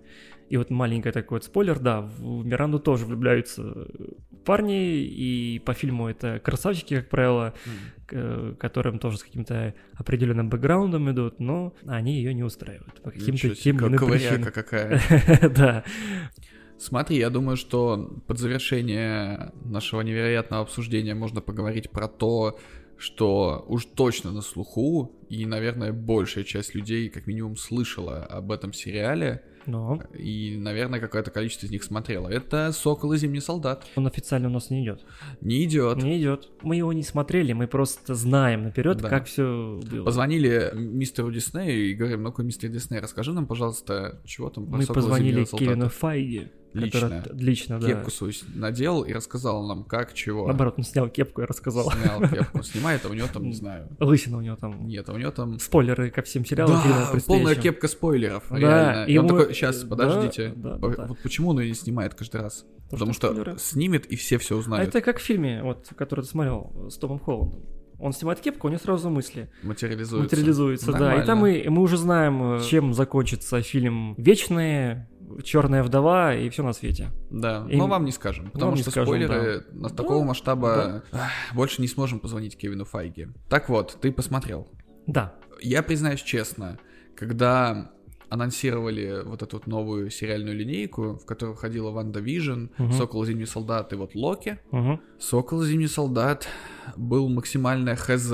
[0.49, 3.89] И вот маленький такой вот спойлер, да, в Миранду тоже влюбляются
[4.45, 7.55] парни, и по фильму это красавчики, как правило,
[8.07, 13.11] к- э, которым тоже с каким-то определенным бэкграундом идут, но они ее не устраивают по
[13.11, 14.53] каким-то тем или иным причинам.
[14.53, 15.01] какая.
[15.57, 15.85] Да.
[16.83, 22.59] Смотри, я думаю, что под завершение нашего невероятного обсуждения можно поговорить про то,
[22.99, 28.73] что уж точно на слуху, и, наверное, большая часть людей как минимум слышала об этом
[28.73, 32.29] сериале, Но и, наверное, какое-то количество из них смотрело.
[32.29, 33.87] Это «Сокол и Зимний солдат».
[33.95, 35.05] он официально у нас не идет.
[35.41, 36.03] Не идет.
[36.03, 36.51] Не идет.
[36.63, 39.09] Мы его не смотрели, мы просто знаем наперед, Да.
[39.09, 40.05] как все было.
[40.05, 44.83] Позвонили мистеру Диснею и говорим, ну-ка, мистер Дисней, расскажи нам, пожалуйста, чего там про Мы
[44.83, 45.65] «Сокола позвонили Зимнего солдата».
[45.71, 46.49] Кевину Файги.
[46.75, 47.01] Лично.
[47.23, 47.87] который- Лично, да.
[47.87, 50.47] Кепку свою надел и рассказал нам, как, чего.
[50.47, 51.91] Наоборот, он снял кепку и рассказал.
[51.91, 54.87] Снял кепку, снимает, а у него там, не знаю, Лысина у него там.
[54.87, 55.59] нет, а у него там...
[55.59, 56.81] Спойлеры ко всем сериалам.
[56.85, 59.05] Да, полная кепка спойлеров, Да, реально.
[59.11, 60.53] И он ему- такой, сейчас, да, подождите.
[60.57, 61.07] да, По- да.
[61.07, 62.65] Вот почему он ее не снимает каждый раз?
[62.91, 63.59] Потому что что спойлеры.
[63.59, 64.89] снимет, и все все А узнают.
[64.89, 67.63] это как в фильме, вот, который ты смотрел с Томом Холландом.
[67.99, 70.25] Он снимает кепку, у него сразу мысли Материализуется.
[70.25, 71.15] материализуются, да.
[71.15, 71.65] И там Нормально.
[71.67, 75.09] мы, мы уже знаем, э, чем закончится фильм «Вечные»,
[75.45, 77.11] «Черная вдова» и все на свете.
[77.31, 81.31] Да, И- но вам не скажем, потому что скажем, спойлеры Да, такого масштаба да.
[81.55, 83.31] больше не сможем позвонить Кевину Файги.
[83.49, 84.69] Так вот, ты посмотрел.
[85.07, 86.79] Да, Я признаюсь честно,
[87.17, 87.93] когда
[88.29, 92.93] анонсировали вот эту вот новую сериальную линейку, в которую входила Ванда Вижн, Мгм.
[92.93, 95.01] Сокол Зимний солдат и вот Локи, Мгм.
[95.21, 96.49] Сокол Зимний солдат
[96.97, 98.33] был максимальное хз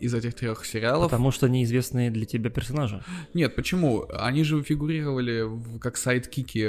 [0.00, 1.10] из этих трех сериалов.
[1.10, 3.02] потому что неизвестные для тебя персонажи.
[3.34, 4.04] Нет, почему?
[4.14, 6.68] Они же фигурировали в- как сайдкики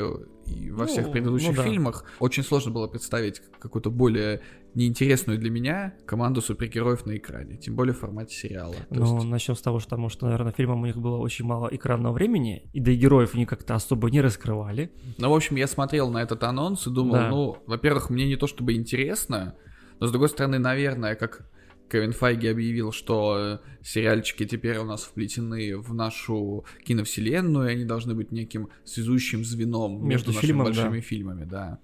[0.72, 1.64] во Ну, всех предыдущих ну да.
[1.64, 2.06] фильмах.
[2.20, 4.42] Очень сложно было представить какую-то более
[4.76, 8.74] неинтересную для меня команду супергероев на экране, тем более в формате сериала.
[8.90, 11.46] То Ну, есть- начнем с того, что, потому что, наверное, фильмам у них было очень
[11.46, 14.92] мало экранного времени, и да и героев они как-то особо не раскрывали.
[15.18, 17.30] Ну, в общем, я смотрел на этот анонс и думал, Да.
[17.30, 19.56] ну, во-первых, мне не то чтобы интересно,
[20.00, 21.50] но с другой стороны, наверное, как
[21.90, 27.86] Кевин Файги объявил, что э, сериальчики теперь у нас вплетены в нашу киновселенную, и они
[27.86, 31.80] должны быть неким связующим звеном между, Между нашими фильмом, большими фильмами, да.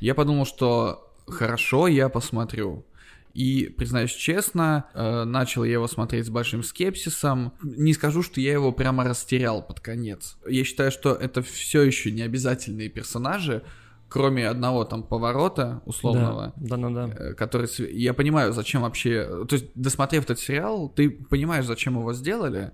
[0.00, 2.86] Я подумал, что хорошо, я посмотрю.
[3.34, 7.52] И, признаюсь честно, э, начал я его смотреть с большим скепсисом.
[7.62, 10.36] Не скажу, что я его прямо растерял под конец.
[10.48, 13.64] Я считаю, что это все еще не обязательные персонажи,
[14.14, 16.52] кроме одного там поворота условного.
[16.54, 17.08] Да, да, да.
[17.08, 17.68] э, который...
[17.92, 19.44] Я понимаю, зачем вообще...
[19.48, 22.70] То есть, досмотрев этот сериал, ты понимаешь, зачем его сделали,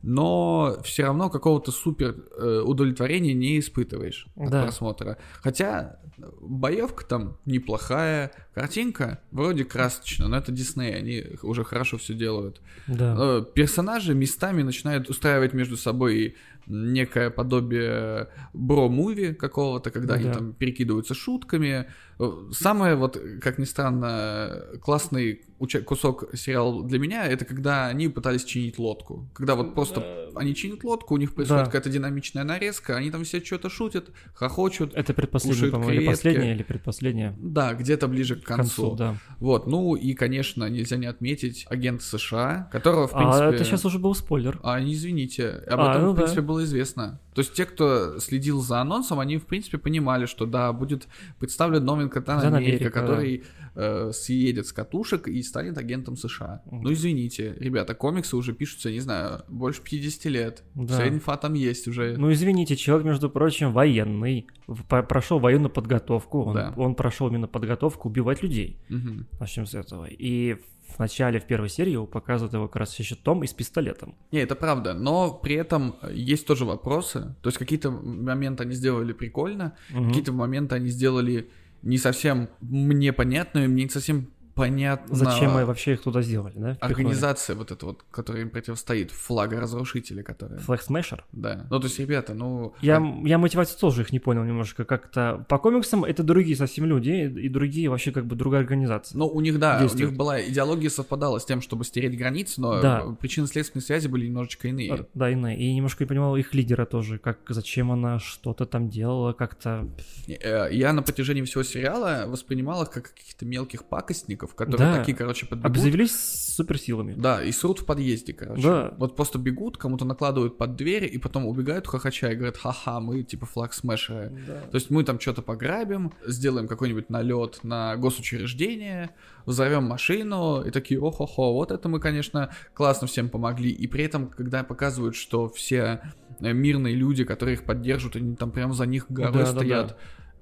[0.00, 4.62] но все равно какого-то супер э, удовлетворения не испытываешь от Да.
[4.62, 5.18] просмотра.
[5.42, 5.98] Хотя
[6.40, 12.62] боевка там неплохая, картинка вроде красочная, но это Дисней, они уже хорошо все делают.
[12.86, 13.14] Да.
[13.18, 16.36] Э, Персонажи местами начинают устраивать между собой
[16.66, 20.34] некое подобие бро-муви какого-то, когда они Да.
[20.34, 21.86] там перекидываются шутками.
[22.20, 28.08] Э, Самое вот, как ни странно, классный уча- кусок сериала для меня, это когда они
[28.08, 29.28] пытались чинить лодку.
[29.34, 31.66] Когда вот просто Э, они чинят лодку, у них происходит Да.
[31.66, 34.94] какая-то динамичная нарезка, они там все что-то шутят, хохочут.
[34.94, 37.34] Это предпоследняя, кушают по-моему, или последняя, или предпоследняя.
[37.38, 38.82] Да, где-то ближе к К концу.
[38.82, 39.16] концу, да.
[39.38, 43.44] Вот, ну и, конечно, нельзя не отметить агента США, которого, в принципе...
[43.44, 44.58] А это сейчас уже был спойлер.
[44.64, 46.26] А, не извините, об А, этом, ну в да.
[46.48, 47.20] Было известно.
[47.34, 51.06] То есть те, кто следил за анонсом, они, в принципе, понимали, что да, будет
[51.38, 53.44] представлен новый Капитан Америка, Америка, который
[53.76, 56.62] э, съедет с катушек и станет агентом США.
[56.66, 56.82] Мгм.
[56.82, 60.64] Ну, извините, ребята, комиксы уже пишутся, не знаю, больше 50 лет.
[60.74, 60.94] Да.
[60.94, 62.16] Вся инфа там есть уже.
[62.18, 64.48] Ну, извините, человек, между прочим, военный,
[64.88, 66.74] прошел военную подготовку, он, Да.
[66.76, 68.80] он прошел именно подготовку убивать людей.
[68.88, 69.28] Мгм.
[69.38, 70.06] Начнем с этого.
[70.10, 70.56] И
[70.88, 74.14] в начале, в первой серии его показывают его как раз еще Том и с пистолетом.
[74.32, 77.34] Не, это правда, но при этом есть тоже вопросы.
[77.42, 80.08] То есть какие-то моменты они сделали прикольно, Мгм.
[80.08, 81.50] какие-то моменты они сделали
[81.82, 84.28] не совсем мне понятную, мне не совсем
[84.58, 85.14] понятно...
[85.14, 86.74] Зачем мы вообще их туда сделали, да?
[86.74, 86.92] впихнули?
[86.92, 90.58] Организация вот эта вот, которая им противостоит, флага разрушителя, которая...
[90.58, 91.20] Flag Smasher?
[91.32, 91.66] Да.
[91.70, 92.74] Ну, то есть, ребята, ну...
[92.80, 94.84] Я, а- я мотивацию тоже их не понял немножко.
[94.84, 99.16] Как-то по комиксам это другие совсем люди и другие вообще как бы другая организация.
[99.16, 100.06] Ну, у них, да, действует.
[100.06, 103.16] у них была идеология совпадала с тем, чтобы стереть границы, но Да.
[103.20, 104.92] причинно-следственные связи были немножечко иные.
[104.94, 105.58] А, Да, иные.
[105.58, 109.88] И немножко не понимал их лидера тоже, как зачем она что-то там делала, как-то.
[110.26, 114.98] Э, Я на протяжении всего сериала воспринимал их как каких-то мелких пакостников, которые Да.
[114.98, 115.76] такие, короче, подбегут.
[115.76, 116.14] Обзавелись
[116.56, 117.14] суперсилами.
[117.16, 118.62] Да, и срут в подъезде, короче.
[118.62, 118.94] Да.
[118.98, 123.22] Вот просто бегут, кому-то накладывают под дверь, и потом убегают хохоча и говорят, ха-ха, мы
[123.22, 124.32] типа флаг смешеры.
[124.70, 129.10] То есть мы там что-то пограбим, сделаем какой-нибудь налет на госучреждение,
[129.46, 133.70] взорвем машину, и такие, о-хо-хо, вот это мы, конечно, классно всем помогли.
[133.70, 136.00] И при этом, когда показывают, что все
[136.40, 139.88] э, мирные люди, которые их поддерживают, они там прям за них горой Да, да, стоят,
[139.88, 139.96] да.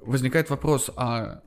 [0.06, 1.40] возникает вопрос, а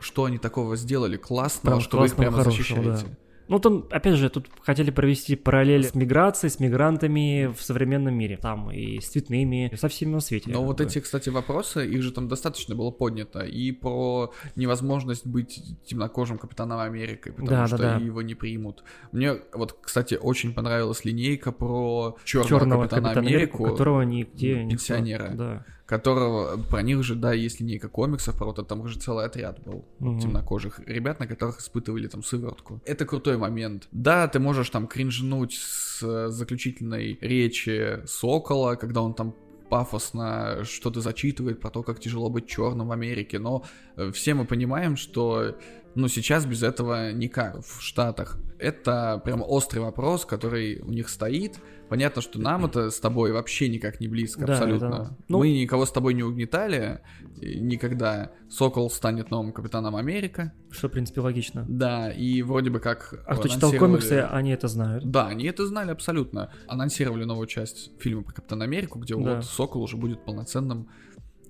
[0.00, 2.90] что они такого сделали классного, Прям что вы их прямо хорошего, да.
[2.96, 3.16] защищаете?
[3.48, 8.36] Ну, там, опять же, тут хотели провести параллель с миграцией, с мигрантами в современном мире.
[8.36, 10.50] Там и с цветными, и со всеми на свете.
[10.50, 10.84] Но вот бы.
[10.84, 13.42] эти, кстати, вопросы, их же там достаточно было поднято.
[13.44, 17.96] И про невозможность быть темнокожим Капитаном Америкой, потому Да, да, что да.
[17.98, 18.82] его не примут.
[19.12, 24.54] Мне вот, кстати, очень понравилась линейка про черного, Черного Капитана, Капитана Америку, Америку, которого нигде
[24.64, 25.30] никто- пенсионера.
[25.34, 25.64] Да.
[25.86, 29.62] Которого про них же, да, есть линейка комиксов, про вот это там же целый отряд
[29.64, 30.18] был Мгм.
[30.20, 32.80] темнокожих ребят, на которых испытывали там сыворотку.
[32.84, 33.88] Это крутой момент.
[33.92, 39.34] Да, ты можешь там кринжнуть с э, заключительной речи Сокола, когда он там
[39.68, 43.64] пафосно что-то зачитывает про то, как тяжело быть черным в Америке, но
[43.96, 45.56] э, все мы понимаем, что
[45.96, 48.38] ну сейчас без этого никак в Штатах.
[48.58, 51.58] Это прям острый вопрос, который у них стоит.
[51.88, 54.90] Понятно, что нам это с тобой вообще никак не близко, Да, абсолютно.
[54.90, 55.16] да.
[55.28, 57.00] Ну- Мы никого с тобой не угнетали,
[57.40, 58.32] никогда.
[58.48, 60.52] Сокол станет новым капитаном Америка.
[60.70, 61.64] Что, в принципе, логично.
[61.68, 65.04] Да, и вроде бы как А кто читал комиксы, они это знают.
[65.10, 66.50] Да, они это знали абсолютно.
[66.66, 69.36] Анонсировали новую часть фильма про Капитана Америку, где Да.
[69.36, 70.88] вот Сокол уже будет полноценным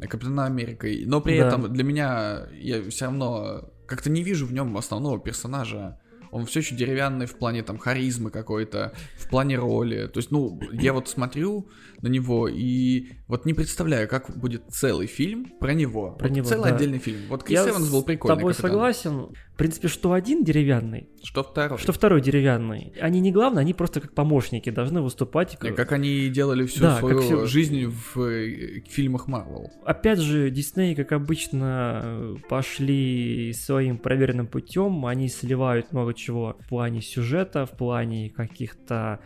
[0.01, 1.05] Капитаном Америкой.
[1.07, 1.49] Но при Да.
[1.49, 5.99] этом для меня я все равно как-то не вижу в нем основного персонажа.
[6.33, 10.09] Он все еще деревянный в плане там харизмы какой-то, в плане роли.
[10.09, 11.69] То есть, ну, я вот смотрю
[12.03, 16.11] на него и вот не представляю, как будет целый фильм про него.
[16.19, 16.77] Про Вот него, целый да.
[16.77, 17.21] отдельный фильм.
[17.29, 18.37] Вот Крис Я Эванс был с прикольный.
[18.37, 18.71] тобой капитан.
[18.71, 19.29] согласен.
[19.57, 21.79] В принципе, что один деревянный, Что второй?
[21.79, 22.93] что второй деревянный.
[23.01, 25.57] Они не главные, они просто как помощники должны выступать.
[25.63, 29.71] Не, Как они делали всю Да, свою всё- жизнь в э, фильмах Марвел.
[29.87, 35.07] Опять же, Дисней, как обычно, пошли своим проверенным путем.
[35.07, 39.21] Они сливают много чего в плане сюжета, в плане каких-то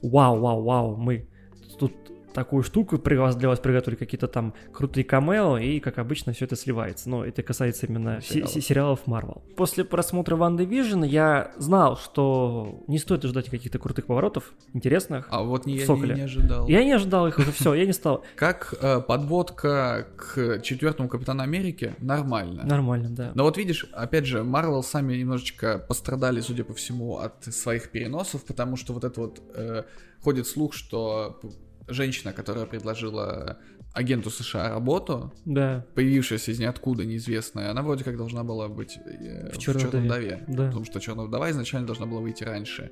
[0.00, 1.28] вау-вау-вау, мы
[1.78, 1.92] тут
[2.34, 6.44] такую штуку при вас- для вас приготовили, какие-то там крутые камео, и, как обычно, все
[6.44, 7.08] это сливается.
[7.08, 8.50] Но это касается именно се- Сериалов.
[8.52, 9.42] се- сериалов Marvel.
[9.56, 15.28] После просмотра WandaVision я знал, что не стоит ждать каких-то крутых поворотов, интересных.
[15.30, 16.68] А вот не, я не, не ожидал.
[16.68, 18.24] Я не ожидал их уже, все, я не стал.
[18.36, 22.64] Как э, подводка к четвертому Капитану Америки нормально.
[22.64, 23.32] Нормально, да.
[23.34, 28.44] Но вот видишь, опять же, Марвел сами немножечко пострадали, судя по всему, от своих переносов,
[28.44, 29.84] потому что вот это вот э,
[30.22, 31.38] ходит слух, что
[31.88, 33.58] женщина, которая предложила
[33.92, 35.84] агенту США работу, Да.
[35.94, 40.04] появившаяся из ниоткуда, неизвестная, она вроде как должна была быть э, В в «Чёрной Черном
[40.04, 40.26] вдове».
[40.36, 40.44] вдове.
[40.56, 40.66] Да.
[40.68, 42.90] Потому что Черная вдова изначально должна была выйти раньше.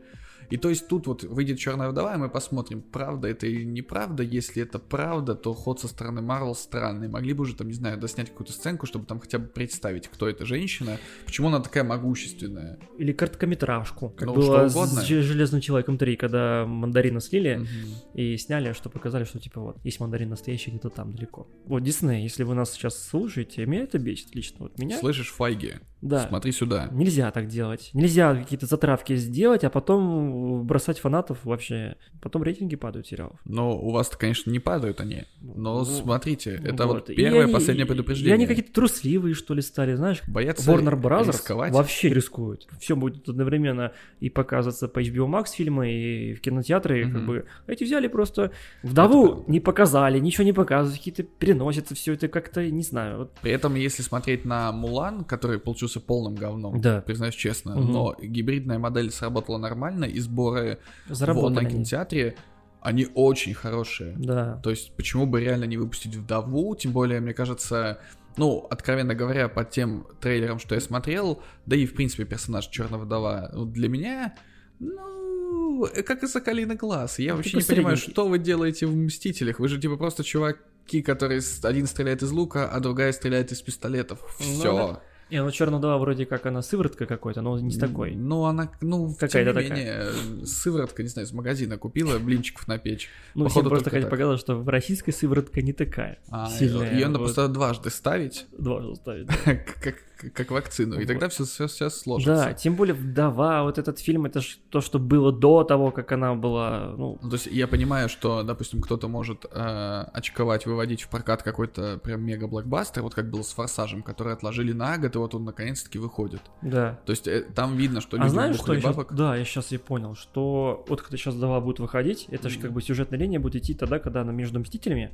[0.53, 4.23] И то есть тут вот выйдет Черная вдова, и мы посмотрим, правда это или неправда.
[4.23, 7.09] Если это правда, то ход со стороны Марвел странный.
[7.09, 10.29] Могли бы уже там, не знаю, доснять какую-то сценку, чтобы там хотя бы представить, кто
[10.29, 12.79] эта женщина, почему она такая могущественная.
[12.99, 17.69] Или короткометражку, как Ну, было с Же- Железным Человеком 3, когда мандарина слили Мгм.
[18.13, 21.47] и сняли, что показали, что типа вот, есть мандарин настоящий где-то там далеко.
[21.65, 24.57] Вот, Дисней, если вы нас сейчас слушаете, меня это бесит лично.
[24.61, 24.99] Вот меня...
[24.99, 25.77] Слышишь, Файги?
[26.03, 26.27] Да.
[26.29, 26.89] Смотри сюда.
[26.91, 27.91] Нельзя так делать.
[27.95, 31.97] Нельзя какие-то затравки сделать, а потом бросать фанатов вообще.
[32.21, 33.39] Потом рейтинги падают сериалов.
[33.45, 35.25] Но у вас-то, конечно, не падают они.
[35.41, 38.35] Но Ну, смотрите, это вот, И первое, они- последнее И предупреждение.
[38.35, 40.23] они какие-то трусливые, что ли, стали, знаешь.
[40.29, 41.73] Боятся Warner Brothers рисковать.
[41.73, 42.67] вообще рискуют.
[42.81, 47.27] Все будет одновременно и показываться по HBO Max фильмы, и в кинотеатры, как Мгм.
[47.27, 47.47] бы.
[47.67, 48.53] Эти взяли просто
[48.83, 49.51] вдову правда.
[49.51, 53.19] не показали, ничего не показывают, какие-то переносятся, все это как-то, не знаю.
[53.19, 57.01] Вот При этом, если смотреть на Мулан, который получился полным говном, Да.
[57.01, 57.93] признаюсь честно, Мгм.
[57.93, 61.65] но гибридная модель сработала нормально, и сборы в заработали.
[61.65, 62.37] на кинотеатре,
[62.81, 64.15] они очень хорошие.
[64.17, 64.61] Да.
[64.63, 66.75] То есть, почему бы реально не выпустить вдову?
[66.75, 68.01] Тем более, мне кажется,
[68.37, 72.99] ну, откровенно говоря, по тем трейлерам, что я смотрел, да и, в принципе, персонаж Черная
[72.99, 74.35] вдова, ну, для меня,
[74.81, 77.19] ну, э, как из Соколиный глаз.
[77.19, 79.61] Я Ну, вообще такой не понимаю, что вы делаете в Мстителях.
[79.61, 84.19] Вы же, типа, просто чуваки, которые один стреляет из лука, а другая стреляет из пистолетов.
[84.41, 84.73] Ну, Все.
[84.75, 85.03] да.
[85.33, 88.15] Не, ну черная вдова вроде как она сыворотка какой-то, но не с такой.
[88.15, 90.07] Ну, она, ну, Какая-то тем не менее,
[90.45, 93.09] сыворотка, не знаю, из магазина купила, блинчиков на печь.
[93.35, 94.11] Ну, Походу, просто так.
[94.11, 96.93] показать, что в российской сыворотка не такая А, сильная.
[96.93, 97.25] ее надо Вот.
[97.25, 99.27] просто дважды ставить, Дважды ставить.
[99.45, 99.95] как, как,
[100.31, 102.35] как вакцину, и тогда все, все, все сложится.
[102.35, 106.13] Да, тем более вдова, вот этот фильм, это ж то, что было до того, как
[106.13, 111.03] она была, ну, Ну, то есть я понимаю, что, допустим, кто-то может э, очковать, выводить
[111.03, 115.19] в прокат какой-то прям мега-блокбастер, вот как было с «Форсажем», который отложили на год, и
[115.19, 116.41] вот он наконец-таки выходит.
[116.63, 116.99] да.
[117.07, 119.13] То есть э, там видно, что А знаешь, что бабок.
[119.15, 122.63] Да, я сейчас и понял, что вот когда сейчас вдова будет выходить, это же Мгм.
[122.63, 125.13] как бы сюжетная линия будет идти тогда, когда она между Мстителями,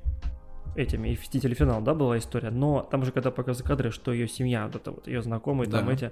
[0.76, 4.28] этими, и Мстители финал, да, была история, но там же когда показывают кадры, что ее
[4.28, 5.92] семья, вот это вот, ее знакомые, там Да.
[5.92, 6.10] эти,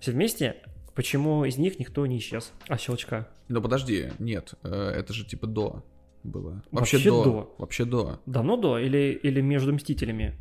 [0.00, 0.56] все вместе,
[0.94, 2.52] почему из них никто не исчез?
[2.68, 3.28] А щелчка?
[3.48, 5.84] Но подожди, нет, э, это же типа до
[6.24, 6.62] было.
[6.72, 7.24] Вообще, Вообще до.
[7.24, 7.54] до.
[7.58, 8.20] Вообще до.
[8.26, 10.34] Давно до или, или между Мстителями?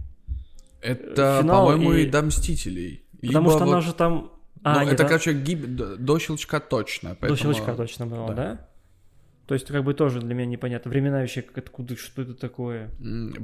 [0.82, 2.04] Это, Финал по-моему, и...
[2.04, 3.04] и- до «Мстителей».
[3.22, 4.32] Потому Либо что она вот- же там...
[4.56, 7.10] Ну, А, нет, это, а- короче, гиб- до, до щелчка точно.
[7.12, 8.34] До поэтому- щелчка точно было, да.
[8.34, 8.70] да.
[9.48, 10.90] То есть, как бы тоже для меня непонятно.
[10.90, 12.90] Времена вообще, как откуда, что это такое?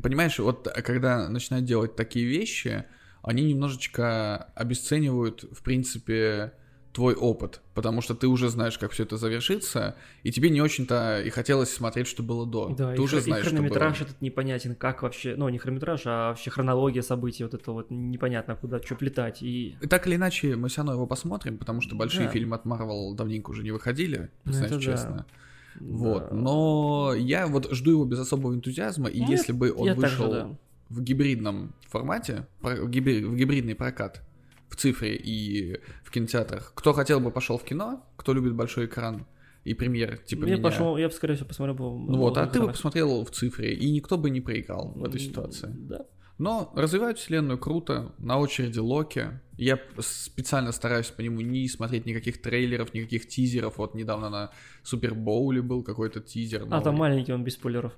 [0.02, 2.86] Понимаешь, вот э, когда начинают делать такие вещи,
[3.22, 6.53] они немножечко обесценивают, в принципе,
[6.91, 11.22] твой опыт, потому что ты уже знаешь, как все это завершится, и тебе не очень-то
[11.22, 12.69] и хотелось смотреть, что было до.
[12.78, 14.07] Да, ты и, уже хр- и знаешь, что хронометраж было.
[14.07, 18.56] этот непонятен, как вообще, ну, не хронометраж, а вообще хронология событий, вот это вот непонятно,
[18.56, 19.41] куда что плетать.
[19.41, 22.34] И И так или иначе, мы все равно его посмотрим, потому что большие Да.
[22.34, 25.26] фильмы от Marvel давненько уже не выходили, Ну, признаюсь это да.
[25.73, 25.88] Честно.
[25.98, 26.35] Вот, Да.
[26.35, 30.31] но я вот жду его без особого энтузиазма, и Ну, если бы он я вышел
[30.31, 30.49] да.
[30.89, 34.22] в гибридном формате, в, гибри- в гибридный прокат,
[34.69, 39.26] в цифре и в кинотеатрах, кто хотел бы пошел в кино, кто любит большой экран
[39.64, 40.64] и премьер, типа я меня.
[40.64, 42.11] пошел, я бы, скорее всего, посмотрел бы...
[42.11, 45.19] Ну вот, а ты бы посмотрел в цифре, и никто бы не проиграл в этой
[45.19, 45.68] ситуации.
[45.73, 46.06] Да.
[46.41, 49.39] Но развивают вселенную круто, на очереди Локи.
[49.57, 53.77] Я специально стараюсь по нему не смотреть никаких трейлеров, никаких тизеров.
[53.77, 54.51] Вот недавно на
[54.81, 56.63] Супербоуле был какой-то тизер.
[56.63, 56.84] А новый.
[56.84, 57.93] там маленький, он без спойлеров.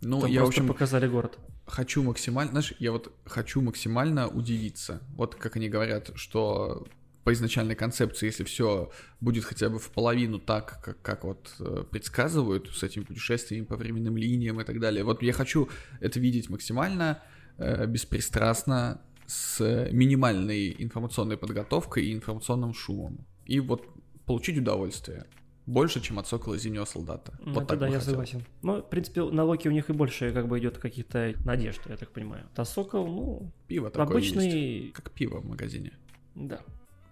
[0.00, 1.40] Ну, Там я, в общем, показали город.
[1.66, 5.02] хочу максимально, знаешь, я вот хочу максимально удивиться.
[5.16, 6.86] Вот как они говорят, что
[7.24, 11.82] по изначальной концепции, если все будет хотя бы в половину так, как, как вот э,
[11.90, 15.02] предсказывают с этими путешествиями по временным линиям и так далее.
[15.02, 15.68] Вот я хочу
[15.98, 17.20] это видеть максимально
[17.58, 19.60] беспристрастно, с
[19.92, 23.26] минимальной информационной подготовкой и информационным шумом.
[23.44, 23.86] И вот
[24.24, 25.26] получить удовольствие.
[25.66, 27.38] Больше, чем от Сокола Зимнего Солдата.
[27.40, 28.12] Ну, вот это так да, бы я хотел.
[28.12, 28.44] согласен.
[28.62, 31.98] Ну, в принципе, на Локи у них и больше как бы идет каких-то надежд, я
[31.98, 32.48] так понимаю.
[32.56, 34.48] А Сокол, ну, Пиво такое обычный...
[34.48, 34.94] есть.
[34.94, 35.92] Как пиво в магазине.
[36.34, 36.60] Да.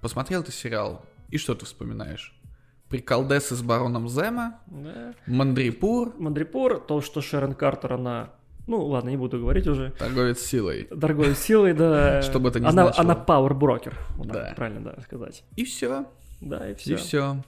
[0.00, 2.34] Посмотрел ты сериал, и что ты вспоминаешь?
[2.88, 5.14] Приколдесы с бароном Зема, да.
[5.26, 8.32] Мандрипур, Мандрипор, то, что Шерон Картер, она...
[8.66, 9.90] Ну, ладно, не буду говорить уже.
[9.98, 10.88] торговец силой.
[10.90, 12.20] Дорогой силой, да.
[12.22, 13.02] Что бы это ни она, значило.
[13.04, 14.44] Она power брокер, вот Да.
[14.46, 15.44] так правильно да, сказать.
[15.54, 16.06] И все.
[16.40, 16.96] Да, и И все.
[16.96, 17.44] все.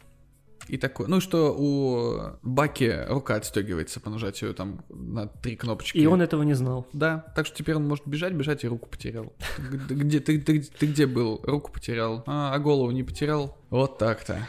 [0.68, 1.06] И такое.
[1.06, 5.96] Ну, что у Баки рука отстегивается по нажатию там на три кнопочки.
[5.96, 6.86] И он этого не знал.
[6.92, 9.32] Да, так что теперь он может бежать, бежать и руку потерял.
[9.88, 11.40] Где ты, ты, ты где был?
[11.44, 12.22] Руку потерял.
[12.26, 13.56] А, а голову не потерял?
[13.70, 14.46] Вот так-то.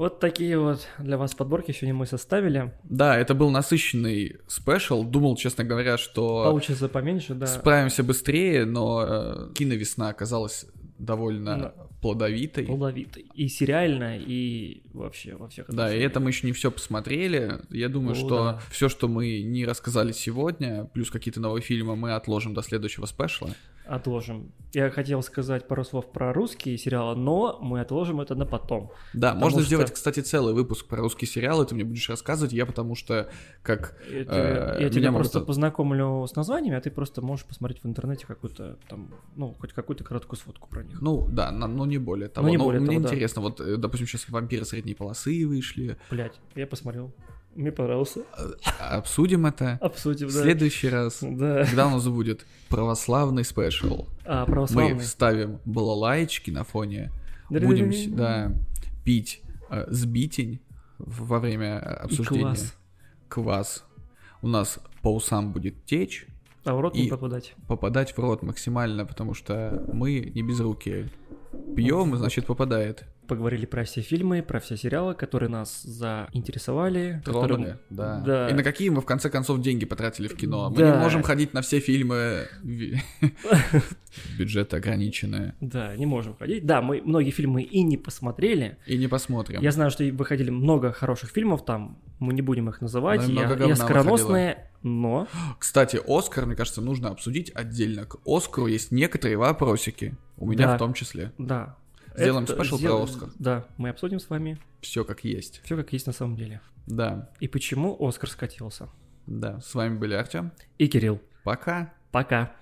[0.00, 2.72] Вот такие вот для вас подборки сегодня мы составили.
[2.84, 5.04] Да, это был насыщенный спешл.
[5.04, 7.46] Думал, честно говоря, что Получится поменьше, да.
[7.46, 10.64] справимся быстрее, но э, киновесна оказалась
[10.98, 11.74] довольно Да.
[12.00, 12.64] плодовитой.
[12.64, 13.26] Плодовитый.
[13.34, 17.60] И сериально, и вообще во всех Да, и это мы еще не все посмотрели.
[17.68, 18.60] Я думаю, О, что да.
[18.70, 23.50] все, что мы не рассказали сегодня, плюс какие-то новые фильмы, мы отложим до следующего спешла.
[23.90, 24.52] Отложим.
[24.72, 28.92] Я хотел сказать пару слов про русские сериалы, но мы отложим это на потом.
[29.14, 32.66] Да, можно что- сделать, кстати, целый выпуск про русские сериалы, ты мне будешь рассказывать, я
[32.66, 33.28] потому что
[33.62, 33.96] как...
[34.08, 37.82] Я, Э, я меня тебя просто от- познакомлю с названиями, а ты просто можешь посмотреть
[37.82, 41.00] в интернете какую-то там, ну, хоть какую-то короткую сводку про них.
[41.02, 42.48] Ну, да, на- но не более того.
[42.48, 43.08] не Но более мне того, да.
[43.08, 47.12] интересно, вот, э, допустим, сейчас «Вампиры средней полосы» вышли, Блять, я посмотрел.
[47.54, 48.20] Мне понравился.
[48.78, 50.42] обсудим это Обсудим, в да.
[50.42, 51.18] следующий раз.
[51.20, 51.64] Да.
[51.64, 54.06] Когда у нас будет православный спешл.
[54.24, 57.10] А, Мы вставим балалайчики на фоне,
[57.50, 58.52] будем, да,
[59.04, 60.60] пить э, сбитень
[60.98, 62.42] в- во время э, И обсуждения.
[62.44, 62.74] квас.
[63.28, 63.84] Квас.
[64.42, 66.26] У нас по усам будет течь,
[66.64, 67.54] А в рот не И- попадать.
[67.66, 71.08] попадать в рот максимально, потому что мы не без руки.
[71.76, 73.04] Пьем, значит попадает.
[73.30, 77.22] Поговорили про все фильмы, про все сериалы, которые нас заинтересовали.
[77.24, 78.20] Тронули, которые- да.
[78.26, 78.50] да.
[78.50, 80.68] И на какие мы в конце концов деньги потратили в кино?
[80.68, 80.96] Мы Да.
[80.96, 82.48] не можем ходить на все фильмы.
[84.36, 85.54] Бюджеты ограниченные.
[85.60, 86.66] Да, не можем ходить.
[86.66, 88.78] Да, мы многие фильмы и не посмотрели.
[88.86, 89.62] И не посмотрим.
[89.62, 93.70] Я знаю, что выходили много хороших фильмов там, мы не будем их называть, и и,
[93.70, 95.28] оскароносные, но...
[95.60, 98.06] Кстати, Оскар, мне кажется, нужно обсудить отдельно.
[98.06, 100.16] К Оскару есть некоторые вопросики.
[100.36, 100.74] У меня Да.
[100.74, 101.32] в том числе.
[101.38, 101.76] Да.
[102.16, 103.28] Сделаем Это спешл сдел- про Оскар.
[103.38, 105.60] Да, мы обсудим с вами Все как есть.
[105.64, 106.60] все как есть на самом деле.
[106.86, 108.88] Да, И почему Оскар скатился.
[109.26, 109.60] да.
[109.60, 110.52] С вами были Артем.
[110.78, 111.20] И Кирилл.
[111.44, 111.92] Пока.
[112.10, 112.52] Пока.